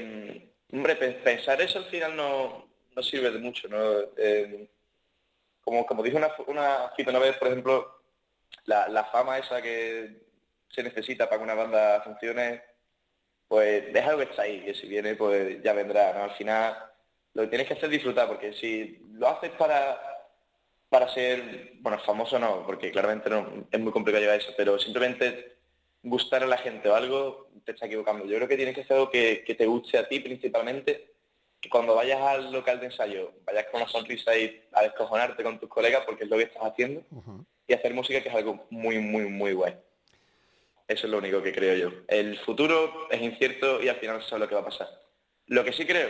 hombre, 0.72 0.96
pe- 0.96 1.12
pensar 1.12 1.60
eso 1.60 1.78
al 1.78 1.84
final 1.84 2.16
no, 2.16 2.68
no 2.96 3.02
sirve 3.04 3.30
de 3.30 3.38
mucho, 3.38 3.68
¿no? 3.68 3.78
Eh, 4.16 4.68
como, 5.60 5.86
como 5.86 6.02
dijo 6.02 6.16
una, 6.16 6.32
una 6.48 6.90
cita 6.96 7.10
una 7.10 7.20
vez, 7.20 7.36
por 7.38 7.46
ejemplo, 7.46 8.02
la, 8.64 8.88
la 8.88 9.04
fama 9.04 9.38
esa 9.38 9.62
que 9.62 10.26
se 10.70 10.82
necesita 10.82 11.26
para 11.28 11.38
que 11.38 11.44
una 11.44 11.54
banda 11.54 12.00
funcione, 12.02 12.64
pues 13.48 13.92
deja 13.92 14.12
lo 14.12 14.18
que 14.18 14.24
está 14.24 14.42
ahí, 14.42 14.60
que 14.60 14.74
si 14.74 14.88
viene, 14.88 15.14
pues 15.14 15.62
ya 15.62 15.72
vendrá, 15.72 16.12
¿no? 16.12 16.24
Al 16.24 16.36
final 16.36 16.76
lo 17.34 17.42
que 17.42 17.48
tienes 17.48 17.68
que 17.68 17.74
hacer 17.74 17.86
es 17.86 17.90
disfrutar, 17.90 18.28
porque 18.28 18.52
si 18.54 18.98
lo 19.12 19.28
haces 19.28 19.50
para, 19.52 20.00
para 20.88 21.12
ser, 21.12 21.74
bueno, 21.80 21.98
famoso 22.00 22.38
no, 22.38 22.64
porque 22.66 22.90
claramente 22.90 23.30
no, 23.30 23.66
es 23.70 23.80
muy 23.80 23.92
complicado 23.92 24.22
llevar 24.22 24.40
eso, 24.40 24.52
pero 24.56 24.78
simplemente 24.78 25.56
gustar 26.02 26.42
a 26.42 26.46
la 26.46 26.58
gente 26.58 26.88
o 26.88 26.94
algo, 26.94 27.50
te 27.64 27.72
está 27.72 27.86
equivocando. 27.86 28.24
Yo 28.24 28.36
creo 28.36 28.48
que 28.48 28.56
tienes 28.56 28.74
que 28.74 28.82
hacer 28.82 28.96
algo 28.96 29.10
que, 29.10 29.44
que 29.44 29.54
te 29.54 29.66
guste 29.66 29.98
a 29.98 30.08
ti 30.08 30.20
principalmente, 30.20 31.14
que 31.60 31.68
cuando 31.68 31.94
vayas 31.94 32.20
al 32.20 32.52
local 32.52 32.80
de 32.80 32.86
ensayo 32.86 33.32
vayas 33.44 33.66
con 33.66 33.80
una 33.80 33.90
sonrisa 33.90 34.36
y 34.36 34.62
a 34.72 34.82
descojonarte 34.82 35.42
con 35.42 35.58
tus 35.58 35.68
colegas 35.68 36.04
porque 36.04 36.24
es 36.24 36.30
lo 36.30 36.36
que 36.36 36.44
estás 36.44 36.62
haciendo 36.62 37.02
y 37.66 37.72
hacer 37.72 37.94
música 37.94 38.22
que 38.22 38.28
es 38.28 38.34
algo 38.34 38.66
muy, 38.70 38.98
muy, 38.98 39.26
muy 39.26 39.52
guay. 39.52 39.74
Eso 40.88 41.06
es 41.06 41.10
lo 41.10 41.18
único 41.18 41.42
que 41.42 41.52
creo 41.52 41.76
yo. 41.76 41.96
El 42.08 42.38
futuro 42.40 43.10
es 43.10 43.20
incierto 43.20 43.82
y 43.82 43.88
al 43.88 43.96
final 43.96 44.16
no 44.18 44.22
se 44.22 44.28
sabe 44.28 44.40
lo 44.40 44.48
que 44.48 44.54
va 44.54 44.60
a 44.60 44.66
pasar. 44.66 44.88
Lo 45.46 45.64
que 45.64 45.72
sí 45.72 45.84
creo, 45.86 46.08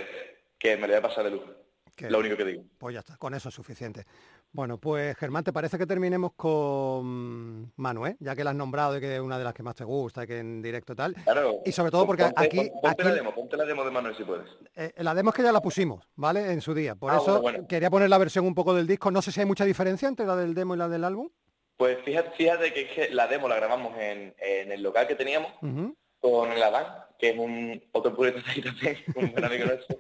que 0.59 0.77
me 0.77 0.83
lo 0.83 0.89
voy 0.89 0.97
a 0.99 1.03
pasar 1.03 1.25
de 1.25 1.31
lujo. 1.31 1.47
Que- 1.95 2.11
Lo 2.11 2.19
único 2.19 2.37
que 2.37 2.45
digo. 2.45 2.63
Pues 2.77 2.93
ya 2.93 3.01
está, 3.01 3.17
con 3.17 3.33
eso 3.35 3.49
es 3.49 3.55
suficiente. 3.55 4.05
Bueno, 4.53 4.77
pues 4.79 5.17
Germán, 5.17 5.45
¿te 5.45 5.53
parece 5.53 5.79
que 5.79 5.87
terminemos 5.87 6.33
con 6.35 7.73
Manu, 7.77 8.05
eh? 8.07 8.17
ya 8.21 8.37
que 8.37 8.45
la 8.45 8.51
has 8.51 8.57
nombrado 8.57 8.97
y 8.97 9.01
que 9.01 9.15
es 9.17 9.21
una 9.21 9.39
de 9.39 9.45
las 9.45 9.55
que 9.55 9.63
más 9.63 9.75
te 9.75 9.85
gusta 9.85 10.25
y 10.25 10.27
que 10.27 10.39
en 10.39 10.61
directo 10.61 10.95
tal? 10.95 11.15
Claro. 11.25 11.61
Y 11.65 11.73
sobre 11.73 11.91
todo 11.91 12.07
porque 12.07 12.25
Ponte- 12.25 12.45
aquí- 12.45 12.57
pon- 12.71 12.81
Ponte 12.83 13.03
aquí- 13.03 13.09
la 13.09 13.15
demo, 13.15 13.35
ponte 13.35 13.57
la 13.57 13.65
demo 13.65 13.83
de 13.85 13.91
Manuel 13.91 14.15
si 14.15 14.25
puedes. 14.25 14.47
Eh, 14.75 14.93
la 14.99 15.15
demo 15.15 15.31
es 15.31 15.37
que 15.37 15.43
ya 15.43 15.53
la 15.53 15.63
pusimos, 15.63 16.05
¿vale? 16.17 16.53
En 16.53 16.61
su 16.61 16.75
día. 16.75 16.95
Por 16.97 17.13
Ah, 17.13 17.17
eso 17.17 17.41
bueno, 17.41 17.59
bueno. 17.61 17.67
quería 17.69 17.89
poner 17.89 18.11
la 18.11 18.19
versión 18.19 18.45
un 18.47 18.55
poco 18.55 18.75
del 18.75 18.87
disco. 18.87 19.11
No 19.11 19.23
sé 19.23 19.33
si 19.33 19.41
hay 19.41 19.47
mucha 19.47 19.65
diferencia 19.65 20.07
entre 20.07 20.27
la 20.27 20.37
del 20.37 20.53
demo 20.55 20.75
y 20.75 20.79
la 20.79 20.89
del 20.91 21.03
álbum. 21.05 21.31
Pues 21.77 21.99
fíjate, 22.05 22.31
fíjate 22.37 22.73
que, 22.73 22.83
es 22.83 22.91
que 22.93 23.09
la 23.11 23.27
demo 23.29 23.49
la 23.49 23.57
grabamos 23.57 23.97
en, 23.99 24.35
en 24.39 24.73
el 24.73 24.83
local 24.83 25.07
que 25.07 25.15
teníamos 25.15 25.53
con 26.21 26.51
el 26.53 26.63
Adán, 26.63 26.87
que 27.19 27.31
es 27.31 27.39
un 27.39 27.83
otro 27.93 28.15
purista 28.17 28.41
ahí 28.51 28.63
también, 28.63 28.99
un 29.15 29.33
buen 29.33 29.45
amigo 29.45 29.67
nuestro. 29.67 29.99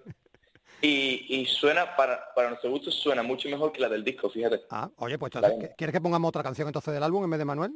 Y, 0.81 1.27
y 1.29 1.47
suena, 1.47 1.95
para, 1.97 2.33
para 2.35 2.49
nuestro 2.51 2.71
gusto, 2.71 2.91
suena 2.91 3.23
mucho 3.23 3.49
mejor 3.49 3.73
que 3.73 3.81
la 3.81 3.89
del 3.89 4.05
disco, 4.05 4.31
fíjate. 4.31 4.63
Ah, 4.71 4.91
oye, 4.97 5.19
pues 5.19 5.35
entonces, 5.35 5.53
Vale. 5.59 5.71
¿qu- 5.73 5.77
¿quieres 5.77 5.93
que 5.95 6.01
pongamos 6.01 6.29
otra 6.31 6.43
canción 6.43 6.69
entonces 6.69 6.95
del 6.95 7.03
álbum 7.03 7.25
en 7.25 7.31
vez 7.31 7.39
de 7.39 7.45
Manuel? 7.45 7.73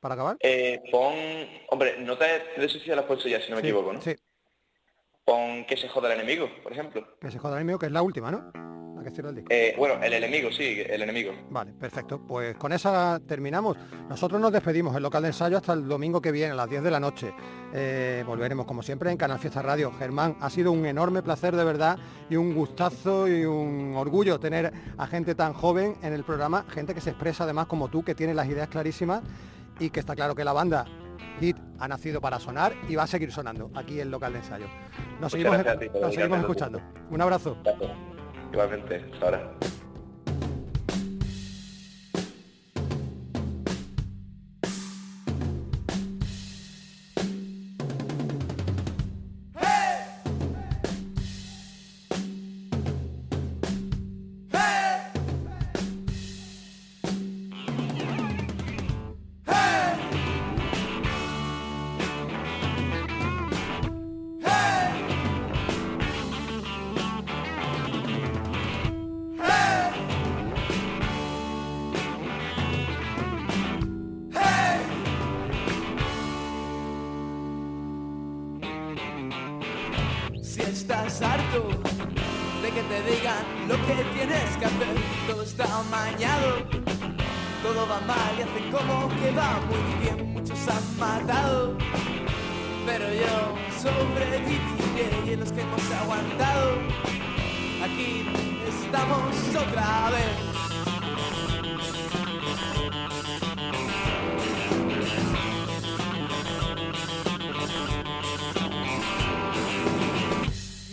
¿Para 0.00 0.14
acabar? 0.14 0.36
Eh, 0.40 0.82
pon, 0.90 1.14
hombre, 1.70 1.96
no 1.98 2.16
te 2.18 2.26
eso 2.56 2.78
sí 2.78 2.84
ya 2.86 2.94
la 2.96 3.02
has 3.02 3.06
puesto 3.06 3.28
ya, 3.28 3.40
si 3.40 3.50
no 3.50 3.56
me 3.56 3.62
Sí, 3.62 3.68
equivoco, 3.68 3.92
¿no? 3.92 4.00
Sí, 4.00 4.14
Pon 5.24 5.64
que 5.66 5.76
se 5.76 5.88
joda 5.88 6.12
el 6.12 6.20
enemigo, 6.20 6.48
por 6.62 6.72
ejemplo. 6.72 7.16
que 7.20 7.30
se 7.30 7.38
joda 7.38 7.58
el 7.58 7.64
mío, 7.64 7.78
que 7.78 7.86
es 7.86 7.92
la 7.92 8.02
última, 8.02 8.30
¿no? 8.30 8.52
La 9.06 9.10
que 9.10 9.14
cierra 9.14 9.28
el 9.28 9.36
disco. 9.36 9.48
Eh, 9.52 9.74
bueno, 9.78 10.02
el 10.02 10.12
enemigo, 10.12 10.50
sí, 10.50 10.82
el 10.84 11.00
enemigo. 11.02 11.32
Vale, 11.50 11.72
perfecto. 11.72 12.20
Pues 12.26 12.56
con 12.56 12.72
esa 12.72 13.20
terminamos. 13.24 13.76
Nosotros 14.08 14.40
nos 14.40 14.50
despedimos 14.50 14.96
el 14.96 15.02
local 15.04 15.22
de 15.22 15.28
ensayo 15.28 15.56
hasta 15.56 15.74
el 15.74 15.86
domingo 15.86 16.20
que 16.20 16.32
viene, 16.32 16.52
a 16.52 16.54
las 16.56 16.68
10 16.68 16.82
de 16.82 16.90
la 16.90 16.98
noche. 16.98 17.32
Eh, 17.72 18.24
volveremos, 18.26 18.66
como 18.66 18.82
siempre, 18.82 19.12
en 19.12 19.16
Canal 19.16 19.38
Fiesta 19.38 19.62
Radio. 19.62 19.92
Germán, 19.92 20.36
ha 20.40 20.50
sido 20.50 20.72
un 20.72 20.86
enorme 20.86 21.22
placer 21.22 21.54
de 21.54 21.62
verdad 21.62 21.98
y 22.28 22.34
un 22.34 22.52
gustazo 22.52 23.28
y 23.28 23.44
un 23.44 23.94
orgullo 23.96 24.40
tener 24.40 24.72
a 24.98 25.06
gente 25.06 25.36
tan 25.36 25.52
joven 25.52 25.94
en 26.02 26.12
el 26.12 26.24
programa, 26.24 26.64
gente 26.68 26.92
que 26.92 27.00
se 27.00 27.10
expresa 27.10 27.44
además 27.44 27.66
como 27.66 27.88
tú, 27.88 28.02
que 28.02 28.16
tiene 28.16 28.34
las 28.34 28.48
ideas 28.48 28.68
clarísimas 28.68 29.22
y 29.78 29.90
que 29.90 30.00
está 30.00 30.16
claro 30.16 30.34
que 30.34 30.44
la 30.44 30.52
banda 30.52 30.84
Hit 31.38 31.56
ha 31.78 31.86
nacido 31.86 32.20
para 32.20 32.40
sonar 32.40 32.74
y 32.88 32.96
va 32.96 33.04
a 33.04 33.06
seguir 33.06 33.30
sonando 33.30 33.70
aquí 33.74 34.00
en 34.00 34.10
local 34.10 34.32
de 34.32 34.40
ensayo. 34.40 34.66
Nos 35.20 35.34
Muchas 35.34 35.62
seguimos, 35.64 35.78
ti 35.78 36.30
nos 36.30 36.40
escuchando. 36.40 36.80
Un 37.10 37.20
abrazo. 37.20 37.56
Gracias. 37.62 38.15
Igualmente, 38.52 39.04
hasta 39.12 39.24
ahora. 39.26 39.52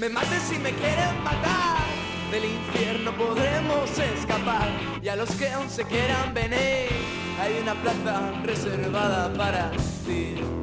Me 0.03 0.09
maten 0.09 0.41
si 0.41 0.59
me 0.59 0.73
quieren 0.73 1.23
matar. 1.23 1.77
Del 2.29 2.43
infierno 2.43 3.15
podremos 3.15 3.89
escapar. 3.97 4.67
Y 5.01 5.07
a 5.07 5.15
los 5.15 5.31
que 5.35 5.49
aún 5.49 5.69
se 5.69 5.85
quieran 5.85 6.33
venir, 6.33 6.89
hay 7.39 7.59
una 7.61 7.73
plaza 7.75 8.33
reservada 8.43 9.33
para 9.33 9.71
ti. 10.05 10.62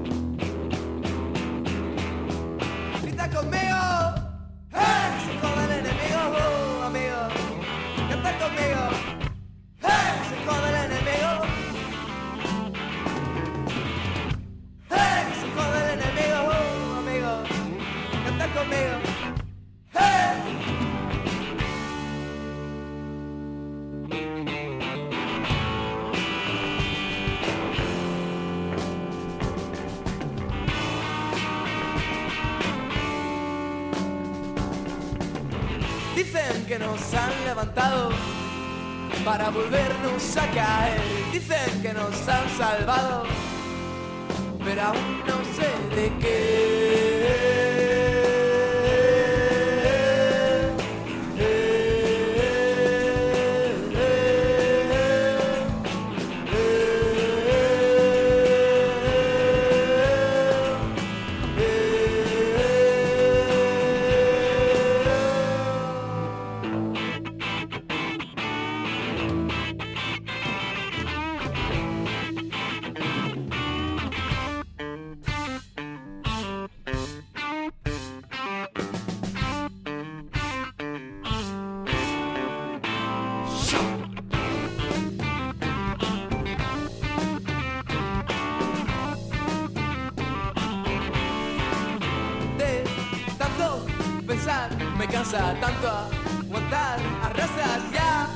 Pensar, 94.27 94.71
me 94.99 95.07
cansa 95.07 95.55
tanto 95.61 95.89
aguantar, 95.89 96.99
arrasas 97.25 97.83
ya, 97.93 98.29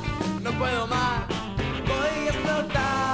no 0.43 0.51
puedo 0.59 0.87
más, 0.87 1.27
voy 1.87 2.27
a 2.27 2.31
explotar. 2.31 3.14